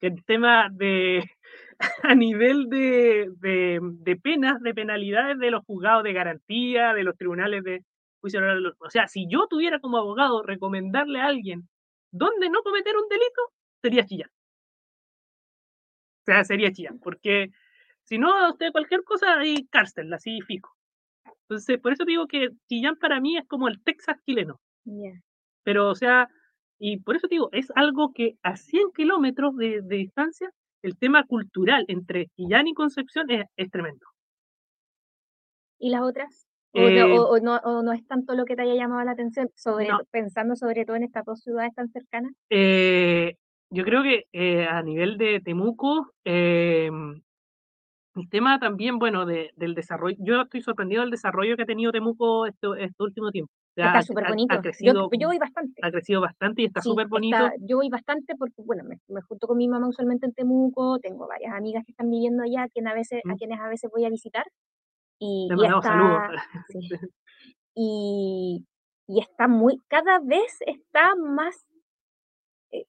Que 0.01 0.09
el 0.09 0.25
tema 0.25 0.69
de 0.73 1.23
a 2.05 2.15
nivel 2.15 2.69
de, 2.69 3.31
de, 3.41 3.81
de 3.83 4.17
penas, 4.17 4.61
de 4.63 4.75
penalidades 4.75 5.39
de 5.39 5.51
los 5.51 5.65
juzgados 5.65 6.05
de 6.05 6.13
garantía, 6.13 6.95
de 6.95 7.05
los 7.05 7.17
tribunales 7.17 7.65
de 7.65 7.85
juicio 8.21 8.41
oral. 8.41 8.75
O 8.79 8.91
sea, 8.91 9.09
si 9.09 9.27
yo 9.29 9.47
tuviera 9.49 9.81
como 9.81 9.99
abogado 9.99 10.43
recomendarle 10.43 11.21
a 11.21 11.27
alguien 11.27 11.69
dónde 12.13 12.51
no 12.51 12.63
cometer 12.63 12.97
un 12.97 13.09
delito, 13.09 13.43
sería 13.83 14.07
Chillán. 14.07 14.31
O 16.23 16.25
sea, 16.25 16.45
sería 16.45 16.73
Chillán, 16.73 17.01
porque 17.01 17.51
si 18.05 18.19
no, 18.19 18.51
usted 18.51 18.71
cualquier 18.73 19.03
cosa 19.05 19.39
hay 19.39 19.67
cárcel, 19.67 20.13
así 20.13 20.41
fijo. 20.43 20.71
Entonces, 21.43 21.81
por 21.81 21.93
eso 21.93 22.05
digo 22.05 22.27
que 22.29 22.51
Chillán 22.69 22.97
para 22.97 23.21
mí 23.21 23.37
es 23.37 23.47
como 23.49 23.69
el 23.69 23.83
Texas 23.83 24.19
chileno. 24.25 24.61
Pero, 25.65 25.89
o 25.91 25.95
sea, 25.95 26.29
y 26.79 26.99
por 26.99 27.17
eso 27.17 27.29
digo, 27.29 27.49
es 27.53 27.73
algo 27.77 28.13
que 28.13 28.37
a 28.43 28.57
100 28.57 28.93
kilómetros 28.95 29.57
de, 29.57 29.83
de 29.83 29.97
distancia, 29.97 30.51
el 30.83 30.97
tema 30.99 31.25
cultural 31.25 31.85
entre 31.89 32.27
Chillán 32.37 32.67
y 32.69 32.75
Concepción 32.75 33.31
es, 33.31 33.47
es 33.57 33.71
tremendo. 33.71 34.07
¿Y 35.79 35.91
las 35.91 36.03
otras? 36.03 36.47
O, 36.75 36.89
Eh, 36.89 36.99
no, 36.99 37.23
o- 37.23 37.35
o 37.35 37.39
no, 37.41 37.57
o 37.65 37.83
no 37.83 37.93
es 37.93 38.07
tanto 38.07 38.35
lo 38.35 38.45
que 38.45 38.57
te 38.57 38.63
haya 38.63 38.75
llamado 38.75 39.05
la 39.05 39.11
atención, 39.13 39.51
sobre, 39.57 39.89
No. 39.89 40.01
pensando 40.11 40.57
sobre 40.57 40.85
todo 40.87 40.97
en 40.97 41.03
estas 41.05 41.25
dos 41.25 41.41
ciudades 41.41 41.75
tan 41.75 41.89
cercanas. 41.91 42.33
Eh, 42.51 43.35
yo 43.71 43.85
creo 43.85 44.03
que 44.03 44.25
eh, 44.33 44.65
a 44.67 44.83
nivel 44.83 45.19
de 45.19 45.41
Temuco, 45.41 46.13
eh, 46.25 46.91
el 48.15 48.29
tema 48.29 48.59
también, 48.59 48.99
bueno, 48.99 49.25
de, 49.27 49.51
del 49.57 49.75
desarrollo, 49.75 50.17
yo 50.21 50.43
estoy 50.43 50.61
sorprendido 50.63 51.01
del 51.03 51.11
desarrollo 51.11 51.57
que 51.57 51.63
ha 51.63 51.67
tenido 51.67 51.93
Temuco 51.93 52.47
este, 52.47 52.67
este 52.79 53.03
último 53.03 53.31
tiempo. 53.31 53.51
O 53.53 53.75
sea, 53.75 53.87
Está 53.87 53.99
ha- 53.99 54.03
súper 54.03 54.25
ha- 54.27 54.29
bonito. 54.29 54.53
Ha, 54.53 54.57
Yo, 54.57 54.63
crecido, 54.63 55.11
yo 55.19 55.29
voy 55.29 55.39
bastante. 55.39 55.81
ha 55.83 55.91
crecido 55.91 56.21
bastante 56.21 56.63
y 56.63 56.65
está 56.67 56.83
Sí, 56.83 56.91
súper 56.91 57.07
bonito. 57.09 57.37
está- 57.37 57.55
yo 57.61 57.77
voy 57.79 57.89
bastante 57.89 58.35
porque, 58.37 58.61
bueno, 58.63 58.85
me, 58.85 58.99
me 59.09 59.23
junto 59.23 59.47
con 59.47 59.57
mi 59.57 59.67
mamá 59.67 59.89
usualmente 59.89 60.27
en 60.27 60.35
Temuco, 60.35 60.99
tengo 60.99 61.27
varias 61.27 61.55
amigas 61.55 61.85
que 61.87 61.93
están 61.93 62.11
viviendo 62.11 62.43
allá, 62.43 62.65
a, 62.65 62.69
quien 62.69 62.87
a, 62.87 62.95
veces, 62.95 63.23
a 63.25 63.33
Mm. 63.33 63.37
quienes 63.39 63.61
a 63.61 63.69
veces 63.69 63.91
voy 63.91 64.05
a 64.05 64.11
visitar. 64.11 64.45
Y, 65.19 65.47
Le 65.49 65.55
y 65.55 65.57
mandamos 65.57 65.85
está, 65.85 65.97
saludos. 65.97 66.23
sí. 66.69 66.89
y, 67.75 68.67
y 69.09 69.21
está 69.21 69.49
muy, 69.49 69.79
cada 69.89 70.19
vez 70.19 70.59
está 70.67 71.15
más, 71.17 71.65
eh, 72.73 72.85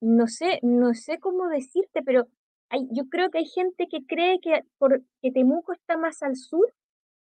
no 0.00 0.26
sé, 0.26 0.58
no 0.62 0.92
sé 0.94 1.18
cómo 1.20 1.46
decirte, 1.48 2.02
pero 2.04 2.26
hay, 2.68 2.86
yo 2.90 3.04
creo 3.08 3.30
que 3.30 3.38
hay 3.38 3.46
gente 3.46 3.86
que 3.90 4.04
cree 4.06 4.40
que 4.40 4.62
porque 4.78 5.02
Temuco 5.32 5.72
está 5.72 5.96
más 5.96 6.22
al 6.22 6.36
sur, 6.36 6.72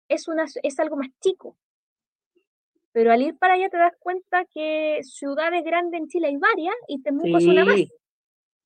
es, 0.09 0.29
una, 0.29 0.45
es 0.63 0.79
algo 0.79 0.97
más 0.97 1.09
chico. 1.21 1.57
Pero 2.93 3.13
al 3.13 3.23
ir 3.23 3.39
para 3.39 3.55
allá 3.55 3.69
te 3.69 3.77
das 3.77 3.95
cuenta 3.99 4.45
que 4.53 4.99
ciudades 5.03 5.63
grandes 5.65 6.01
en 6.01 6.09
Chile 6.09 6.29
hay 6.29 6.37
varias 6.37 6.75
y 6.89 7.01
Temuco 7.01 7.39
es 7.39 7.47
una 7.47 7.65
más. 7.65 7.77
Sí. 7.77 7.89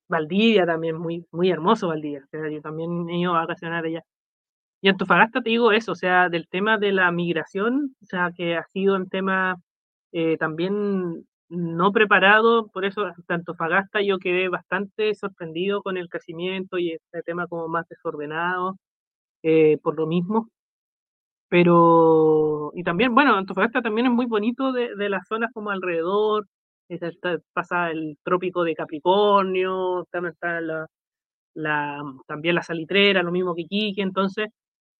Valdivia 0.09 0.67
también, 0.67 0.97
muy, 0.97 1.27
muy 1.31 1.51
hermoso 1.51 1.89
Valdivia. 1.89 2.27
Yo 2.33 2.61
también 2.61 3.09
he 3.09 3.19
ido 3.19 3.35
a 3.35 3.41
vacacionar 3.41 3.85
allá. 3.85 4.03
Y 4.81 4.89
Antofagasta 4.89 5.41
te 5.41 5.51
digo 5.51 5.73
eso, 5.73 5.93
o 5.93 5.97
sea, 5.97 6.29
del 6.29 6.47
tema 6.47 6.77
de 6.77 6.93
la 6.93 7.11
migración, 7.11 7.97
o 8.03 8.05
sea, 8.05 8.33
que 8.37 8.55
ha 8.57 8.65
sido 8.67 8.97
un 8.97 9.09
tema 9.09 9.57
eh, 10.13 10.37
también 10.37 11.27
no 11.57 11.93
preparado, 11.93 12.69
por 12.69 12.85
eso 12.85 13.07
en 13.09 13.14
Antofagasta 13.29 14.03
yo 14.03 14.19
quedé 14.19 14.49
bastante 14.49 15.14
sorprendido 15.14 15.83
con 15.83 15.97
el 15.97 16.09
crecimiento 16.09 16.79
y 16.79 16.93
este 16.93 17.23
tema 17.23 17.47
como 17.49 17.69
más 17.69 17.88
desordenado, 17.88 18.77
eh, 19.43 19.79
por 19.83 19.97
lo 19.97 20.07
mismo. 20.07 20.49
Pero, 21.49 22.73
y 22.75 22.83
también, 22.83 23.14
bueno, 23.14 23.35
Antofagasta 23.37 23.83
también 23.83 24.07
es 24.09 24.12
muy 24.12 24.27
bonito 24.27 24.73
de, 24.73 24.95
de 24.97 25.09
las 25.09 25.27
zonas 25.29 25.51
como 25.53 25.71
alrededor, 25.71 26.47
está- 26.88 27.09
está- 27.09 27.38
pasa 27.53 27.90
el 27.90 28.19
trópico 28.25 28.64
de 28.64 28.75
Capricornio, 28.75 30.05
también 30.11 30.33
está 30.35 30.61
la, 30.61 30.87
la, 31.55 32.03
también 32.27 32.55
la 32.57 32.62
salitrera, 32.62 33.23
lo 33.23 33.33
mismo 33.33 33.55
que 33.55 33.62
Iquique, 33.62 34.03
entonces 34.03 34.49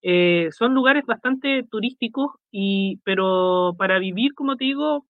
eh, 0.03 0.51
son 0.53 0.75
lugares 0.75 1.05
bastante 1.07 1.65
turísticos, 1.71 2.33
y, 2.53 3.01
pero 3.05 3.75
para 3.79 3.99
vivir, 3.99 4.35
como 4.35 4.57
te 4.57 4.65
digo, 4.67 5.07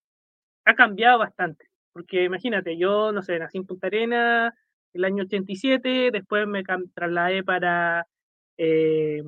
ha 0.65 0.75
cambiado 0.75 1.19
bastante. 1.19 1.67
Porque 1.93 2.25
imagínate, 2.25 2.77
yo, 2.77 3.13
no 3.13 3.23
sé, 3.23 3.39
nací 3.39 3.59
en 3.59 3.67
Punta 3.67 3.87
Arenas 3.87 4.53
el 4.95 5.05
año 5.05 5.25
87, 5.25 6.11
después 6.13 6.47
me 6.47 6.63
trasladé 6.95 7.43
para 7.43 8.07
eh, 8.57 9.23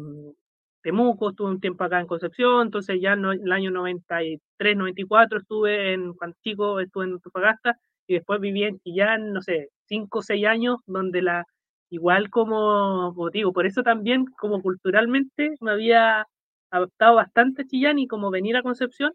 Temuco, 0.82 1.30
estuve 1.30 1.50
un 1.50 1.60
tiempo 1.60 1.84
acá 1.84 2.00
en 2.00 2.06
Concepción, 2.06 2.66
entonces 2.66 3.00
ya 3.00 3.16
no, 3.16 3.32
el 3.32 3.50
año 3.50 3.72
93, 3.72 4.76
94 4.76 5.38
estuve 5.40 5.92
en, 5.92 6.14
cuando 6.14 6.36
chico 6.42 6.78
estuve 6.80 7.06
en 7.06 7.12
Antofagasta, 7.14 7.76
y 8.06 8.14
después 8.14 8.40
viví 8.40 8.62
en 8.62 8.78
Chillán, 8.78 9.32
no 9.32 9.42
sé, 9.42 9.70
5 9.86 10.20
o 10.20 10.22
6 10.22 10.46
años, 10.46 10.76
donde 10.86 11.22
la, 11.22 11.44
igual 11.90 12.30
como, 12.30 13.12
como 13.14 13.30
digo, 13.30 13.52
por 13.52 13.66
eso 13.66 13.82
también 13.82 14.26
como 14.38 14.62
culturalmente 14.62 15.56
me 15.60 15.72
había 15.72 16.26
adaptado 16.70 17.16
bastante 17.16 17.62
a 17.62 17.66
Chillán 17.66 17.98
y 17.98 18.06
como 18.06 18.30
venir 18.30 18.56
a 18.56 18.62
Concepción, 18.62 19.12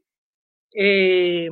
eh, 0.74 1.50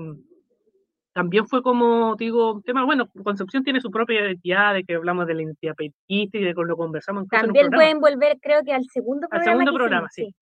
también 1.14 1.48
fue 1.48 1.62
como, 1.62 2.16
digo, 2.16 2.54
un 2.54 2.64
tema, 2.64 2.86
bueno, 2.86 3.10
Concepción 3.24 3.64
tiene 3.64 3.82
su 3.82 3.90
propia 3.90 4.22
identidad, 4.22 4.74
de 4.74 4.84
que 4.84 4.96
hablamos 4.96 5.28
de 5.28 5.34
la 5.34 5.42
identidad 5.42 5.76
pequista 5.76 6.38
y 6.38 6.44
de 6.44 6.54
que 6.54 6.62
lo 6.64 6.78
conversamos 6.78 7.24
en 7.24 7.30
También 7.30 7.70
pueden 7.72 8.00
volver, 8.00 8.38
creo 8.42 8.64
que 8.64 8.74
al 8.74 8.86
segundo 8.86 9.28
Al 9.32 9.42
programa. 9.42 9.52
segundo 9.52 9.72
que 9.72 9.78
programa, 9.78 10.08
sí. 10.10 10.36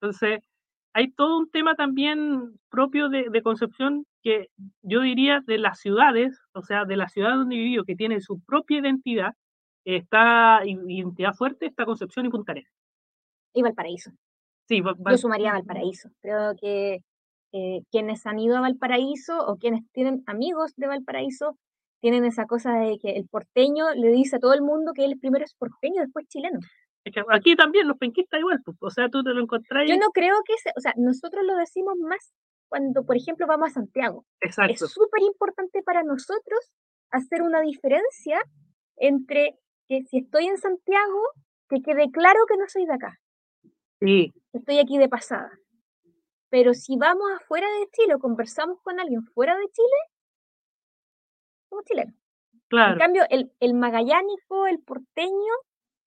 Entonces, 0.00 0.40
hay 0.92 1.10
todo 1.12 1.38
un 1.38 1.50
tema 1.50 1.74
también 1.74 2.58
propio 2.70 3.08
de, 3.08 3.30
de 3.30 3.42
Concepción 3.42 4.04
porque 4.28 4.50
yo 4.82 5.00
diría 5.00 5.42
de 5.46 5.58
las 5.58 5.78
ciudades, 5.78 6.40
o 6.52 6.62
sea, 6.62 6.84
de 6.84 6.96
la 6.96 7.08
ciudad 7.08 7.34
donde 7.36 7.56
vivió, 7.56 7.84
que 7.84 7.94
tiene 7.94 8.20
su 8.20 8.40
propia 8.40 8.78
identidad, 8.78 9.34
está 9.84 10.62
identidad 10.64 11.34
fuerte, 11.34 11.66
está 11.66 11.84
Concepción 11.84 12.26
y 12.26 12.30
Punta 12.30 12.52
Arenas. 12.52 12.72
Y 13.54 13.62
Valparaíso. 13.62 14.10
Sí, 14.66 14.82
Yo 14.82 15.18
sumaría 15.18 15.52
Valparaíso. 15.52 16.10
Creo 16.20 16.54
que 16.60 17.02
eh, 17.52 17.80
quienes 17.90 18.26
han 18.26 18.38
ido 18.38 18.56
a 18.56 18.60
Valparaíso 18.60 19.46
o 19.46 19.56
quienes 19.56 19.82
tienen 19.92 20.22
amigos 20.26 20.74
de 20.76 20.86
Valparaíso 20.86 21.58
tienen 22.00 22.24
esa 22.24 22.46
cosa 22.46 22.74
de 22.78 22.98
que 22.98 23.12
el 23.12 23.26
porteño 23.28 23.92
le 23.94 24.10
dice 24.10 24.36
a 24.36 24.38
todo 24.38 24.54
el 24.54 24.62
mundo 24.62 24.92
que 24.94 25.04
él 25.04 25.18
primero 25.18 25.44
es 25.44 25.54
porteño, 25.54 26.02
después 26.02 26.26
chileno. 26.28 26.60
aquí 27.30 27.56
también 27.56 27.88
los 27.88 27.98
penquistas 27.98 28.40
igual, 28.40 28.60
pues, 28.64 28.76
o 28.80 28.90
sea, 28.90 29.08
tú 29.08 29.22
te 29.22 29.30
lo 29.30 29.42
encontrás. 29.42 29.88
Yo 29.88 29.96
no 29.96 30.10
creo 30.10 30.36
que, 30.46 30.54
o 30.76 30.80
sea, 30.80 30.92
nosotros 30.96 31.44
lo 31.44 31.56
decimos 31.56 31.96
más 31.98 32.32
cuando, 32.68 33.04
por 33.04 33.16
ejemplo, 33.16 33.46
vamos 33.46 33.70
a 33.70 33.74
Santiago. 33.74 34.24
Exacto. 34.40 34.84
Es 34.84 34.92
súper 34.92 35.22
importante 35.22 35.82
para 35.82 36.02
nosotros 36.02 36.70
hacer 37.10 37.42
una 37.42 37.62
diferencia 37.62 38.40
entre 38.96 39.58
que 39.88 40.02
si 40.02 40.18
estoy 40.18 40.46
en 40.46 40.58
Santiago, 40.58 41.22
que 41.68 41.80
quede 41.80 42.10
claro 42.10 42.40
que 42.46 42.56
no 42.58 42.64
soy 42.68 42.84
de 42.84 42.94
acá. 42.94 43.18
Sí. 44.00 44.32
Estoy 44.52 44.78
aquí 44.78 44.98
de 44.98 45.08
pasada. 45.08 45.50
Pero 46.50 46.72
si 46.74 46.96
vamos 46.96 47.30
afuera 47.36 47.66
de 47.80 47.88
Chile 47.92 48.14
o 48.14 48.18
conversamos 48.18 48.80
con 48.82 48.98
alguien 49.00 49.22
fuera 49.24 49.56
de 49.56 49.66
Chile, 49.70 49.98
somos 51.68 51.84
chilenos. 51.84 52.14
Claro. 52.68 52.92
En 52.94 52.98
cambio, 52.98 53.22
el, 53.30 53.52
el 53.60 53.74
magallánico, 53.74 54.66
el 54.66 54.80
porteño, 54.80 55.52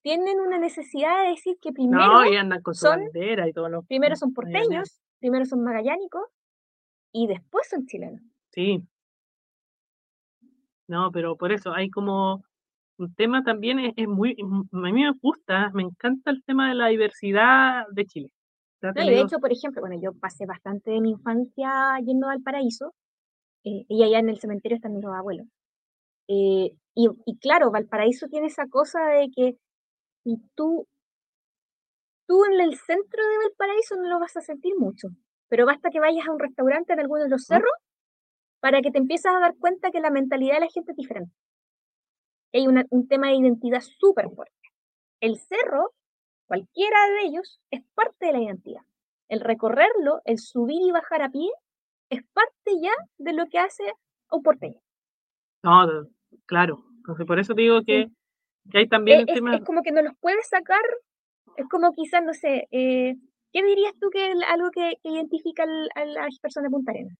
tienen 0.04 0.40
una 0.40 0.58
necesidad 0.58 1.24
de 1.24 1.30
decir 1.30 1.58
que 1.62 1.72
primero 1.72 2.04
no, 2.06 2.26
y 2.26 2.36
andan 2.36 2.62
con 2.62 2.74
su 2.74 2.86
son- 2.88 3.02
bandera 3.02 3.48
y 3.48 3.54
primero 3.88 4.16
son 4.16 4.34
porteños, 4.34 5.00
primero 5.20 5.46
son 5.46 5.64
magallánicos 5.64 6.24
y 7.12 7.28
después 7.28 7.70
son 7.70 7.86
chilenos. 7.86 8.22
Sí. 8.52 8.84
No, 10.88 11.12
pero 11.12 11.38
por 11.38 11.52
eso 11.52 11.72
hay 11.74 11.90
como 11.90 12.44
un 12.98 13.14
tema 13.14 13.44
también 13.44 13.80
es, 13.80 13.94
es 13.96 14.08
muy, 14.08 14.36
a 14.40 14.78
mí 14.78 14.94
me 15.04 15.12
gusta, 15.22 15.70
me 15.74 15.84
encanta 15.84 16.32
el 16.32 16.44
tema 16.44 16.70
de 16.70 16.76
la 16.76 16.88
diversidad 16.88 17.86
de 17.92 18.06
Chile. 18.06 18.34
No, 18.82 19.02
y 19.04 19.06
de 19.10 19.22
hecho, 19.22 19.39
por 19.39 19.52
ejemplo, 19.52 19.82
bueno, 19.82 20.00
yo 20.02 20.13
pasé 20.13 20.46
bastante 20.46 20.91
de 20.91 21.02
mi 21.02 21.12
infancia 21.12 21.98
yendo 22.06 22.28
al 22.30 22.41
paraíso, 22.41 22.94
eh, 23.63 23.86
y 23.88 24.04
allá 24.04 24.20
en 24.20 24.30
el 24.30 24.39
cementerio 24.39 24.76
están 24.78 24.96
mis 24.96 25.06
abuelos. 25.06 25.48
Eh, 26.28 26.72
y, 26.96 27.10
y 27.26 27.38
claro, 27.39 27.72
Valparaíso 27.72 28.28
tiene 28.28 28.48
esa 28.48 28.67
cosa 28.67 29.00
de 29.08 29.30
que 29.36 29.58
si 30.24 30.38
tú, 30.56 30.88
tú 32.28 32.46
en 32.46 32.60
el 32.62 32.76
centro 32.78 33.22
de 33.24 33.38
Valparaíso 33.48 33.96
no 33.98 34.10
lo 34.10 34.20
vas 34.20 34.36
a 34.38 34.41
sentir 34.41 34.74
mucho, 34.78 35.10
pero 35.50 35.65
basta 35.65 35.89
que 35.89 36.00
vayas 36.00 36.28
a 36.28 36.32
un 36.32 36.39
restaurante 36.39 36.94
en 36.94 37.00
alguno 37.02 37.24
de 37.24 37.30
los 37.30 37.41
¿Mm? 37.44 37.54
cerros 37.54 37.72
para 38.62 38.82
que 38.82 38.91
te 38.91 39.00
empieces 39.00 39.28
a 39.28 39.39
dar 39.39 39.56
cuenta 39.58 39.91
que 39.91 40.00
la 40.02 40.10
mentalidad 40.12 40.56
de 40.56 40.62
la 40.62 40.70
gente 40.70 40.91
es 40.91 40.98
diferente. 40.98 41.34
Hay 42.54 42.67
una- 42.67 42.86
un 42.89 43.08
tema 43.08 43.28
de 43.28 43.36
identidad 43.36 43.82
súper 43.82 44.30
fuerte. 44.30 44.56
El 45.22 45.38
cerro, 45.39 45.94
cualquiera 46.52 46.98
de 47.08 47.28
ellos, 47.28 47.62
es 47.72 47.82
parte 47.94 48.26
de 48.26 48.34
la 48.34 48.40
identidad. 48.42 48.82
El 49.30 49.40
recorrerlo, 49.40 50.22
el 50.26 50.38
subir 50.38 50.82
y 50.82 50.92
bajar 50.92 51.22
a 51.22 51.30
pie, 51.30 51.50
es 52.10 52.24
parte 52.34 52.72
ya 52.82 52.92
de 53.18 53.32
lo 53.32 53.48
que 53.48 53.58
hace 53.58 53.84
un 54.30 54.44
porteño. 54.44 54.78
No, 55.64 55.88
claro. 56.46 56.84
Entonces, 56.98 57.26
por 57.26 57.40
eso 57.40 57.54
digo 57.54 57.84
que, 57.86 58.10
que 58.70 58.80
hay 58.80 58.88
también 58.90 59.22
Es, 59.22 59.30
el 59.30 59.36
tema. 59.36 59.56
es 59.56 59.64
como 59.64 59.82
que 59.82 59.94
no 59.94 60.02
los 60.02 60.14
puedes 60.20 60.46
sacar, 60.50 60.82
es 61.56 61.66
como 61.70 61.94
quizás, 61.94 62.22
no 62.22 62.34
sé, 62.34 62.68
eh, 62.72 63.16
¿qué 63.54 63.64
dirías 63.64 63.94
tú 64.02 64.10
que 64.10 64.32
es 64.32 64.36
algo 64.50 64.72
que, 64.72 64.96
que 65.02 65.10
identifica 65.10 65.64
al- 65.64 65.90
a 65.96 66.04
las 66.04 66.38
personas 66.40 66.70
de 66.70 66.76
Punta 66.76 66.92
Arenas? 66.92 67.18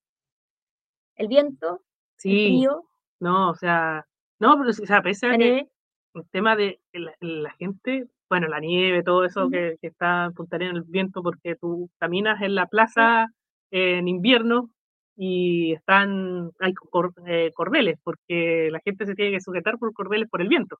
El 1.15 1.30
viento, 1.30 1.76
el 1.76 1.80
Sí, 2.17 2.46
frío, 2.48 2.84
no, 3.22 3.52
o 3.52 3.56
sea, 3.56 4.06
no, 4.39 4.58
pero 4.58 4.72
o 4.72 4.74
sea, 4.74 5.02
pese 5.02 5.28
a 5.28 5.32
que 5.32 5.38
nieve. 5.38 5.70
el 6.15 6.30
tema 6.32 6.58
de 6.58 6.82
la, 6.91 7.15
la 7.22 7.52
gente, 7.52 8.10
bueno, 8.32 8.48
la 8.48 8.62
nieve, 8.62 9.04
todo 9.04 9.26
eso 9.26 9.41
que, 9.52 9.76
que 9.82 9.88
está 9.88 10.24
en 10.26 10.34
Punta 10.34 10.56
Arenas, 10.56 10.78
el 10.78 10.84
viento, 10.84 11.22
porque 11.22 11.56
tú 11.58 11.89
caminas 12.00 12.41
en 12.41 12.56
la 12.56 12.65
plaza 12.65 13.28
en 13.72 14.08
invierno 14.08 14.70
y 15.17 15.74
están, 15.74 16.52
hay 16.60 16.74
cor- 16.74 17.13
eh, 17.28 17.52
cordeles, 17.54 18.00
porque 18.04 18.70
la 18.72 18.80
gente 18.80 19.06
se 19.06 19.15
tiene 19.15 19.32
que 19.32 19.41
sujetar 19.41 19.78
por 19.78 19.94
cordeles 19.94 20.30
por 20.30 20.41
el 20.41 20.48
viento. 20.48 20.78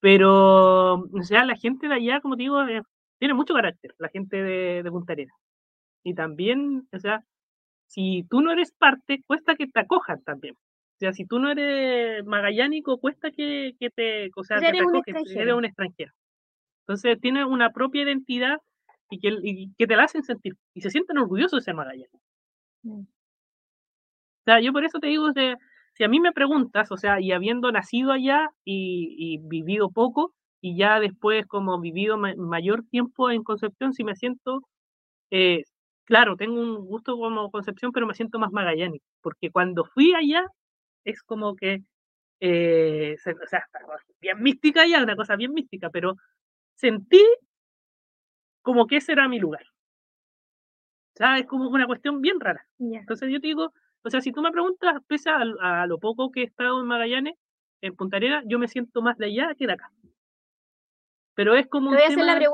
Pero, 0.00 0.94
o 0.94 1.22
sea, 1.22 1.44
la 1.44 1.56
gente 1.56 1.88
de 1.88 1.94
allá, 1.94 2.20
como 2.20 2.36
te 2.36 2.42
digo, 2.44 2.62
eh, 2.66 2.82
tiene 3.18 3.34
mucho 3.34 3.52
carácter, 3.54 3.94
la 3.98 4.08
gente 4.08 4.42
de, 4.42 4.82
de 4.82 4.90
Punta 4.90 5.12
Arenas. 5.12 5.36
Y 6.02 6.14
también, 6.14 6.88
o 6.92 6.98
sea, 6.98 7.22
si 7.86 8.24
tú 8.30 8.40
no 8.40 8.50
eres 8.52 8.72
parte, 8.72 9.22
cuesta 9.26 9.56
que 9.56 9.66
te 9.66 9.80
acojan 9.80 10.22
también. 10.22 10.54
O 10.54 10.98
sea, 11.00 11.12
si 11.12 11.26
tú 11.26 11.38
no 11.38 11.50
eres 11.50 12.24
magallánico, 12.24 12.98
cuesta 12.98 13.30
que, 13.30 13.74
que 13.78 13.90
te, 13.90 14.30
o 14.36 14.44
sea, 14.44 14.56
Tú 14.58 14.62
que 14.62 14.68
eres 14.68 14.80
te 14.80 14.86
un 14.86 14.96
acogen, 14.96 15.16
eres 15.42 15.54
un 15.54 15.64
extranjero. 15.64 16.12
Entonces, 16.82 17.20
tiene 17.20 17.44
una 17.44 17.70
propia 17.72 18.02
identidad 18.02 18.58
y 19.10 19.20
que, 19.20 19.36
y 19.42 19.72
que 19.78 19.86
te 19.86 19.96
la 19.96 20.04
hacen 20.04 20.22
sentir. 20.24 20.54
Y 20.74 20.80
se 20.82 20.90
sienten 20.90 21.18
orgullosos 21.18 21.60
de 21.60 21.64
ser 21.64 21.74
magallánicos. 21.74 22.20
Mm. 22.84 23.00
O 23.00 24.44
sea, 24.44 24.60
yo 24.60 24.72
por 24.72 24.84
eso 24.84 24.98
te 24.98 25.08
digo, 25.08 25.32
sea, 25.32 25.56
si 25.94 26.04
a 26.04 26.08
mí 26.08 26.20
me 26.20 26.32
preguntas, 26.32 26.90
o 26.92 26.96
sea, 26.96 27.20
y 27.20 27.32
habiendo 27.32 27.70
nacido 27.72 28.12
allá 28.12 28.48
y, 28.64 29.14
y 29.18 29.38
vivido 29.38 29.90
poco, 29.90 30.32
y 30.60 30.76
ya 30.76 31.00
después 31.00 31.46
como 31.46 31.78
vivido 31.80 32.16
ma- 32.18 32.34
mayor 32.36 32.84
tiempo 32.90 33.30
en 33.30 33.42
Concepción, 33.42 33.92
si 33.92 34.04
me 34.04 34.16
siento, 34.16 34.62
eh, 35.30 35.64
claro, 36.04 36.36
tengo 36.36 36.60
un 36.60 36.86
gusto 36.86 37.18
como 37.18 37.50
Concepción, 37.50 37.92
pero 37.92 38.06
me 38.06 38.14
siento 38.14 38.38
más 38.38 38.52
magallánico, 38.52 39.04
porque 39.22 39.50
cuando 39.50 39.84
fui 39.84 40.14
allá, 40.14 40.46
es 41.04 41.22
como 41.22 41.56
que, 41.56 41.82
eh, 42.40 43.16
se- 43.18 43.32
o 43.32 43.46
sea, 43.48 43.64
bien 44.20 44.42
mística 44.42 44.82
allá, 44.82 45.02
una 45.02 45.16
cosa 45.16 45.36
bien 45.36 45.52
mística, 45.54 45.90
pero 45.90 46.16
sentí 46.80 47.22
como 48.62 48.86
que 48.86 48.96
ese 48.96 49.12
era 49.12 49.28
mi 49.28 49.38
lugar. 49.38 49.64
O 51.14 51.16
sea, 51.16 51.38
es 51.38 51.46
como 51.46 51.68
una 51.68 51.86
cuestión 51.86 52.20
bien 52.20 52.40
rara. 52.40 52.66
Entonces 52.78 53.30
yo 53.30 53.40
te 53.40 53.48
digo, 53.48 53.72
o 54.02 54.10
sea, 54.10 54.20
si 54.20 54.32
tú 54.32 54.40
me 54.40 54.50
preguntas, 54.50 55.02
pese 55.06 55.28
a, 55.28 55.42
a 55.60 55.86
lo 55.86 55.98
poco 55.98 56.30
que 56.30 56.40
he 56.40 56.44
estado 56.44 56.80
en 56.80 56.86
Magallanes, 56.86 57.34
en 57.82 57.94
Punta 57.96 58.16
Arenas, 58.16 58.44
yo 58.46 58.58
me 58.58 58.68
siento 58.68 59.02
más 59.02 59.18
de 59.18 59.26
allá 59.26 59.54
que 59.54 59.66
de 59.66 59.74
acá. 59.74 59.90
Pero 61.34 61.54
es 61.54 61.66
como 61.68 61.90
un 61.90 61.96
la 61.96 62.04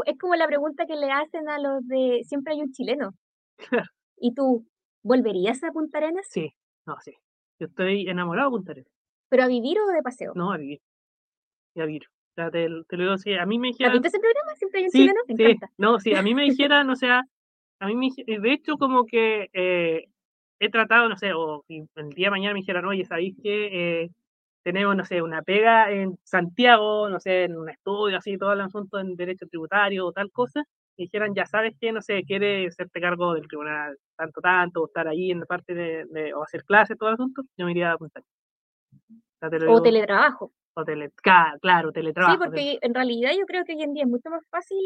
es 0.07 0.19
como 0.19 0.35
la 0.35 0.47
pregunta 0.47 0.87
que 0.87 0.97
le 0.97 1.11
hacen 1.11 1.49
a 1.49 1.59
los 1.59 1.87
de 1.87 2.23
siempre 2.25 2.55
hay 2.55 2.62
un 2.62 2.73
chileno. 2.73 3.15
¿Y 4.17 4.35
tú 4.35 4.67
volverías 5.03 5.62
a 5.65 5.73
Punta 5.73 5.99
Arenas? 5.99 6.27
Sí, 6.29 6.53
no, 6.87 6.97
sí. 7.01 7.15
Yo 7.59 7.67
estoy 7.67 8.09
enamorado 8.09 8.51
de 8.51 8.57
Punta 8.57 8.73
Arenas. 8.73 8.93
¿Pero 9.29 9.43
a 9.45 9.49
vivir 9.49 9.79
o 9.81 9.87
de 9.89 10.03
paseo? 10.03 10.33
No, 10.35 10.53
a 10.53 10.57
vivir. 10.57 10.81
Y 11.75 11.81
a 11.81 11.87
vivir. 11.87 12.07
O 12.37 12.42
sea, 12.42 12.51
te, 12.51 12.68
te 12.88 12.96
lo 12.96 13.03
digo 13.05 13.14
así, 13.14 13.33
a 13.35 13.46
mí 13.46 13.59
me 13.59 13.68
¿Has 13.68 13.72
dijeran... 13.72 13.92
visto 13.94 14.09
ese 14.09 14.18
programa? 14.20 14.55
Siempre 14.57 14.81
hay 14.81 14.85
un 14.87 14.90
Sí, 14.90 14.99
chileno. 14.99 15.20
Me 15.27 15.35
sí, 15.35 15.42
encanta. 15.44 15.70
no, 15.79 16.01
sí, 16.01 16.14
a 16.14 16.22
mí 16.22 16.35
me 16.35 16.42
dijeran, 16.51 16.90
o 16.90 16.96
sea, 16.96 17.22
a 17.81 17.87
mí 17.87 17.94
me 17.96 18.07
dije- 18.07 18.25
de 18.40 18.53
hecho 18.53 18.77
como 18.77 19.07
que 19.07 19.49
eh, 19.55 20.05
he 20.61 20.70
tratado, 20.70 21.09
no 21.09 21.16
sé, 21.16 21.33
o 21.33 21.64
el 21.68 22.11
día 22.11 22.27
de 22.27 22.31
mañana 22.31 22.55
me 22.55 22.61
dijeran, 22.61 22.85
oye, 22.85 23.05
¿sabéis 23.07 23.35
que 23.42 24.03
eh, 24.05 24.11
tenemos, 24.64 24.94
no 24.96 25.05
sé, 25.05 25.22
una 25.22 25.42
pega 25.42 25.90
en 25.92 26.18
Santiago, 26.25 27.09
no 27.09 27.20
sé, 27.20 27.44
en 27.44 27.57
un 27.57 27.70
estudio 27.70 28.18
así, 28.18 28.37
todo 28.38 28.53
el 28.53 28.61
asunto 28.61 28.99
en 28.99 29.16
derecho 29.16 29.46
tributario 29.46 30.07
o 30.07 30.12
tal 30.12 30.31
cosa? 30.31 30.62
Y 30.99 31.05
dijeran, 31.05 31.35
ya 31.35 31.46
sabes 31.46 31.75
que, 31.81 31.92
no 31.92 32.03
sé, 32.03 32.25
quiere 32.25 32.66
hacerte 32.66 33.01
cargo 33.01 33.35
del 33.35 33.46
tribunal 33.49 33.96
tanto, 34.16 34.40
tanto, 34.42 34.83
o 34.83 34.87
estar 34.87 35.09
ahí 35.09 35.31
en 35.31 35.40
la 35.40 35.46
parte 35.46 35.75
de, 35.75 36.05
de- 36.11 36.35
o 36.35 36.42
hacer 36.42 36.64
clases, 36.64 36.99
todo 36.99 37.09
el 37.11 37.14
asunto, 37.14 37.42
yo 37.57 37.64
me 37.66 37.72
iría 37.72 37.92
a 37.92 37.99
Punta 37.99 38.18
Arenas. 38.20 38.31
O 39.37 39.38
sea, 39.40 39.51
te 39.51 39.59
lo 39.59 39.66
O 39.66 39.68
digo, 39.68 39.83
teletrabajo. 39.83 40.53
O 40.77 40.85
tele- 40.85 41.11
claro, 41.61 41.93
teletrabajo. 41.93 42.35
Sí, 42.35 42.39
porque 42.45 42.79
en 42.83 42.95
realidad 42.95 43.31
yo 43.39 43.47
creo 43.47 43.64
que 43.64 43.72
hoy 43.74 43.83
en 43.83 43.93
día 43.95 44.05
es 44.05 44.09
mucho 44.11 44.31
más 44.31 44.47
fácil 44.51 44.79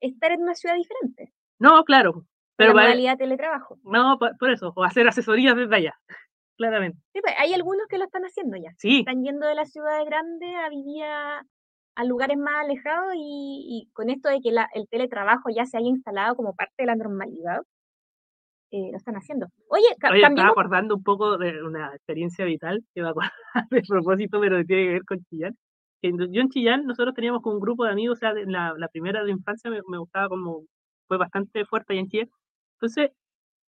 estar 0.00 0.32
en 0.32 0.42
una 0.42 0.54
ciudad 0.54 0.74
diferente. 0.74 1.32
No, 1.58 1.84
claro, 1.84 2.24
Pero 2.56 2.72
para- 2.72 2.86
modalidad 2.86 3.12
de 3.12 3.24
teletrabajo. 3.24 3.78
No, 3.84 4.18
por, 4.18 4.36
por 4.38 4.50
eso, 4.50 4.72
o 4.74 4.84
hacer 4.84 5.06
asesorías 5.06 5.54
desde 5.56 5.74
allá, 5.76 5.94
claramente. 6.56 6.98
Sí, 7.12 7.20
pues, 7.20 7.34
hay 7.38 7.52
algunos 7.52 7.86
que 7.88 7.98
lo 7.98 8.04
están 8.04 8.22
haciendo 8.24 8.56
ya. 8.56 8.72
Sí, 8.78 9.00
Están 9.00 9.22
yendo 9.22 9.46
de 9.46 9.54
las 9.54 9.70
ciudades 9.70 10.06
grandes 10.06 10.54
a 10.56 10.68
vivir 10.70 11.04
a, 11.04 11.42
a 11.96 12.04
lugares 12.04 12.38
más 12.38 12.64
alejados 12.64 13.12
y, 13.16 13.66
y 13.86 13.90
con 13.92 14.08
esto 14.08 14.28
de 14.28 14.40
que 14.40 14.52
la- 14.52 14.68
el 14.74 14.88
teletrabajo 14.88 15.50
ya 15.50 15.66
se 15.66 15.76
haya 15.78 15.88
instalado 15.88 16.36
como 16.36 16.54
parte 16.54 16.74
de 16.78 16.86
la 16.86 16.96
normalidad, 16.96 17.62
eh, 18.70 18.88
lo 18.90 18.96
están 18.96 19.14
haciendo. 19.16 19.46
Oye, 19.68 19.84
ca- 19.98 20.08
oye, 20.10 20.20
estaba 20.34 20.48
acordando 20.52 20.96
un 20.96 21.02
poco 21.02 21.38
de 21.38 21.62
una 21.62 21.94
experiencia 21.94 22.44
vital 22.44 22.84
que 22.94 23.02
me 23.02 23.08
acuerdo 23.08 23.30
de 23.70 23.82
propósito, 23.88 24.40
pero 24.40 24.64
tiene 24.64 24.84
que 24.84 24.92
ver 24.92 25.04
con 25.04 25.18
Chillán. 25.24 25.56
Que 26.02 26.12
yo 26.12 26.40
en 26.40 26.48
Chillán, 26.50 26.86
nosotros 26.86 27.14
teníamos 27.14 27.42
como 27.42 27.56
un 27.56 27.60
grupo 27.60 27.84
de 27.84 27.90
amigos, 27.92 28.18
o 28.18 28.20
sea, 28.20 28.32
de 28.34 28.46
la, 28.46 28.74
la 28.76 28.88
primera 28.88 29.24
de 29.24 29.32
infancia 29.32 29.70
me, 29.70 29.80
me 29.88 29.98
gustaba 29.98 30.28
como, 30.28 30.62
fue 31.08 31.16
bastante 31.16 31.64
fuerte 31.64 31.92
ahí 31.94 31.98
en 32.00 32.08
Chillán. 32.08 32.30
Entonces, 32.76 33.10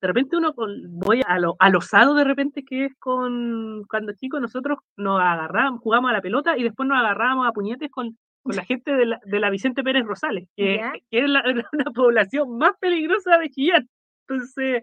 de 0.01 0.07
repente 0.09 0.37
uno 0.37 0.55
con- 0.55 0.83
voy 0.99 1.23
a 1.27 1.39
lo, 1.39 1.57
al 1.59 1.77
osado 1.77 2.15
de 2.15 2.25
repente 2.25 2.63
que 2.65 2.87
es 2.87 2.93
con 2.99 3.85
cuando 3.89 4.13
chicos 4.15 4.41
nosotros 4.41 4.79
nos 4.97 5.21
agarrábamos, 5.21 5.81
jugamos 5.81 6.11
a 6.11 6.15
la 6.15 6.21
pelota 6.23 6.57
y 6.57 6.63
después 6.63 6.89
nos 6.89 6.99
agarrábamos 6.99 7.47
a 7.47 7.53
puñetes 7.53 7.91
con, 7.91 8.17
con 8.43 8.55
la 8.57 8.65
gente 8.65 8.95
de 8.95 9.07
la, 9.07 9.21
de 9.25 9.41
la 9.41 9.51
Vicente 9.51 9.83
Pérez 9.83 10.05
Rosales, 10.05 10.49
que, 10.57 10.77
que 11.11 11.19
es 11.21 11.29
la, 11.29 11.43
una 11.73 11.91
población 11.95 12.57
más 12.59 12.73
peligrosa 12.81 13.39
de 13.39 13.49
Chillán. 13.51 13.89
Entonces, 14.29 14.83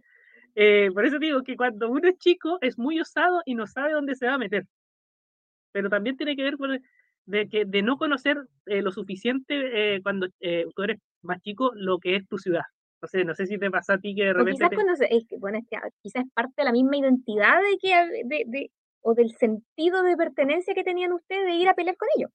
eh, 0.56 0.90
por 0.94 1.06
eso 1.06 1.20
digo 1.20 1.44
que 1.44 1.56
cuando 1.56 1.90
uno 1.90 2.08
es 2.08 2.18
chico 2.18 2.58
es 2.62 2.78
muy 2.78 3.00
osado 3.00 3.42
y 3.46 3.56
no 3.56 3.68
sabe 3.68 3.94
dónde 3.94 4.16
se 4.16 4.28
va 4.28 4.36
a 4.36 4.38
meter. 4.38 4.66
Pero 5.72 5.90
también 5.90 6.18
tiene 6.18 6.36
que 6.36 6.44
ver 6.44 6.58
con 6.58 6.80
de, 7.26 7.50
que, 7.50 7.66
de 7.66 7.82
no 7.82 7.98
conocer 7.98 8.38
eh, 8.66 8.82
lo 8.82 8.92
suficiente 8.92 9.96
eh, 9.96 10.02
cuando 10.02 10.28
tú 10.28 10.84
eres 10.84 11.00
más 11.22 11.42
chico 11.42 11.72
lo 11.76 12.00
que 12.00 12.16
es 12.16 12.28
tu 12.28 12.38
ciudad. 12.38 12.64
No 13.02 13.08
sé, 13.08 13.26
no 13.26 13.34
sé 13.34 13.48
si 13.48 13.58
te 13.58 13.72
pasa 13.72 13.94
a 13.94 13.98
ti 13.98 14.14
que 14.14 14.26
de 14.26 14.34
repente... 14.34 14.70
quizás, 14.70 15.02
es 15.10 15.26
que, 15.28 15.38
bueno, 15.38 15.60
quizás 16.02 16.24
es 16.24 16.32
parte 16.34 16.54
de 16.58 16.66
la 16.66 16.72
misma 16.72 16.98
identidad 16.98 17.60
de 17.60 17.78
que, 17.80 18.26
de, 18.26 18.44
de, 18.46 18.72
o 19.02 19.16
del 19.16 19.32
sentido 19.38 20.04
de 20.04 20.16
pertenencia 20.16 20.76
que 20.76 20.84
tenían 20.84 21.12
ustedes 21.12 21.46
de 21.46 21.54
ir 21.54 21.68
a 21.68 21.74
pelear 21.74 21.98
con 21.98 22.10
ellos. 22.16 22.32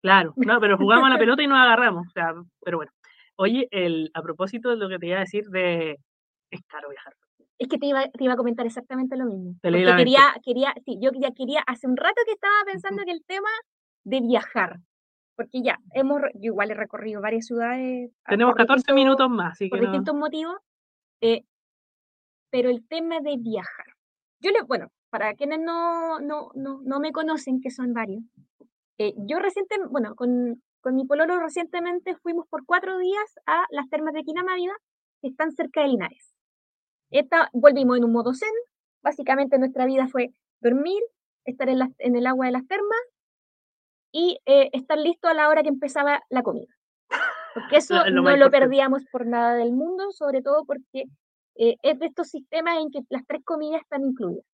Claro, 0.00 0.32
no, 0.36 0.60
pero 0.60 0.76
jugamos 0.76 1.06
a 1.06 1.12
la 1.12 1.18
pelota 1.18 1.42
y 1.42 1.46
nos 1.46 1.58
agarramos. 1.58 2.06
O 2.06 2.10
sea, 2.10 2.34
pero 2.64 2.78
bueno. 2.78 2.92
Oye, 3.36 3.68
el, 3.70 4.10
a 4.14 4.22
propósito 4.22 4.70
de 4.70 4.76
lo 4.76 4.88
que 4.88 4.98
te 4.98 5.06
iba 5.06 5.16
a 5.16 5.20
decir 5.20 5.44
de 5.46 5.98
es 6.56 6.62
caro 6.68 6.88
viajar. 6.90 7.14
Es 7.58 7.68
que 7.68 7.78
te 7.78 7.86
iba, 7.86 8.08
te 8.08 8.24
iba 8.24 8.32
a 8.32 8.36
comentar 8.36 8.66
exactamente 8.66 9.16
lo 9.16 9.26
mismo. 9.26 9.54
Porque 9.62 9.84
quería, 9.96 10.34
quería, 10.44 10.74
sí, 10.84 10.98
yo 11.00 11.10
ya 11.14 11.30
quería, 11.32 11.62
hace 11.66 11.86
un 11.86 11.96
rato 11.96 12.20
que 12.26 12.32
estaba 12.32 12.64
pensando 12.66 13.04
que 13.04 13.12
el 13.12 13.24
tema 13.24 13.50
de 14.04 14.20
viajar, 14.20 14.80
porque 15.36 15.62
ya, 15.62 15.78
hemos, 15.94 16.20
yo 16.34 16.52
igual 16.52 16.70
he 16.70 16.74
recorrido 16.74 17.20
varias 17.20 17.46
ciudades. 17.46 18.10
Tenemos 18.26 18.54
14 18.54 18.92
minutos 18.92 19.30
más, 19.30 19.52
así 19.52 19.66
que 19.66 19.70
Por 19.70 19.80
distintos 19.80 20.14
motivos, 20.14 20.56
eh, 21.20 21.44
pero 22.50 22.68
el 22.68 22.86
tema 22.86 23.20
de 23.20 23.36
viajar. 23.38 23.86
Yo 24.40 24.50
le, 24.50 24.62
bueno, 24.62 24.88
para 25.10 25.34
quienes 25.34 25.60
no, 25.60 26.20
no, 26.20 26.50
no, 26.54 26.80
no 26.82 27.00
me 27.00 27.12
conocen, 27.12 27.60
que 27.60 27.70
son 27.70 27.92
varios, 27.92 28.22
eh, 28.98 29.14
yo 29.16 29.38
recientemente, 29.38 29.90
bueno, 29.90 30.14
con, 30.14 30.62
con 30.80 30.96
mi 30.96 31.06
pololo 31.06 31.38
recientemente 31.38 32.16
fuimos 32.16 32.46
por 32.48 32.64
cuatro 32.66 32.98
días 32.98 33.38
a 33.46 33.64
las 33.70 33.88
termas 33.88 34.14
de 34.14 34.24
Quinamávida, 34.24 34.74
que 35.20 35.28
están 35.28 35.52
cerca 35.52 35.82
de 35.82 35.88
Linares. 35.88 36.34
Esta, 37.12 37.50
volvimos 37.52 37.98
en 37.98 38.04
un 38.04 38.12
modo 38.12 38.34
zen, 38.34 38.48
básicamente 39.02 39.58
nuestra 39.58 39.86
vida 39.86 40.08
fue 40.08 40.32
dormir, 40.60 41.02
estar 41.44 41.68
en, 41.68 41.94
en 41.98 42.16
el 42.16 42.26
agua 42.26 42.46
de 42.46 42.52
las 42.52 42.66
termas 42.66 42.98
y 44.10 44.38
eh, 44.46 44.70
estar 44.72 44.98
listo 44.98 45.28
a 45.28 45.34
la 45.34 45.48
hora 45.48 45.62
que 45.62 45.68
empezaba 45.68 46.22
la 46.28 46.42
comida. 46.42 46.72
Porque 47.54 47.76
eso 47.76 47.94
no 48.10 48.36
lo 48.36 48.50
perdíamos 48.50 49.04
por 49.10 49.26
nada 49.26 49.54
del 49.54 49.72
mundo, 49.72 50.10
sobre 50.12 50.42
todo 50.42 50.64
porque 50.64 51.04
eh, 51.56 51.76
es 51.82 51.98
de 51.98 52.06
estos 52.06 52.28
sistemas 52.28 52.78
en 52.78 52.90
que 52.90 53.00
las 53.08 53.26
tres 53.26 53.42
comidas 53.44 53.82
están 53.82 54.04
incluidas 54.04 54.44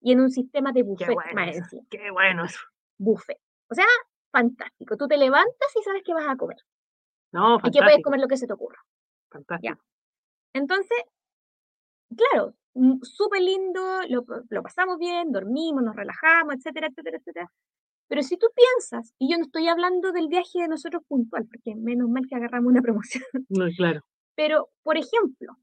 y 0.00 0.12
en 0.12 0.20
un 0.20 0.30
sistema 0.30 0.70
de 0.70 0.82
buffet 0.82 1.08
qué 1.08 1.14
bueno 1.14 1.52
Qué 1.90 2.10
bueno 2.10 2.44
eso. 2.44 2.60
Buffet. 2.98 3.38
O 3.68 3.74
sea, 3.74 3.86
fantástico. 4.30 4.96
Tú 4.96 5.08
te 5.08 5.16
levantas 5.16 5.76
y 5.76 5.82
sabes 5.82 6.02
que 6.04 6.12
vas 6.12 6.28
a 6.28 6.36
comer. 6.36 6.58
No, 7.32 7.58
fantástico. 7.58 7.68
Y 7.68 7.72
que 7.72 7.84
puedes 7.84 8.04
comer 8.04 8.20
lo 8.20 8.28
que 8.28 8.36
se 8.36 8.46
te 8.46 8.52
ocurra. 8.52 8.78
Fantástico. 9.30 9.82
Entonces, 10.52 10.98
claro, 12.16 12.54
mm, 12.74 13.02
súper 13.02 13.42
lindo, 13.42 13.80
lo, 14.08 14.24
lo, 14.50 14.62
pasamos 14.62 14.98
bien, 14.98 15.32
dormimos, 15.32 15.82
nos 15.82 15.96
relajamos, 15.96 16.54
etcétera, 16.56 16.88
etcétera, 16.88 17.18
etcétera. 17.18 17.52
Pero 18.08 18.22
si 18.22 18.36
tú 18.36 18.46
piensas, 18.54 19.14
y 19.18 19.30
yo 19.30 19.38
no 19.38 19.44
estoy 19.44 19.68
hablando 19.68 20.12
del 20.12 20.28
viaje 20.28 20.60
de 20.60 20.68
nosotros 20.68 21.02
puntual, 21.08 21.46
porque 21.46 21.74
menos 21.74 22.08
mal 22.08 22.24
que 22.28 22.36
agarramos 22.36 22.70
una 22.70 22.82
promoción. 22.82 23.24
No, 23.48 23.66
claro. 23.76 24.00
Pero, 24.34 24.68
por 24.82 24.96
ejemplo, 24.96 25.56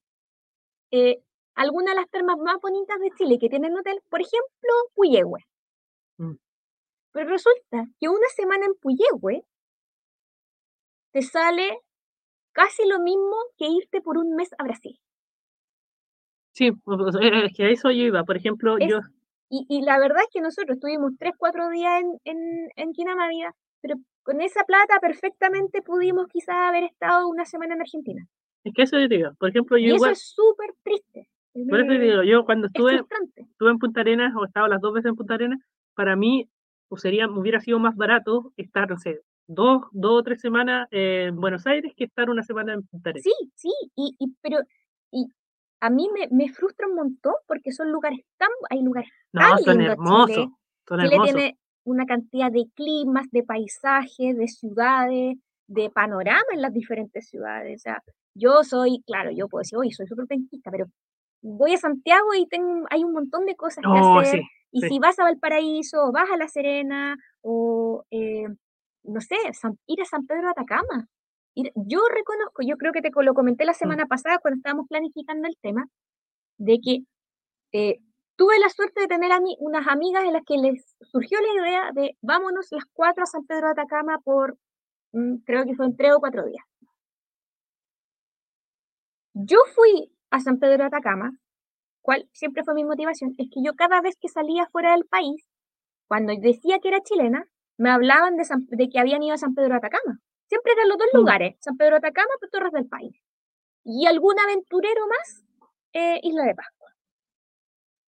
eh, 0.91 1.21
algunas 1.55 1.93
de 1.93 2.01
las 2.01 2.09
termas 2.09 2.37
más 2.37 2.57
bonitas 2.61 2.99
de 2.99 3.11
Chile 3.17 3.37
que 3.39 3.49
tienen 3.49 3.77
hotel, 3.77 4.01
por 4.09 4.21
ejemplo, 4.21 4.71
Puyehue. 4.95 5.45
Mm. 6.17 6.35
Pero 7.13 7.29
resulta 7.29 7.85
que 7.99 8.09
una 8.09 8.27
semana 8.35 8.65
en 8.65 8.75
Puyehue 8.75 9.45
te 11.11 11.21
sale 11.21 11.79
casi 12.53 12.85
lo 12.85 12.99
mismo 12.99 13.35
que 13.57 13.67
irte 13.67 14.01
por 14.01 14.17
un 14.17 14.35
mes 14.35 14.49
a 14.57 14.63
Brasil. 14.63 14.99
Sí, 16.53 16.71
es 17.21 17.53
que 17.55 17.63
a 17.63 17.69
eso 17.69 17.91
yo 17.91 18.03
iba. 18.03 18.23
Por 18.23 18.37
ejemplo, 18.37 18.77
yo... 18.79 18.99
Y, 19.49 19.65
y, 19.67 19.81
la 19.81 19.99
verdad 19.99 20.19
es 20.21 20.29
que 20.31 20.39
nosotros 20.39 20.77
estuvimos 20.77 21.11
3, 21.19 21.33
4 21.37 21.69
días 21.69 22.01
en, 22.01 22.19
en, 22.23 22.69
en 22.75 22.93
pero 23.81 23.95
con 24.23 24.39
esa 24.39 24.63
plata 24.63 24.99
perfectamente 25.01 25.81
pudimos 25.81 26.27
quizás 26.27 26.55
haber 26.55 26.83
estado 26.83 27.27
una 27.27 27.45
semana 27.45 27.75
en 27.75 27.81
Argentina. 27.81 28.25
Es 28.63 28.73
que 28.73 28.83
eso 28.83 28.97
yo 28.97 29.07
digo. 29.07 29.31
Por 29.39 29.49
ejemplo, 29.49 29.77
yo 29.77 29.87
y 29.87 29.95
igual... 29.95 30.11
eso 30.11 30.21
es 30.21 30.33
súper 30.33 30.73
triste. 30.83 31.27
Por 31.53 31.81
eso 31.81 31.91
digo, 31.91 32.23
yo 32.23 32.45
cuando 32.45 32.67
estuve, 32.67 33.01
estuve 33.35 33.71
en 33.71 33.79
Punta 33.79 34.01
Arenas 34.01 34.33
o 34.37 34.45
estaba 34.45 34.69
las 34.69 34.79
dos 34.79 34.93
veces 34.93 35.09
en 35.09 35.15
Punta 35.17 35.33
Arenas, 35.33 35.59
para 35.95 36.15
mí 36.15 36.49
o 36.87 36.97
sería, 36.97 37.27
hubiera 37.29 37.59
sido 37.59 37.79
más 37.79 37.95
barato 37.95 38.53
estar, 38.55 38.89
no 38.89 38.97
sé, 38.97 39.21
dos, 39.47 39.83
dos 39.91 40.19
o 40.19 40.23
tres 40.23 40.39
semanas 40.39 40.87
en 40.91 41.35
Buenos 41.35 41.67
Aires 41.67 41.93
que 41.95 42.05
estar 42.05 42.29
una 42.29 42.43
semana 42.43 42.73
en 42.73 42.83
Punta 42.83 43.09
Arenas. 43.09 43.23
Sí, 43.23 43.51
sí, 43.55 43.71
y, 43.95 44.15
y 44.17 44.33
pero 44.41 44.59
y 45.11 45.27
a 45.81 45.89
mí 45.89 46.09
me, 46.13 46.27
me, 46.29 46.51
frustra 46.53 46.87
un 46.87 46.95
montón 46.95 47.33
porque 47.47 47.71
son 47.71 47.91
lugares 47.91 48.19
tan, 48.37 48.49
hay 48.69 48.81
lugares 48.81 49.09
no, 49.33 49.41
tan 49.41 49.57
son 49.59 49.81
hermosos, 49.81 50.35
Chile. 50.35 50.49
son 50.87 50.99
Chile 51.01 51.17
tiene 51.23 51.57
una 51.83 52.05
cantidad 52.05 52.51
de 52.51 52.65
climas, 52.75 53.29
de 53.31 53.43
paisajes, 53.43 54.37
de 54.37 54.47
ciudades, 54.47 55.37
de 55.67 55.89
panorama 55.89 56.45
en 56.53 56.61
las 56.61 56.71
diferentes 56.71 57.27
ciudades. 57.27 57.81
O 57.81 57.83
sea, 57.83 58.03
yo 58.35 58.63
soy, 58.63 59.01
claro, 59.07 59.31
yo 59.31 59.47
puedo 59.47 59.61
decir, 59.61 59.77
oye, 59.77 59.91
soy 59.91 60.05
súper 60.05 60.27
penquista, 60.27 60.69
pero 60.69 60.85
voy 61.41 61.73
a 61.73 61.77
Santiago 61.77 62.33
y 62.35 62.45
tengo, 62.47 62.85
hay 62.89 63.03
un 63.03 63.13
montón 63.13 63.45
de 63.45 63.55
cosas 63.55 63.83
que 63.83 63.89
oh, 63.89 64.19
hacer. 64.19 64.41
Sí, 64.41 64.47
y 64.73 64.81
si 64.81 64.99
vas 64.99 65.17
a 65.19 65.23
Valparaíso, 65.23 66.05
o 66.05 66.11
vas 66.11 66.29
a 66.31 66.37
La 66.37 66.47
Serena, 66.47 67.17
o 67.41 68.05
eh, 68.11 68.47
no 69.03 69.21
sé, 69.21 69.35
ir 69.87 70.01
a 70.01 70.05
San 70.05 70.25
Pedro 70.27 70.43
de 70.43 70.49
Atacama. 70.49 71.07
Yo 71.55 71.99
reconozco, 72.09 72.63
yo 72.63 72.77
creo 72.77 72.93
que 72.93 73.01
te 73.01 73.11
lo 73.13 73.33
comenté 73.33 73.65
la 73.65 73.73
mm. 73.73 73.75
semana 73.75 74.05
pasada 74.05 74.39
cuando 74.39 74.57
estábamos 74.57 74.87
planificando 74.87 75.47
el 75.47 75.57
tema, 75.61 75.87
de 76.57 76.79
que 76.83 76.99
eh, 77.73 77.99
tuve 78.35 78.59
la 78.59 78.69
suerte 78.69 79.01
de 79.01 79.07
tener 79.07 79.31
a 79.31 79.39
mí 79.39 79.55
unas 79.59 79.87
amigas 79.87 80.23
en 80.25 80.33
las 80.33 80.43
que 80.45 80.57
les 80.57 80.95
surgió 81.01 81.39
la 81.41 81.61
idea 81.61 81.91
de 81.93 82.17
vámonos 82.21 82.67
las 82.71 82.85
cuatro 82.93 83.23
a 83.23 83.27
San 83.27 83.45
Pedro 83.45 83.67
de 83.67 83.71
Atacama 83.73 84.19
por, 84.19 84.57
mm, 85.13 85.37
creo 85.45 85.65
que 85.65 85.75
fue 85.75 85.85
en 85.85 85.95
tres 85.97 86.13
o 86.13 86.19
cuatro 86.19 86.45
días. 86.45 86.65
Yo 89.33 89.57
fui 89.75 90.11
a 90.29 90.39
San 90.39 90.59
Pedro 90.59 90.77
de 90.79 90.85
Atacama, 90.85 91.31
cual 92.01 92.27
siempre 92.33 92.63
fue 92.63 92.73
mi 92.73 92.83
motivación, 92.83 93.33
es 93.37 93.47
que 93.51 93.61
yo 93.63 93.75
cada 93.75 94.01
vez 94.01 94.15
que 94.19 94.27
salía 94.27 94.67
fuera 94.71 94.91
del 94.91 95.05
país, 95.05 95.45
cuando 96.07 96.33
decía 96.39 96.79
que 96.79 96.89
era 96.89 97.01
chilena, 97.01 97.47
me 97.77 97.89
hablaban 97.89 98.35
de, 98.35 98.43
de 98.69 98.89
que 98.89 98.99
habían 98.99 99.23
ido 99.23 99.33
a 99.35 99.37
San 99.37 99.55
Pedro 99.55 99.69
de 99.69 99.77
Atacama. 99.77 100.19
Siempre 100.51 100.73
eran 100.73 100.89
los 100.89 100.97
dos 100.97 101.07
mm. 101.13 101.17
lugares, 101.17 101.55
San 101.59 101.77
Pedro 101.77 101.91
de 101.91 102.07
Atacama, 102.07 102.33
Torres 102.51 102.73
del 102.73 102.85
País. 102.85 103.15
Y 103.85 104.05
algún 104.05 104.37
aventurero 104.37 105.07
más, 105.07 105.45
eh, 105.93 106.19
Isla 106.23 106.43
de 106.43 106.55
Pascua. 106.55 106.93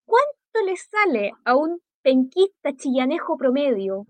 ¿Cuánto 0.05 0.65
le 0.65 0.75
sale 0.75 1.31
a 1.45 1.55
un 1.55 1.81
penquista 2.01 2.75
chillanejo 2.75 3.37
promedio? 3.37 4.05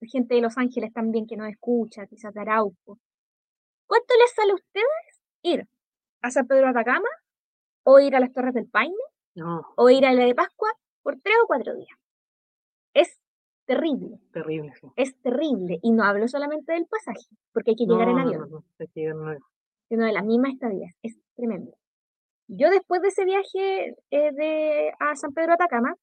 Gente 0.00 0.36
de 0.36 0.42
Los 0.42 0.56
Ángeles 0.58 0.92
también 0.92 1.26
que 1.26 1.36
nos 1.36 1.48
escucha, 1.48 2.06
quizás 2.06 2.32
de 2.32 2.40
Arauco. 2.40 3.00
¿Cuánto 3.88 4.14
les 4.14 4.32
sale 4.32 4.52
a 4.52 4.54
ustedes 4.54 5.20
ir 5.42 5.66
a 6.22 6.30
San 6.30 6.46
Pedro 6.46 6.66
de 6.66 6.70
Atacama 6.70 7.08
o 7.82 7.98
ir 7.98 8.14
a 8.14 8.20
las 8.20 8.32
Torres 8.32 8.54
del 8.54 8.68
Paine 8.68 8.94
o 9.74 9.90
ir 9.90 10.06
a 10.06 10.12
la 10.12 10.24
de 10.24 10.36
Pascua 10.36 10.70
por 11.02 11.18
tres 11.20 11.34
o 11.42 11.48
cuatro 11.48 11.74
días. 11.74 11.98
Es 12.94 13.18
terrible. 13.68 14.18
Terrible, 14.32 14.72
Es 14.96 15.14
terrible. 15.20 15.78
Y 15.82 15.92
no 15.92 16.02
hablo 16.02 16.26
solamente 16.26 16.72
del 16.72 16.86
pasaje, 16.86 17.28
porque 17.52 17.72
hay 17.72 17.76
que 17.76 17.84
llegar 17.84 18.08
en 18.08 18.18
avión. 18.18 18.50
No, 18.50 18.64
hay 18.78 18.88
que 18.88 19.00
llegar 19.00 19.38
Sino 19.88 20.06
de 20.06 20.12
las 20.12 20.24
mismas 20.24 20.54
estadías. 20.54 20.94
Es 21.02 21.16
tremendo. 21.36 21.72
Yo 22.48 22.70
después 22.70 23.02
de 23.02 23.08
ese 23.08 23.24
viaje 23.26 23.94
eh, 24.10 24.32
de, 24.32 24.92
a 24.98 25.14
San 25.16 25.32
Pedro 25.32 25.52
Atacama, 25.52 25.94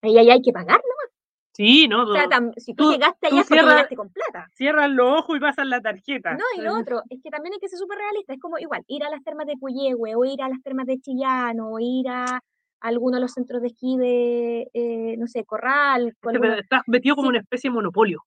ahí, 0.00 0.16
ahí 0.16 0.30
hay 0.30 0.40
que 0.40 0.52
pagar 0.52 0.80
nomás. 0.80 1.16
Sí, 1.52 1.86
no. 1.86 2.04
O 2.04 2.12
sea, 2.12 2.28
si 2.56 2.74
tú, 2.74 2.92
llegaste 2.92 3.28
allá, 3.28 3.44
tú 3.46 3.54
llegaste 3.54 3.96
con 3.96 4.10
plata. 4.10 4.48
Cierras 4.54 4.90
los 4.90 5.20
ojos 5.20 5.36
y 5.36 5.40
pasas 5.40 5.66
la 5.66 5.80
tarjeta. 5.80 6.34
No, 6.34 6.44
y 6.56 6.62
lo 6.62 6.74
otro, 6.80 7.02
es 7.10 7.20
que 7.22 7.30
también 7.30 7.52
hay 7.54 7.60
que 7.60 7.68
ser 7.68 7.78
súper 7.78 7.98
realista. 7.98 8.32
Es 8.32 8.40
como 8.40 8.58
igual, 8.58 8.82
ir 8.88 9.04
a 9.04 9.10
las 9.10 9.22
termas 9.22 9.46
de 9.46 9.56
Puyehue, 9.58 10.14
o 10.14 10.24
ir 10.24 10.42
a 10.42 10.48
las 10.48 10.62
termas 10.62 10.86
de 10.86 10.98
Chillano, 10.98 11.70
o 11.70 11.78
ir 11.78 12.08
a 12.08 12.42
alguno 12.80 13.16
de 13.16 13.22
los 13.22 13.32
centros 13.32 13.62
de 13.62 13.68
esquí 13.68 13.96
de, 13.96 14.70
eh, 14.72 15.16
no 15.16 15.26
sé, 15.26 15.44
Corral. 15.44 16.16
Estás 16.58 16.82
metido 16.86 17.16
como 17.16 17.28
una 17.28 17.40
especie 17.40 17.70
de 17.70 17.74
monopolio. 17.74 18.24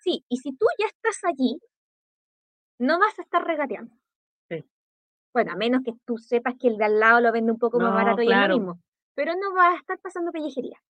Sí, 0.00 0.24
y 0.28 0.38
si 0.38 0.50
tú 0.56 0.66
ya 0.78 0.86
estás 0.86 1.22
allí, 1.24 1.58
no 2.78 2.98
vas 2.98 3.18
a 3.18 3.22
estar 3.22 3.46
regateando. 3.46 3.94
Sí. 4.50 4.64
Bueno, 5.32 5.52
a 5.52 5.56
menos 5.56 5.82
que 5.84 5.92
tú 6.04 6.18
sepas 6.18 6.54
que 6.58 6.68
el 6.68 6.76
de 6.76 6.84
al 6.84 6.98
lado 6.98 7.20
lo 7.20 7.32
vende 7.32 7.52
un 7.52 7.58
poco 7.58 7.78
más 7.78 7.94
barato 7.94 8.22
y 8.22 8.32
es 8.32 8.48
lo 8.48 8.58
mismo. 8.58 8.80
Pero 9.14 9.34
no 9.34 9.54
vas 9.54 9.74
a 9.74 9.78
estar 9.78 9.98
pasando 10.00 10.32
pellejería 10.32 10.80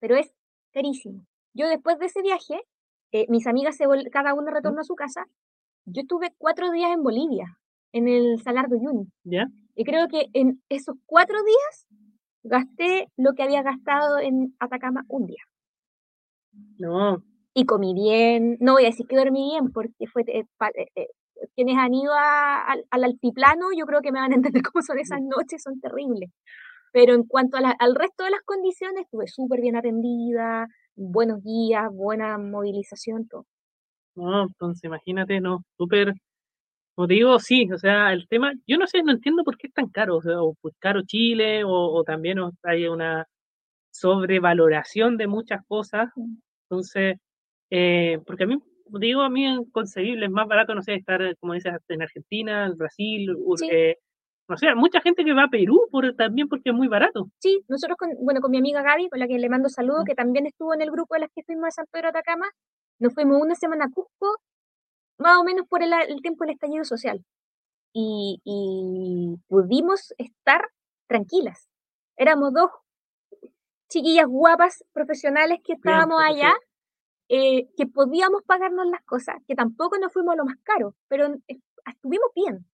pero 0.00 0.16
es 0.16 0.34
carísimo. 0.72 1.24
Yo 1.54 1.68
después 1.68 1.98
de 1.98 2.06
ese 2.06 2.22
viaje, 2.22 2.60
eh, 3.12 3.26
mis 3.28 3.46
amigas 3.46 3.76
se 3.76 3.86
cada 4.10 4.34
una 4.34 4.50
retornó 4.50 4.80
a 4.80 4.84
su 4.84 4.96
casa, 4.96 5.26
yo 5.84 6.02
estuve 6.02 6.34
cuatro 6.38 6.70
días 6.70 6.90
en 6.92 7.02
Bolivia, 7.02 7.58
en 7.92 8.08
el 8.08 8.40
Salar 8.42 8.68
de 8.68 8.76
Uyuni. 8.76 9.08
¿Ya? 9.24 9.46
Y 9.80 9.84
creo 9.84 10.08
que 10.08 10.26
en 10.34 10.62
esos 10.68 10.94
cuatro 11.06 11.38
días 11.42 11.86
gasté 12.42 13.08
lo 13.16 13.32
que 13.32 13.42
había 13.42 13.62
gastado 13.62 14.18
en 14.18 14.54
Atacama 14.58 15.06
un 15.08 15.24
día. 15.24 15.42
No. 16.76 17.24
Y 17.54 17.64
comí 17.64 17.94
bien, 17.94 18.58
no 18.60 18.74
voy 18.74 18.82
a 18.82 18.88
decir 18.88 19.06
que 19.06 19.16
dormí 19.16 19.52
bien 19.52 19.72
porque 19.72 20.06
fue 20.06 20.20
eh, 20.26 20.44
eh, 20.96 21.08
quienes 21.56 21.78
han 21.78 21.94
ido 21.94 22.12
al 22.12 23.04
altiplano, 23.04 23.68
yo 23.74 23.86
creo 23.86 24.02
que 24.02 24.12
me 24.12 24.20
van 24.20 24.32
a 24.32 24.34
entender 24.34 24.62
cómo 24.70 24.82
son 24.82 24.98
esas 24.98 25.22
noches, 25.22 25.62
son 25.62 25.80
terribles. 25.80 26.28
Pero 26.92 27.14
en 27.14 27.22
cuanto 27.22 27.56
al 27.56 27.94
resto 27.94 28.24
de 28.24 28.32
las 28.32 28.42
condiciones, 28.42 29.04
estuve 29.04 29.28
súper 29.28 29.62
bien 29.62 29.76
atendida, 29.76 30.68
buenos 30.94 31.42
guías, 31.42 31.90
buena 31.90 32.36
movilización, 32.36 33.28
todo. 33.28 33.46
No, 34.14 34.42
entonces 34.42 34.84
imagínate, 34.84 35.40
no, 35.40 35.64
súper, 35.78 36.12
como 37.00 37.06
digo, 37.06 37.38
sí, 37.38 37.66
o 37.72 37.78
sea, 37.78 38.12
el 38.12 38.28
tema, 38.28 38.52
yo 38.66 38.76
no 38.76 38.86
sé, 38.86 39.02
no 39.02 39.12
entiendo 39.12 39.42
por 39.42 39.56
qué 39.56 39.68
es 39.68 39.72
tan 39.72 39.88
caro, 39.88 40.18
o 40.18 40.20
sea, 40.20 40.42
o 40.42 40.54
pues 40.60 40.74
caro 40.78 41.00
Chile, 41.06 41.62
o, 41.64 42.04
también 42.04 42.38
hay 42.62 42.88
una 42.88 43.26
sobrevaloración 43.90 45.16
de 45.16 45.26
muchas 45.26 45.64
cosas, 45.66 46.10
mm. 46.14 46.34
entonces, 46.64 47.16
eh, 47.70 48.18
porque 48.26 48.44
a 48.44 48.46
mí, 48.48 48.58
digo, 49.00 49.22
a 49.22 49.30
mí 49.30 49.46
es 49.46 49.60
inconcebible, 49.60 50.26
es 50.26 50.30
más 50.30 50.46
barato, 50.46 50.74
no 50.74 50.82
sé, 50.82 50.92
estar, 50.92 51.34
como 51.38 51.54
dices, 51.54 51.72
en 51.88 52.02
Argentina, 52.02 52.66
en 52.66 52.76
Brasil, 52.76 53.34
eh, 53.72 53.96
o 54.46 54.56
sea, 54.58 54.74
mucha 54.74 55.00
gente 55.00 55.24
que 55.24 55.32
va 55.32 55.44
a 55.44 55.48
Perú 55.48 55.88
por, 55.90 56.14
también 56.16 56.48
porque 56.48 56.68
es 56.68 56.76
muy 56.76 56.88
barato. 56.88 57.30
Sí, 57.38 57.62
nosotros, 57.66 57.96
con, 57.96 58.10
bueno, 58.22 58.42
con 58.42 58.50
mi 58.50 58.58
amiga 58.58 58.82
Gaby, 58.82 59.08
con 59.08 59.20
la 59.20 59.26
que 59.26 59.38
le 59.38 59.48
mando 59.48 59.70
saludos, 59.70 60.04
que 60.04 60.14
también 60.14 60.44
estuvo 60.44 60.74
en 60.74 60.82
el 60.82 60.90
grupo 60.90 61.14
de 61.14 61.20
las 61.20 61.30
que 61.34 61.44
fuimos 61.44 61.68
a 61.68 61.70
San 61.70 61.86
Pedro 61.90 62.12
de 62.12 62.18
Atacama, 62.18 62.50
nos 62.98 63.14
fuimos 63.14 63.40
una 63.40 63.54
semana 63.54 63.86
a 63.86 63.88
Cusco, 63.90 64.36
más 65.20 65.38
o 65.38 65.44
menos 65.44 65.66
por 65.68 65.82
el, 65.82 65.92
tiempo 66.22 66.44
del 66.44 66.54
estallido 66.54 66.84
social. 66.84 67.24
Y, 67.92 69.38
pudimos 69.48 70.14
estar 70.18 70.62
tranquilas. 71.06 71.68
Éramos 72.16 72.52
dos 72.52 72.70
chiquillas 73.88 74.26
guapas 74.26 74.84
profesionales 74.92 75.58
que 75.64 75.72
estábamos 75.72 76.20
allá, 76.22 76.52
eh, 77.28 77.68
que 77.76 77.86
podíamos 77.86 78.42
pagarnos 78.44 78.86
las 78.86 79.02
cosas, 79.02 79.36
que 79.46 79.54
tampoco 79.54 79.98
nos 79.98 80.12
fuimos 80.12 80.34
a 80.34 80.36
lo 80.36 80.44
más 80.44 80.56
caro, 80.62 80.94
pero 81.08 81.34
estuvimos 81.86 82.30
bien. 82.34 82.66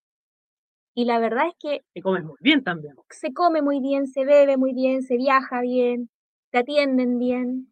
Y 0.95 1.05
la 1.05 1.19
verdad 1.19 1.49
es 1.49 1.55
que... 1.59 1.85
Se 1.93 2.01
come 2.01 2.23
muy 2.23 2.37
bien 2.41 2.65
también. 2.65 2.95
Se 3.11 3.35
come 3.35 3.61
muy 3.61 3.81
bien, 3.81 4.07
se 4.07 4.25
bebe 4.25 4.57
muy 4.57 4.73
bien, 4.73 5.03
se 5.03 5.17
viaja 5.19 5.61
bien, 5.61 6.09
te 6.51 6.59
atienden 6.59 7.19
bien. 7.19 7.71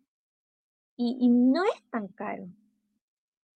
Y, 0.96 1.28
no 1.28 1.64
es 1.64 1.90
tan 1.90 2.08
caro. 2.08 2.44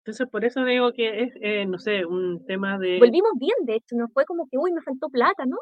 Entonces, 0.09 0.27
por 0.31 0.43
eso 0.43 0.65
digo 0.65 0.91
que 0.95 1.25
es, 1.25 1.33
eh, 1.43 1.67
no 1.67 1.79
sé, 1.79 2.07
un 2.07 2.43
tema 2.47 2.79
de... 2.79 2.99
Volvimos 2.99 3.33
bien, 3.39 3.53
de 3.67 3.75
hecho, 3.75 3.95
no 3.95 4.09
fue 4.09 4.25
como 4.25 4.49
que, 4.49 4.57
uy, 4.57 4.73
me 4.73 4.81
faltó 4.81 5.11
plata, 5.11 5.45
¿no? 5.45 5.59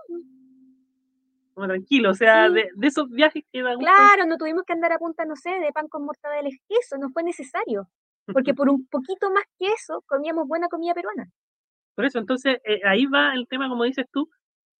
Como 1.53 1.66
tranquilo, 1.66 2.11
o 2.11 2.14
sea, 2.14 2.49
de, 2.49 2.68
esos 2.80 3.11
viajes 3.11 3.42
que 3.53 3.61
da 3.61 3.74
Claro, 3.74 4.24
no 4.24 4.36
tuvimos 4.36 4.62
que 4.62 4.72
andar 4.72 4.92
a 4.92 4.99
punta, 4.99 5.24
no 5.24 5.34
sé, 5.34 5.51
de 5.51 5.72
pan 5.72 5.88
con 5.88 6.05
mortadela 6.05 6.49
y 6.49 6.53
queso, 6.68 6.97
no 6.97 7.11
fue 7.11 7.24
necesario. 7.24 7.88
Porque 8.32 8.55
por 8.55 8.68
un 8.70 8.86
poquito 8.86 9.32
más 9.32 9.42
que 9.59 9.66
eso, 9.66 10.05
comíamos 10.07 10.47
buena 10.47 10.68
comida 10.68 10.94
peruana. 10.94 11.28
Por 11.97 12.05
eso, 12.05 12.20
entonces, 12.20 12.59
eh, 12.62 12.82
ahí 12.84 13.07
va 13.07 13.34
el 13.34 13.49
tema, 13.49 13.68
como 13.68 13.82
dices 13.82 14.07
tú. 14.12 14.30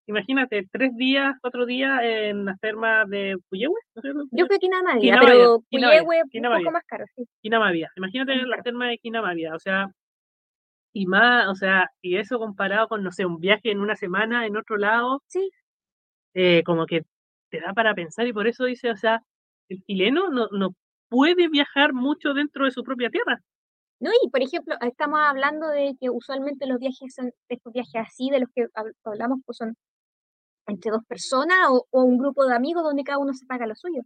Imagínate, 0.09 0.69
tres 0.71 0.95
días, 0.97 1.35
cuatro 1.41 1.67
días 1.67 2.01
en 2.03 2.45
las 2.45 2.61
termas 2.61 3.09
de 3.09 3.37
Puyehue. 3.49 3.81
Yo 4.31 4.47
fui 4.47 4.57
a 4.57 4.59
Quinamavia, 4.59 5.19
pero 5.21 5.63
Puyehue 5.69 6.19
es 6.19 6.43
un 6.43 6.43
poco 6.43 6.71
más 6.71 6.85
caro, 6.87 7.05
sí. 7.17 7.25
Quinamavia. 7.43 7.91
Imagínate 7.97 8.37
las 8.47 8.63
termas 8.63 8.91
de 8.91 8.99
Quinamavia, 8.99 9.55
o 9.55 9.59
sea, 9.59 9.89
y 10.93 11.07
más, 11.07 11.49
o 11.49 11.55
sea, 11.57 11.91
y 12.01 12.17
eso 12.17 12.39
comparado 12.39 12.89
con, 12.89 13.03
no 13.03 13.11
sé, 13.11 13.27
un 13.27 13.41
viaje 13.41 13.73
en 13.73 13.81
una 13.81 13.97
semana 13.97 14.47
en 14.47 14.57
otro 14.57 14.77
lado. 14.77 15.23
Sí. 15.27 15.51
Eh, 16.35 16.63
como 16.65 16.87
que 16.87 17.03
te 17.51 17.61
da 17.61 17.73
para 17.75 17.95
pensar 17.95 18.27
y 18.27 18.33
por 18.33 18.47
eso 18.47 18.65
dice, 18.65 18.91
o 18.91 18.97
sea, 18.97 19.23
el 19.69 19.83
chileno 19.83 20.31
no, 20.31 20.49
no 20.53 20.75
puede 21.09 21.49
viajar 21.49 21.93
mucho 21.93 22.33
dentro 22.33 22.65
de 22.65 22.71
su 22.71 22.85
propia 22.85 23.11
tierra. 23.11 23.41
¿no? 24.01 24.11
Y 24.23 24.31
por 24.31 24.43
ejemplo, 24.43 24.75
estamos 24.81 25.21
hablando 25.21 25.69
de 25.69 25.97
que 26.01 26.11
usualmente 26.11 26.67
los 26.67 26.79
viajes 26.79 27.15
son, 27.15 27.33
estos 27.49 27.73
viajes 27.73 27.95
así, 27.97 28.31
de 28.31 28.41
los 28.41 28.51
que 28.55 28.67
hablamos, 29.05 29.41
pues 29.45 29.59
son 29.59 29.77
entre 30.67 30.91
dos 30.91 31.05
personas 31.07 31.57
o, 31.71 31.87
un 31.93 32.19
grupo 32.19 32.45
de 32.47 32.55
amigos 32.55 32.83
donde 32.83 33.05
cada 33.05 33.19
uno 33.19 33.33
se 33.33 33.47
paga 33.47 33.67
lo 33.67 33.75
suyo. 33.75 34.03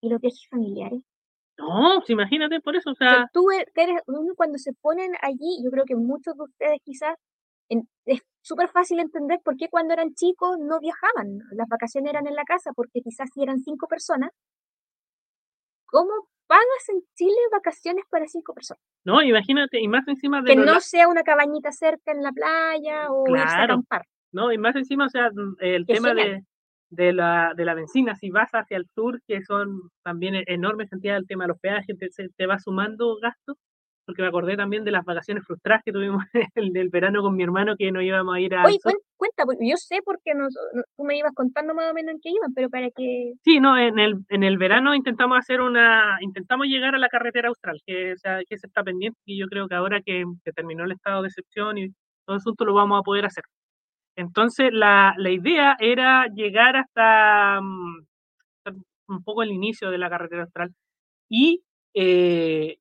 ¿Y 0.00 0.08
los 0.08 0.20
viajes 0.20 0.46
familiares? 0.50 1.02
No, 1.58 1.94
pues 1.96 2.10
imagínate 2.10 2.60
por 2.60 2.76
eso, 2.76 2.90
o 2.90 2.94
sea... 2.94 3.30
tú 3.32 3.46
eres, 3.50 4.02
cuando 4.36 4.58
se 4.58 4.74
ponen 4.74 5.12
allí, 5.22 5.62
yo 5.64 5.70
creo 5.70 5.84
que 5.86 5.96
muchos 5.96 6.36
de 6.36 6.42
ustedes 6.42 6.78
quizás, 6.84 7.16
es 7.70 8.20
súper 8.42 8.68
fácil 8.68 9.00
entender 9.00 9.40
por 9.42 9.56
qué 9.56 9.68
cuando 9.70 9.94
eran 9.94 10.12
chicos 10.14 10.58
no 10.58 10.78
viajaban, 10.80 11.38
las 11.52 11.66
vacaciones 11.68 12.10
eran 12.10 12.26
en 12.26 12.34
la 12.34 12.44
casa, 12.44 12.72
porque 12.76 13.00
quizás 13.00 13.30
si 13.32 13.42
eran 13.42 13.58
cinco 13.60 13.88
personas, 13.88 14.32
¿cómo 15.86 16.12
pagas 16.46 16.88
en 16.90 17.00
Chile 17.14 17.38
vacaciones 17.50 18.04
para 18.10 18.26
cinco 18.26 18.52
personas? 18.52 18.82
No, 19.04 19.22
imagínate, 19.22 19.80
y 19.80 19.88
más 19.88 20.06
encima 20.08 20.42
de... 20.42 20.54
Que 20.54 20.56
no 20.56 20.78
sea 20.80 21.08
una 21.08 21.22
cabañita 21.22 21.72
cerca 21.72 22.12
en 22.12 22.22
la 22.22 22.32
playa 22.32 23.10
o 23.10 23.24
irse 23.28 23.42
a 23.42 23.62
acampar. 23.62 24.06
No, 24.36 24.52
y 24.52 24.58
más 24.58 24.76
encima, 24.76 25.06
o 25.06 25.08
sea, 25.08 25.30
mm, 25.30 25.56
el 25.60 25.86
tema 25.86 26.12
de, 26.12 26.42
de, 26.90 27.12
la, 27.14 27.54
de 27.56 27.64
la 27.64 27.72
benzina, 27.72 28.14
si 28.16 28.28
vas 28.28 28.50
hacia 28.52 28.76
el 28.76 28.84
sur, 28.94 29.22
que 29.26 29.42
son 29.42 29.88
también 30.04 30.34
e-, 30.34 30.44
enormes 30.46 30.90
cantidades 30.90 31.22
del 31.22 31.26
tema 31.26 31.44
de 31.44 31.48
los 31.48 31.58
peajes, 31.58 31.96
te, 31.98 32.28
te 32.36 32.46
va 32.46 32.58
sumando 32.58 33.16
gastos, 33.16 33.56
porque 34.04 34.20
me 34.20 34.28
acordé 34.28 34.58
también 34.58 34.84
de 34.84 34.90
las 34.90 35.06
vacaciones 35.06 35.42
frustradas 35.46 35.82
que 35.82 35.90
tuvimos 35.90 36.22
el 36.54 36.70
del 36.74 36.90
verano 36.90 37.22
con 37.22 37.34
mi 37.34 37.44
hermano 37.44 37.76
que 37.78 37.90
no 37.90 38.02
íbamos 38.02 38.36
a 38.36 38.40
ir 38.40 38.54
a... 38.54 38.66
Oye, 38.66 38.76
cuenta, 39.16 39.44
yo 39.58 39.76
sé 39.78 40.00
porque 40.04 40.34
no, 40.34 40.48
tú 40.98 41.04
me 41.04 41.16
ibas 41.16 41.32
contando 41.34 41.72
más 41.72 41.90
o 41.90 41.94
menos 41.94 42.12
en 42.12 42.20
qué 42.20 42.28
iban, 42.28 42.52
pero 42.54 42.68
para 42.68 42.90
que... 42.90 43.32
Sí, 43.42 43.58
no, 43.58 43.78
en 43.78 43.98
el, 43.98 44.16
en 44.28 44.42
el 44.42 44.58
verano 44.58 44.94
intentamos 44.94 45.38
hacer 45.38 45.62
una, 45.62 46.18
intentamos 46.20 46.66
llegar 46.66 46.94
a 46.94 46.98
la 46.98 47.08
carretera 47.08 47.48
austral, 47.48 47.80
que, 47.86 48.12
o 48.12 48.18
sea, 48.18 48.40
que 48.46 48.58
se 48.58 48.66
está 48.66 48.84
pendiente 48.84 49.18
y 49.24 49.40
yo 49.40 49.46
creo 49.46 49.66
que 49.66 49.76
ahora 49.76 50.02
que, 50.02 50.24
que 50.44 50.52
terminó 50.52 50.84
el 50.84 50.92
estado 50.92 51.22
de 51.22 51.28
excepción 51.28 51.78
y 51.78 51.88
todo 52.26 52.36
eso 52.36 52.52
lo 52.58 52.74
vamos 52.74 53.00
a 53.00 53.02
poder 53.02 53.24
hacer. 53.24 53.44
Entonces, 54.16 54.70
la, 54.72 55.14
la 55.18 55.30
idea 55.30 55.76
era 55.78 56.26
llegar 56.28 56.76
hasta 56.76 57.60
mm, 57.60 58.06
un 59.08 59.22
poco 59.22 59.42
el 59.42 59.50
inicio 59.50 59.90
de 59.90 59.98
la 59.98 60.10
carretera 60.10 60.42
austral 60.42 60.74
y 61.28 61.62
eh, 61.94 62.78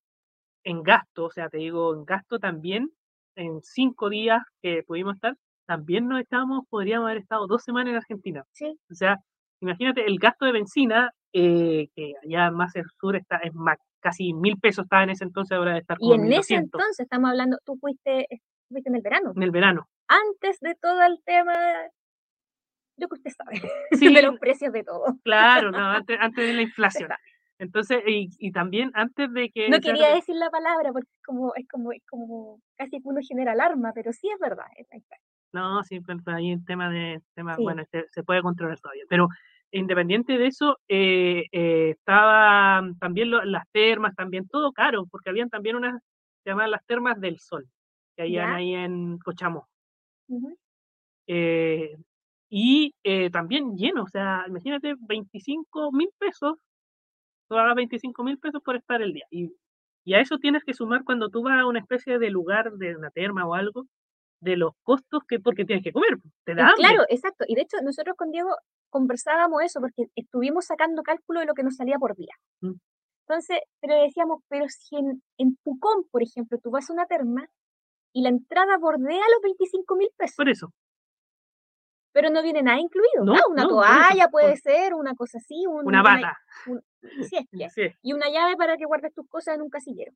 en 0.64 0.84
gasto, 0.84 1.26
o 1.26 1.32
sea, 1.32 1.50
te 1.50 1.58
digo, 1.58 1.94
en 1.94 2.06
gasto 2.06 2.40
también, 2.40 2.90
en 3.36 3.62
cinco 3.62 4.10
días 4.10 4.42
que 4.62 4.84
pudimos 4.84 5.16
estar, 5.16 5.36
también 5.68 6.08
no 6.08 6.18
estábamos, 6.18 6.66
podríamos 6.70 7.08
haber 7.08 7.22
estado 7.22 7.48
dos 7.48 7.64
semanas 7.64 7.92
en 7.92 7.98
Argentina. 7.98 8.44
Sí. 8.52 8.78
O 8.90 8.96
sea, 8.96 9.18
imagínate 9.62 10.06
el 10.06 10.18
gasto 10.20 10.46
de 10.46 10.52
benzina, 10.52 11.12
eh, 11.34 11.88
que 11.96 12.14
allá 12.24 12.52
más 12.52 12.76
el 12.76 12.86
sur 13.00 13.16
está, 13.16 13.38
es 13.38 13.54
más, 13.54 13.78
casi 14.00 14.34
mil 14.34 14.58
pesos 14.60 14.84
estaba 14.86 15.04
en 15.04 15.10
ese 15.12 15.24
entonces, 15.24 15.58
ahora 15.58 15.74
de 15.74 15.80
estar 15.80 15.98
como 15.98 16.14
Y 16.14 16.18
en 16.18 16.34
ese 16.34 16.56
entonces, 16.56 17.00
estamos 17.00 17.30
hablando, 17.30 17.58
tú 17.66 17.78
fuiste, 17.80 18.28
fuiste 18.70 18.90
en 18.90 18.96
el 18.96 19.02
verano. 19.02 19.34
En 19.36 19.44
el 19.44 19.52
verano. 19.52 19.88
Antes 20.08 20.60
de 20.60 20.76
todo 20.76 21.02
el 21.04 21.22
tema, 21.26 21.54
yo 22.98 23.08
que 23.08 23.16
usted 23.16 23.32
sabe, 23.32 23.62
sí, 23.92 24.14
de 24.14 24.22
los 24.22 24.40
precios 24.40 24.72
de 24.74 24.84
todo. 24.84 25.18
Claro, 25.24 25.72
no, 25.72 25.78
antes, 25.92 26.18
antes 26.20 26.48
de 26.48 26.54
la 26.54 26.62
inflación. 26.62 27.10
Entonces, 27.58 28.04
y, 28.06 28.30
y, 28.40 28.52
también 28.52 28.92
antes 28.96 29.32
de 29.32 29.50
que... 29.50 29.70
No 29.70 29.80
quería 29.80 30.14
decir 30.14 30.36
la 30.36 30.50
palabra 30.50 30.92
porque 30.92 31.08
es 31.10 31.24
como, 31.24 31.56
es 31.56 31.66
como, 31.70 31.92
es 31.94 32.04
como 32.06 32.60
casi 32.76 33.00
uno 33.04 33.22
genera 33.26 33.54
alarma, 33.54 33.94
pero 33.94 34.12
sí 34.12 34.30
es 34.30 34.38
verdad. 34.40 34.66
Es 34.76 34.88
no, 35.56 35.82
sí, 35.84 36.02
pero 36.02 36.20
ahí 36.36 36.52
el 36.52 36.66
tema 36.66 36.90
de, 36.90 37.22
tema, 37.34 37.56
bueno, 37.56 37.84
se, 37.90 38.06
se, 38.10 38.24
puede 38.24 38.42
controlar 38.42 38.78
todavía. 38.78 39.06
Pero 39.08 39.30
independiente 39.72 40.38
de 40.38 40.48
eso, 40.48 40.80
eh, 40.90 41.46
eh, 41.54 41.92
estaban 41.92 42.98
también 43.00 43.32
las 43.32 43.64
termas, 43.72 44.14
también 44.16 44.50
todo 44.50 44.74
caro, 44.74 45.06
porque 45.10 45.30
habían 45.30 45.50
también 45.50 45.78
unas, 45.78 46.02
se 46.44 46.50
llamaban 46.50 46.72
las 46.72 46.86
termas 46.86 47.22
del 47.22 47.40
sol, 47.40 47.66
que 48.18 48.24
hay 48.24 48.38
ahí 48.38 48.74
en 48.74 49.18
Eh, 51.28 51.98
y 52.50 52.94
también 53.32 53.76
lleno, 53.76 54.04
o 54.04 54.08
sea, 54.08 54.46
imagínate, 54.48 54.96
25 55.00 55.92
mil 55.92 56.10
pesos 56.18 56.58
tú 57.48 57.56
hagas 57.56 57.76
25 57.76 58.24
mil 58.24 58.38
pesos 58.38 58.62
por 58.64 58.76
estar 58.76 59.02
el 59.02 59.14
día. 59.14 59.26
Y, 59.30 59.56
y, 60.04 60.14
a 60.14 60.20
eso 60.20 60.38
tienes 60.38 60.64
que 60.64 60.74
sumar 60.74 61.04
cuando 61.04 61.30
tú 61.30 61.44
vas 61.44 61.60
a 61.60 61.66
una 61.66 61.80
especie 61.80 62.20
de 62.20 62.30
lugar, 62.30 62.74
de 62.74 62.96
una 62.96 63.12
terma 63.12 63.46
o 63.46 63.54
algo, 63.54 63.86
de 64.40 64.58
los 64.58 64.74
costos 64.84 65.24
que 65.28 65.40
porque 65.40 65.66
tienes 65.66 65.84
que 65.84 65.92
comer. 65.92 66.18
Te 66.44 66.56
da 66.56 66.74
Claro, 66.76 67.04
exacto. 67.10 67.46
Y 67.48 67.56
de 67.56 67.62
hecho, 67.62 67.78
nosotros 67.84 68.16
con 68.18 68.32
Diego 68.32 68.50
conversábamos 68.90 69.62
eso 69.64 69.80
porque 69.80 70.08
estuvimos 70.16 70.66
sacando 70.66 71.04
cálculo 71.04 71.40
de 71.40 71.46
lo 71.46 71.54
que 71.54 71.64
nos 71.64 71.76
salía 71.76 71.98
por 71.98 72.16
día. 72.16 72.34
Mm. 72.62 72.74
Entonces, 73.28 73.60
pero 73.82 74.00
decíamos, 74.02 74.42
pero 74.48 74.66
si 74.70 74.98
en, 74.98 75.24
en 75.38 75.58
Pucón, 75.64 76.04
por 76.12 76.22
ejemplo, 76.22 76.60
tú 76.62 76.70
vas 76.70 76.90
a 76.90 76.94
una 76.94 77.08
terma 77.08 77.48
y 78.16 78.22
la 78.22 78.30
entrada 78.30 78.78
bordea 78.78 79.24
los 79.34 79.42
25 79.44 79.96
mil 79.96 80.10
pesos. 80.18 80.36
Por 80.38 80.50
eso 80.50 80.72
pero 82.16 82.30
no 82.30 82.42
viene 82.42 82.64
nada 82.64 82.80
incluido. 82.80 83.26
No, 83.26 83.36
una 83.50 83.68
toalla 83.68 84.30
puede 84.30 84.56
ser, 84.56 84.94
una 84.94 85.16
cosa 85.16 85.38
así. 85.38 85.66
una 85.68 86.02
bata. 86.02 86.38
sí, 87.30 87.46
Y 88.02 88.14
una 88.14 88.30
llave 88.30 88.56
para 88.56 88.78
que 88.78 88.86
guardes 88.86 89.14
tus 89.14 89.28
cosas 89.28 89.56
en 89.56 89.62
un 89.62 89.70
casillero. 89.70 90.14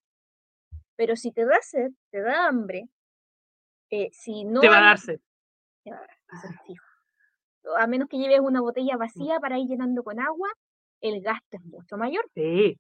Pero 0.95 1.17
si 1.17 1.33
te 1.33 1.43
da 1.43 1.57
sed, 1.61 1.89
te 2.09 2.21
da 2.21 2.47
hambre, 2.47 2.85
eh, 3.89 4.07
si 4.13 4.45
no... 4.45 4.61
Te 4.61 4.69
va 4.69 4.77
a 4.77 4.81
dar 4.81 4.97
sed. 4.97 5.19
Te 5.83 5.91
va 5.91 5.97
a 5.97 6.07
dar 6.47 7.83
A 7.83 7.87
menos 7.87 8.07
que 8.07 8.17
lleves 8.17 8.39
una 8.39 8.61
botella 8.61 8.95
mm. 8.95 8.99
vacía 8.99 9.39
para 9.41 9.59
ir 9.59 9.67
llenando 9.67 10.01
con 10.01 10.21
agua, 10.21 10.47
el 11.01 11.21
gasto 11.21 11.57
es 11.57 11.65
mucho 11.65 11.97
mayor. 11.97 12.25
Sí. 12.33 12.79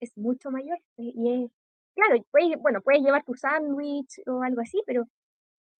Es 0.00 0.16
mucho 0.16 0.50
mayor. 0.50 0.78
Y 0.96 1.44
es 1.44 1.50
claro, 1.96 2.22
puedes, 2.30 2.60
bueno, 2.60 2.80
puedes 2.82 3.02
llevar 3.02 3.24
tu 3.24 3.34
sándwich 3.34 4.20
o 4.26 4.42
algo 4.42 4.60
así, 4.60 4.80
pero, 4.86 5.04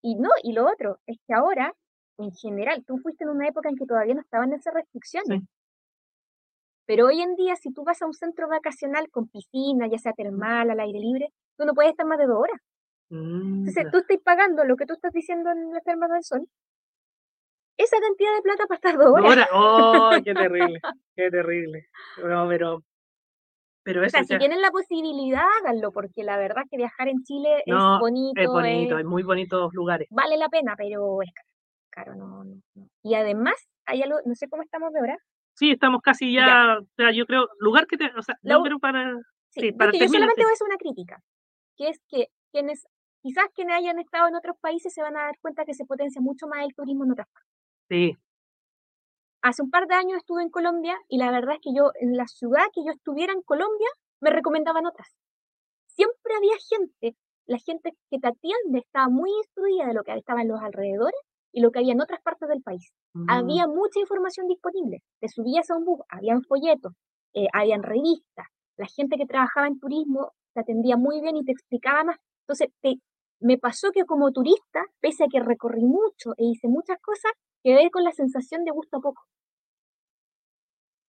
y 0.03 0.17
no, 0.17 0.31
y 0.43 0.53
lo 0.53 0.67
otro, 0.67 0.99
es 1.07 1.19
que 1.27 1.35
ahora, 1.35 1.73
en 2.19 2.33
general, 2.33 2.85
tú 2.87 2.99
fuiste 2.99 3.25
en 3.25 3.31
una 3.31 3.49
época 3.49 3.69
en 3.69 3.77
que 3.77 3.87
todavía 3.87 4.15
no 4.15 4.23
estaban 4.23 4.53
esas 4.53 4.75
restricciones. 4.75 5.43
Pero 6.87 7.07
hoy 7.07 7.21
en 7.21 7.35
día, 7.35 7.57
si 7.57 7.73
tú 7.73 7.85
vas 7.85 8.01
a 8.01 8.07
un 8.07 8.15
centro 8.15 8.49
vacacional 8.49 9.11
con 9.11 9.29
piscina, 9.29 9.89
ya 9.89 9.99
sea 9.99 10.13
termal, 10.13 10.71
al 10.71 10.81
aire 10.81 11.01
libre, 11.01 11.29
tú 11.57 11.65
no 11.65 11.75
puedes 11.75 11.91
estar 11.91 12.07
más 12.07 12.19
de 12.19 12.27
dos 12.27 12.39
horas. 12.39 12.61
Mm, 13.11 13.69
Entonces, 13.69 13.91
tú 13.91 13.99
estás 13.99 14.19
pagando 14.25 14.65
lo 14.65 14.77
que 14.77 14.87
tú 14.87 14.95
estás 14.95 15.13
diciendo 15.13 15.51
en 15.51 15.73
la 15.73 15.81
terma 15.81 16.09
del 16.09 16.23
sol, 16.23 16.49
esa 17.77 18.01
cantidad 18.01 18.35
de 18.35 18.43
plata 18.43 18.67
para 18.67 18.77
estar 18.77 18.97
dos 18.97 19.09
horas. 19.09 19.25
Ahora, 19.27 19.49
oh, 19.53 20.11
qué 20.25 20.35
terrible, 20.75 20.81
qué 21.15 21.31
terrible. 21.31 21.89
No, 22.25 22.49
pero, 22.49 22.83
pero 23.87 24.01
O 24.01 24.05
eso 24.05 24.11
sea, 24.19 24.23
ya 24.23 24.27
si 24.27 24.39
tienen 24.39 24.61
la 24.61 24.73
posibilidad, 24.73 25.45
háganlo, 25.61 25.93
porque 25.93 26.25
la 26.25 26.37
verdad 26.37 26.65
que 26.69 26.77
viajar 26.77 27.07
en 27.07 27.23
Chile 27.23 27.63
No, 27.67 27.95
es 27.95 28.01
bonito, 28.01 28.41
es 28.41 28.49
bonito, 28.49 28.95
es- 28.95 28.99
hay 28.99 29.05
muy 29.05 29.23
bonitos 29.23 29.73
lugares. 29.75 30.09
vale 30.11 30.37
la 30.37 30.49
pena, 30.49 30.75
pero 30.77 31.23
es 31.23 31.31
caro. 31.33 31.49
Caro, 31.91 32.15
no, 32.17 32.43
no, 32.45 32.57
no. 32.75 32.89
Y 33.05 33.15
además, 33.15 33.55
hay 33.87 34.03
algo, 34.03 34.19
no 34.27 34.35
sé 34.35 34.49
cómo 34.49 34.63
estamos 34.63 34.93
de 34.93 35.01
hora. 35.01 35.17
Sí, 35.55 35.71
estamos 35.71 36.03
casi 36.03 36.33
ya, 36.35 36.47
Ya. 36.47 36.79
o 36.81 36.87
sea, 36.97 37.13
yo 37.13 37.25
creo, 37.27 37.49
lugar 37.61 37.87
que 37.87 37.97
te, 37.97 38.11
o 38.19 38.23
sea, 38.23 38.37
La 38.43 38.57
yo 38.57 38.63
creo 38.63 38.79
para, 38.81 39.15
Sí, 39.51 39.61
Sí, 39.61 39.71
yo- 39.71 39.77
para 39.79 39.93
solamente 39.93 40.43
voy 40.43 40.51
a 40.51 40.53
hacer 40.53 40.67
una 40.67 40.77
crítica, 40.77 41.23
que 41.77 41.89
es 41.89 42.01
que 42.09 42.27
quienes, 42.53 42.87
quizás 43.23 43.47
quienes 43.55 43.77
hayan 43.77 43.99
estado 44.01 44.27
en 44.29 44.35
otros 44.35 44.57
países 44.61 44.93
se 44.93 45.01
van 45.01 45.17
a 45.17 45.23
dar 45.23 45.39
cuenta 45.41 45.65
que 45.65 45.73
se 45.75 45.87
potencia 45.87 46.21
mucho 46.21 46.49
más 46.49 46.65
el 46.65 46.75
turismo 46.75 47.05
en 47.05 47.13
otras 47.13 47.29
partes. 47.33 47.53
sí, 47.89 48.17
Hace 49.43 49.63
un 49.63 49.71
par 49.71 49.87
de 49.87 49.95
años 49.95 50.19
estuve 50.19 50.43
en 50.43 50.51
Colombia 50.51 50.97
y 51.09 51.19
la 51.19 51.31
verdad 51.31 51.57
es 51.57 51.61
que 51.61 51.75
yo, 51.77 51.91
en 52.01 52.17
la 52.17 52.27
ciudad 52.27 52.65
que 52.73 52.85
yo 52.85 52.93
estuviera 52.93 53.33
en 53.33 53.43
Colombia, 53.43 53.89
me 54.21 54.31
recomendaban 54.31 54.87
otras. 54.87 55.09
Siempre 55.87 56.35
había 56.37 56.57
gente, 56.69 57.17
la 57.47 57.59
gente 57.59 57.93
que 58.11 58.19
te 58.19 58.29
atiende 58.29 58.81
estaba 58.81 59.09
muy 59.09 59.31
instruida 59.31 59.87
de 59.87 59.95
lo 59.95 60.03
que 60.03 60.13
estaba 60.15 60.43
en 60.43 60.49
los 60.49 60.61
alrededores 60.61 61.21
y 61.53 61.61
lo 61.61 61.71
que 61.71 61.79
había 61.79 61.93
en 61.93 62.01
otras 62.01 62.21
partes 62.23 62.49
del 62.49 62.63
país. 62.63 62.93
mm, 63.15 63.31
había 63.31 63.67
mucha 63.67 64.01
información 64.01 64.47
disponible. 64.47 64.99
Te 65.21 65.29
subías 65.29 65.71
a 65.71 65.77
un 65.77 65.85
bus, 65.85 66.01
habían 66.09 66.43
folletos, 66.43 66.93
eh, 67.33 67.47
habían 67.53 67.83
revistas. 67.83 68.47
La 68.77 68.87
gente 68.87 69.17
que 69.17 69.27
trabajaba 69.27 69.67
en 69.67 69.79
turismo 69.79 70.33
te 70.53 70.61
atendía 70.61 70.97
muy 70.97 71.21
bien 71.21 71.37
y 71.37 71.45
te 71.45 71.53
explicaba 71.53 72.05
más. 72.05 72.17
Entonces, 72.43 72.69
te, 72.83 72.97
me 73.41 73.59
pasó 73.59 73.91
que 73.91 74.05
como 74.05 74.33
turista, 74.33 74.85
pese 75.01 75.25
a 75.25 75.29
que 75.31 75.41
recorrí 75.41 75.85
mucho 75.85 76.33
e 76.37 76.45
hice 76.45 76.69
muchas 76.69 76.99
cosas, 77.01 77.33
quedé 77.67 77.91
con 77.91 78.05
la 78.05 78.13
sensación 78.13 78.65
de 78.65 78.71
gusto 78.71 78.99
a 78.99 79.01
poco. 79.01 79.25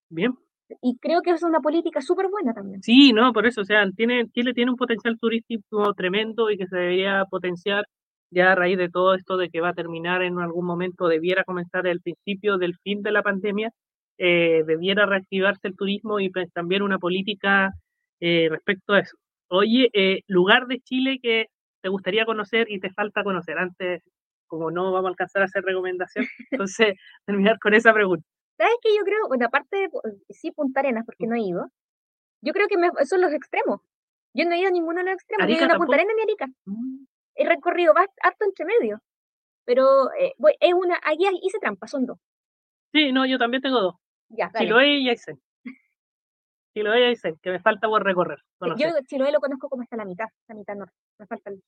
bien. 0.09 0.33
Y 0.81 0.97
creo 0.97 1.21
que 1.21 1.29
es 1.29 1.43
una 1.43 1.61
política 1.61 2.01
súper 2.01 2.29
buena 2.29 2.51
también. 2.53 2.81
Sí, 2.81 3.13
no, 3.13 3.31
por 3.31 3.45
eso, 3.45 3.61
o 3.61 3.63
sea, 3.63 3.85
tiene, 3.95 4.27
Chile 4.31 4.53
tiene 4.53 4.71
un 4.71 4.77
potencial 4.77 5.17
turístico 5.19 5.93
tremendo 5.93 6.49
y 6.49 6.57
que 6.57 6.65
se 6.65 6.75
debería 6.75 7.23
potenciar 7.29 7.85
ya 8.31 8.51
a 8.51 8.55
raíz 8.55 8.77
de 8.77 8.89
todo 8.89 9.13
esto 9.13 9.37
de 9.37 9.49
que 9.49 9.61
va 9.61 9.69
a 9.69 9.73
terminar 9.73 10.23
en 10.23 10.39
algún 10.39 10.65
momento, 10.65 11.07
debiera 11.07 11.43
comenzar 11.43 11.85
el 11.85 12.01
principio 12.01 12.57
del 12.57 12.75
fin 12.83 13.03
de 13.03 13.11
la 13.11 13.21
pandemia, 13.21 13.71
eh, 14.17 14.63
debiera 14.65 15.05
reactivarse 15.05 15.67
el 15.67 15.77
turismo 15.77 16.19
y 16.19 16.29
pues, 16.31 16.51
también 16.51 16.81
una 16.81 16.97
política 16.97 17.71
eh, 18.19 18.47
respecto 18.49 18.93
a 18.93 18.99
eso. 18.99 19.15
Oye, 19.49 19.89
eh, 19.93 20.21
lugar 20.27 20.65
de 20.65 20.79
Chile 20.79 21.19
que 21.21 21.45
te 21.81 21.89
gustaría 21.89 22.25
conocer 22.25 22.65
y 22.69 22.79
te 22.79 22.89
falta 22.89 23.23
conocer. 23.23 23.59
Antes, 23.59 24.01
como 24.47 24.71
no 24.71 24.91
vamos 24.91 25.05
a 25.05 25.09
alcanzar 25.09 25.41
a 25.41 25.45
hacer 25.45 25.63
recomendación, 25.63 26.25
entonces 26.51 26.95
terminar 27.25 27.59
con 27.59 27.73
esa 27.73 27.93
pregunta. 27.93 28.25
¿Sabes 28.57 28.75
qué? 28.81 28.89
Yo 28.97 29.03
creo, 29.03 29.27
bueno, 29.27 29.45
aparte 29.45 29.77
de, 29.77 29.89
pu- 29.89 30.01
sí, 30.29 30.51
Punta 30.51 30.79
Arenas, 30.79 31.05
porque 31.05 31.27
no 31.27 31.35
he 31.35 31.41
ido, 31.41 31.67
yo 32.41 32.53
creo 32.53 32.67
que 32.67 32.77
me, 32.77 32.89
son 33.05 33.21
los 33.21 33.31
extremos. 33.33 33.81
Yo 34.33 34.45
no 34.45 34.51
he 34.53 34.59
ido 34.59 34.67
a 34.69 34.71
ninguno 34.71 34.99
de 34.99 35.05
los 35.05 35.13
extremos. 35.13 35.45
Yo 35.47 35.51
he 35.53 35.57
¿Arica 35.57 35.65
ido 35.65 35.75
a 35.75 35.77
Punta? 35.77 35.95
Arenas 35.95 36.15
ni 36.15 36.21
a 36.21 36.23
Arica. 36.23 36.45
he 37.35 37.47
recorrido 37.47 37.93
harto 37.97 38.45
entre 38.45 38.65
medio. 38.65 38.99
Pero 39.65 40.11
eh, 40.19 40.33
voy, 40.37 40.53
es 40.59 40.73
una, 40.73 40.97
aquí 41.03 41.27
hice 41.43 41.59
trampa, 41.59 41.87
son 41.87 42.05
dos. 42.05 42.17
Sí, 42.93 43.11
no, 43.11 43.25
yo 43.25 43.37
también 43.37 43.61
tengo 43.61 43.79
dos. 43.81 43.95
Ya. 44.29 44.49
Chiloé 44.57 44.97
y 44.99 45.09
Aysén. 45.09 45.39
Chiloé 46.73 47.01
y 47.01 47.03
Aysén, 47.05 47.37
que 47.41 47.49
me 47.51 47.59
falta 47.59 47.87
por 47.87 48.03
recorrer. 48.03 48.39
conocer. 48.59 48.89
Yo 48.91 48.95
Chiloé 49.07 49.31
lo 49.31 49.39
conozco 49.39 49.67
como 49.69 49.81
hasta 49.83 49.97
la 49.97 50.05
mitad, 50.05 50.27
la 50.47 50.55
mitad 50.55 50.75
norte. 50.75 50.93
Me 51.19 51.25
falta 51.27 51.49
el... 51.49 51.61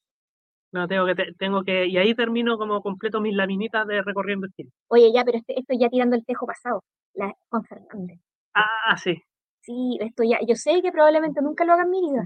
No, 0.72 0.88
tengo 0.88 1.06
que, 1.06 1.16
te- 1.16 1.34
tengo 1.34 1.64
que, 1.64 1.88
y 1.88 1.98
ahí 1.98 2.14
termino 2.14 2.58
como 2.58 2.82
completo 2.82 3.20
mis 3.22 3.36
laminitas 3.36 3.88
de 3.88 4.02
recorriendo 4.04 4.48
Chile. 4.56 4.70
Oye, 4.90 5.12
ya, 5.12 5.24
pero 5.24 5.38
este, 5.40 5.60
esto 5.60 5.74
ya 5.78 5.90
tirando 5.90 6.16
el 6.16 6.26
tejo 6.26 6.46
pasado. 6.46 6.84
La, 7.16 7.34
Juan 7.50 7.64
Fernández. 7.66 8.20
Ah, 8.54 8.96
sí. 8.98 9.22
Sí, 9.62 9.98
esto 10.00 10.24
ya, 10.24 10.40
yo 10.48 10.56
sé 10.56 10.82
que 10.82 10.92
probablemente 10.92 11.42
nunca 11.42 11.66
lo 11.66 11.74
haga 11.74 11.84
en 11.84 11.90
mi 11.90 12.02
vida, 12.02 12.24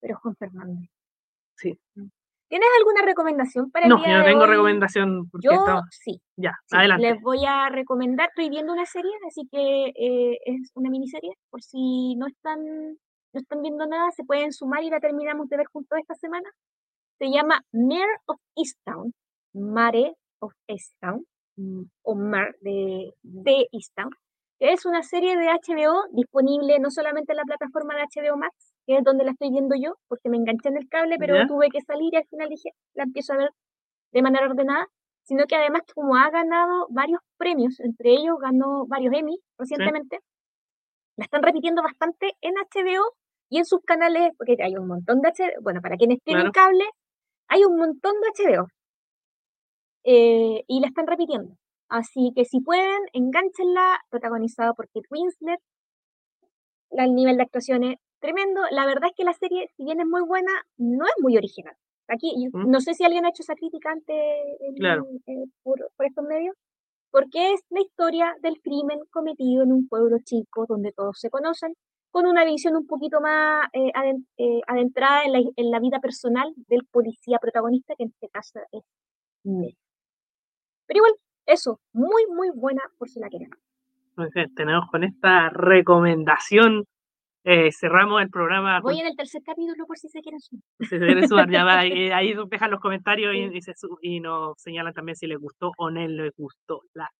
pero 0.00 0.16
Juan 0.18 0.34
Fernández. 0.36 0.88
Sí. 1.56 1.78
¿Tienes 2.48 2.68
alguna 2.78 3.02
recomendación 3.02 3.70
para 3.70 3.86
el 3.86 3.90
No, 3.90 3.98
día 3.98 4.08
yo 4.08 4.12
no 4.18 4.24
de 4.24 4.30
tengo 4.30 4.44
hoy? 4.44 4.50
recomendación 4.50 5.28
porque 5.30 5.46
Yo 5.46 5.64
sí, 5.90 6.20
Ya, 6.36 6.52
sí, 6.66 6.76
adelante. 6.76 7.06
Les 7.10 7.20
voy 7.20 7.44
a 7.46 7.68
recomendar, 7.68 8.28
estoy 8.28 8.48
viendo 8.50 8.72
una 8.72 8.86
serie, 8.86 9.10
así 9.28 9.46
que 9.50 9.86
eh, 9.96 10.38
es 10.44 10.70
una 10.74 10.90
miniserie, 10.90 11.32
por 11.50 11.62
si 11.62 12.14
no 12.16 12.26
están, 12.26 12.60
no 12.64 13.40
están 13.40 13.62
viendo 13.62 13.86
nada, 13.86 14.10
se 14.12 14.24
pueden 14.24 14.52
sumar 14.52 14.82
y 14.84 14.90
la 14.90 15.00
terminamos 15.00 15.48
de 15.48 15.56
ver 15.56 15.66
juntos 15.66 15.98
esta 15.98 16.14
semana. 16.14 16.48
Se 17.24 17.30
llama 17.30 17.58
Mare 17.72 18.18
of 18.26 18.36
Easttown, 18.54 19.14
Mare 19.54 20.12
of 20.40 20.52
Easttown, 20.68 21.24
mm, 21.56 21.82
o 22.02 22.14
Mar 22.14 22.54
de, 22.60 23.14
de 23.22 23.66
Easttown, 23.72 24.10
que 24.58 24.72
es 24.74 24.84
una 24.84 25.02
serie 25.02 25.34
de 25.38 25.46
HBO 25.48 26.04
disponible 26.12 26.78
no 26.80 26.90
solamente 26.90 27.32
en 27.32 27.38
la 27.38 27.44
plataforma 27.44 27.94
de 27.94 28.02
HBO 28.02 28.36
Max, 28.36 28.52
que 28.86 28.98
es 28.98 29.04
donde 29.04 29.24
la 29.24 29.30
estoy 29.30 29.48
viendo 29.48 29.74
yo, 29.74 29.94
porque 30.06 30.28
me 30.28 30.36
enganché 30.36 30.68
en 30.68 30.76
el 30.76 30.86
cable, 30.90 31.16
pero 31.18 31.34
Ya. 31.34 31.46
tuve 31.46 31.70
que 31.70 31.80
salir 31.80 32.12
y 32.12 32.18
al 32.18 32.26
final 32.26 32.50
dije, 32.50 32.72
la 32.92 33.04
empiezo 33.04 33.32
a 33.32 33.38
ver 33.38 33.48
de 34.12 34.20
manera 34.20 34.44
ordenada, 34.44 34.86
sino 35.22 35.46
que 35.46 35.56
además 35.56 35.80
como 35.94 36.16
ha 36.16 36.28
ganado 36.28 36.88
varios 36.90 37.20
premios, 37.38 37.80
entre 37.80 38.10
ellos 38.10 38.36
ganó 38.38 38.84
varios 38.86 39.14
Emmy 39.14 39.38
recientemente, 39.56 40.18
la 41.16 41.24
están 41.24 41.42
repitiendo 41.42 41.82
bastante 41.82 42.34
en 42.42 42.52
HBO 42.58 43.14
y 43.48 43.60
en 43.60 43.64
sus 43.64 43.80
canales, 43.80 44.32
porque 44.36 44.56
hay 44.62 44.76
un 44.76 44.88
montón 44.88 45.22
de 45.22 45.30
HBO, 45.30 45.62
bueno, 45.62 45.80
para 45.80 45.96
quienes 45.96 46.18
tienen 46.22 46.50
Claro. 46.50 46.52
cable, 46.52 46.84
hay 47.54 47.62
un 47.64 47.76
montón 47.76 48.14
de 48.20 48.44
HBO 48.44 48.66
eh, 50.04 50.64
y 50.66 50.80
la 50.80 50.88
están 50.88 51.06
repitiendo. 51.06 51.56
Así 51.88 52.32
que 52.34 52.44
si 52.44 52.60
pueden, 52.60 53.00
enganchenla, 53.12 54.00
protagonizada 54.10 54.72
por 54.72 54.88
Kate 54.88 55.06
Winslet. 55.10 55.60
El 56.90 57.14
nivel 57.14 57.36
de 57.36 57.42
actuación 57.44 57.84
es 57.84 57.96
tremendo. 58.20 58.60
La 58.70 58.86
verdad 58.86 59.10
es 59.10 59.16
que 59.16 59.24
la 59.24 59.34
serie, 59.34 59.68
si 59.76 59.84
bien 59.84 60.00
es 60.00 60.06
muy 60.06 60.22
buena, 60.22 60.50
no 60.78 61.04
es 61.04 61.14
muy 61.22 61.36
original. 61.36 61.74
Aquí, 62.08 62.34
¿Mm? 62.52 62.70
no 62.70 62.80
sé 62.80 62.94
si 62.94 63.04
alguien 63.04 63.24
ha 63.24 63.28
hecho 63.30 63.42
esa 63.42 63.54
crítica 63.54 63.90
antes 63.92 64.16
Claro. 64.76 65.06
eh, 65.26 65.44
por, 65.62 65.78
por 65.96 66.06
estos 66.06 66.24
medios, 66.24 66.54
porque 67.10 67.52
es 67.52 67.60
la 67.70 67.80
historia 67.80 68.34
del 68.42 68.60
crimen 68.60 68.98
cometido 69.10 69.62
en 69.62 69.72
un 69.72 69.88
pueblo 69.88 70.16
chico 70.24 70.66
donde 70.68 70.92
todos 70.92 71.18
se 71.20 71.30
conocen, 71.30 71.74
con 72.14 72.26
una 72.26 72.44
visión 72.44 72.76
un 72.76 72.86
poquito 72.86 73.20
más 73.20 73.66
eh, 73.72 73.90
eh, 74.36 74.60
adentrada 74.68 75.24
en 75.24 75.32
la, 75.32 75.38
en 75.56 75.70
la 75.72 75.80
vida 75.80 75.98
personal 75.98 76.46
del 76.68 76.84
policía 76.86 77.38
protagonista, 77.40 77.94
que 77.96 78.04
en 78.04 78.10
este 78.10 78.28
caso 78.28 78.60
es 78.70 78.82
Ned. 79.42 79.72
Pero 80.86 80.98
igual, 80.98 81.14
eso, 81.44 81.80
muy, 81.92 82.24
muy 82.28 82.50
buena 82.54 82.82
por 82.98 83.08
si 83.08 83.18
la 83.18 83.28
quieren. 83.28 83.50
Muy 84.16 84.28
bien, 84.32 84.54
tenemos 84.54 84.88
con 84.92 85.02
esta 85.02 85.50
recomendación, 85.50 86.84
eh, 87.42 87.72
cerramos 87.72 88.22
el 88.22 88.30
programa. 88.30 88.80
Voy 88.80 89.00
en 89.00 89.06
el 89.08 89.16
tercer 89.16 89.42
capítulo 89.44 89.84
por 89.84 89.98
si 89.98 90.08
se 90.08 90.20
quieren 90.20 90.38
sumar. 90.38 90.62
Si 90.82 90.86
se 90.86 90.98
quieren 90.98 91.28
sumar, 91.28 91.50
ya 91.50 91.64
va, 91.64 91.80
ahí 91.80 92.32
dejan 92.48 92.70
los 92.70 92.78
comentarios 92.80 93.34
y, 93.34 93.56
y 93.56 93.60
se 93.60 93.74
su- 93.74 93.98
y 94.00 94.20
nos 94.20 94.54
señalan 94.56 94.94
también 94.94 95.16
si 95.16 95.26
les 95.26 95.38
gustó 95.40 95.72
o 95.78 95.90
no 95.90 96.06
les 96.06 96.32
gustó 96.36 96.82
la 96.92 97.10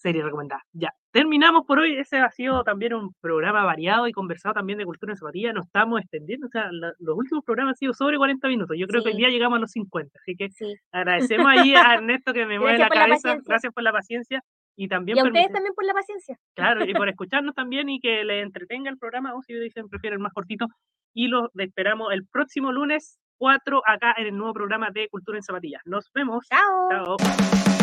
serie 0.00 0.22
recomendada. 0.22 0.62
Ya, 0.72 0.88
terminamos 1.12 1.66
por 1.66 1.78
hoy. 1.78 1.96
Ese 1.96 2.18
ha 2.18 2.30
sido 2.30 2.64
también 2.64 2.94
un 2.94 3.12
programa 3.20 3.64
variado 3.64 4.06
y 4.08 4.12
conversado 4.12 4.54
también 4.54 4.78
de 4.78 4.84
cultura 4.86 5.12
en 5.12 5.16
zapatilla. 5.18 5.52
Nos 5.52 5.66
estamos 5.66 6.00
extendiendo, 6.00 6.46
o 6.46 6.50
sea, 6.50 6.68
la- 6.72 6.92
los 6.98 7.16
últimos 7.18 7.44
programas 7.44 7.72
han 7.72 7.76
sido 7.76 7.92
sobre 7.94 8.16
40 8.16 8.48
minutos. 8.48 8.76
Yo 8.78 8.86
creo 8.86 9.02
que 9.02 9.10
hoy 9.10 9.16
día 9.16 9.28
llegamos 9.28 9.58
a 9.58 9.60
los 9.60 9.70
50, 9.70 10.18
así 10.22 10.34
que 10.36 10.48
Sí. 10.50 10.74
agradecemos 10.92 11.46
ahí 11.46 11.74
a 11.74 11.94
Ernesto 11.94 12.32
que 12.32 12.46
me 12.46 12.58
mueve 12.60 12.78
la 12.78 12.88
cabeza. 12.88 13.36
Gracias 13.44 13.72
por 13.72 13.82
la 13.82 13.92
paciencia 13.92 14.42
y 14.76 14.88
también 14.88 15.18
Y 15.18 15.20
a 15.20 15.24
ustedes 15.24 15.52
también 15.52 15.74
por 15.74 15.84
la 15.84 15.92
paciencia. 15.92 16.36
Claro, 16.56 16.84
y 16.86 16.94
por 16.94 17.08
escucharnos 17.14 17.54
también 17.54 17.88
y 17.90 18.00
que 18.00 18.24
les 18.24 18.42
entretenga 18.42 18.88
el 18.90 18.96
programa, 18.98 19.34
o 19.34 19.42
si 19.42 19.52
dicen 19.54 19.88
prefieren 19.88 20.20
más 20.22 20.32
cortito. 20.32 20.66
Y 21.12 21.28
los 21.28 21.48
esperamos 21.58 22.12
el 22.12 22.26
próximo 22.26 22.72
lunes 22.72 23.18
4 23.38 23.82
acá 23.86 24.14
en 24.16 24.26
el 24.28 24.36
nuevo 24.36 24.54
programa 24.54 24.90
de 24.90 25.08
Cultura 25.08 25.36
en 25.38 25.42
Zapatillas. 25.42 25.82
Nos 25.84 26.10
vemos. 26.14 26.46
Chao. 26.48 27.16
Chao. 27.18 27.79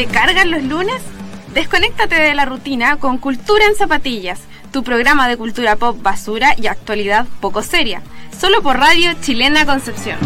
¿Te 0.00 0.06
cargan 0.06 0.50
los 0.50 0.62
lunes? 0.62 1.02
Desconéctate 1.52 2.14
de 2.14 2.34
la 2.34 2.46
rutina 2.46 2.96
con 2.96 3.18
Cultura 3.18 3.66
en 3.66 3.76
Zapatillas, 3.76 4.40
tu 4.72 4.82
programa 4.82 5.28
de 5.28 5.36
cultura 5.36 5.76
pop 5.76 5.94
basura 6.00 6.54
y 6.56 6.68
actualidad 6.68 7.26
poco 7.42 7.62
seria, 7.62 8.00
solo 8.40 8.62
por 8.62 8.78
Radio 8.78 9.12
Chilena 9.20 9.66
Concepción. 9.66 10.16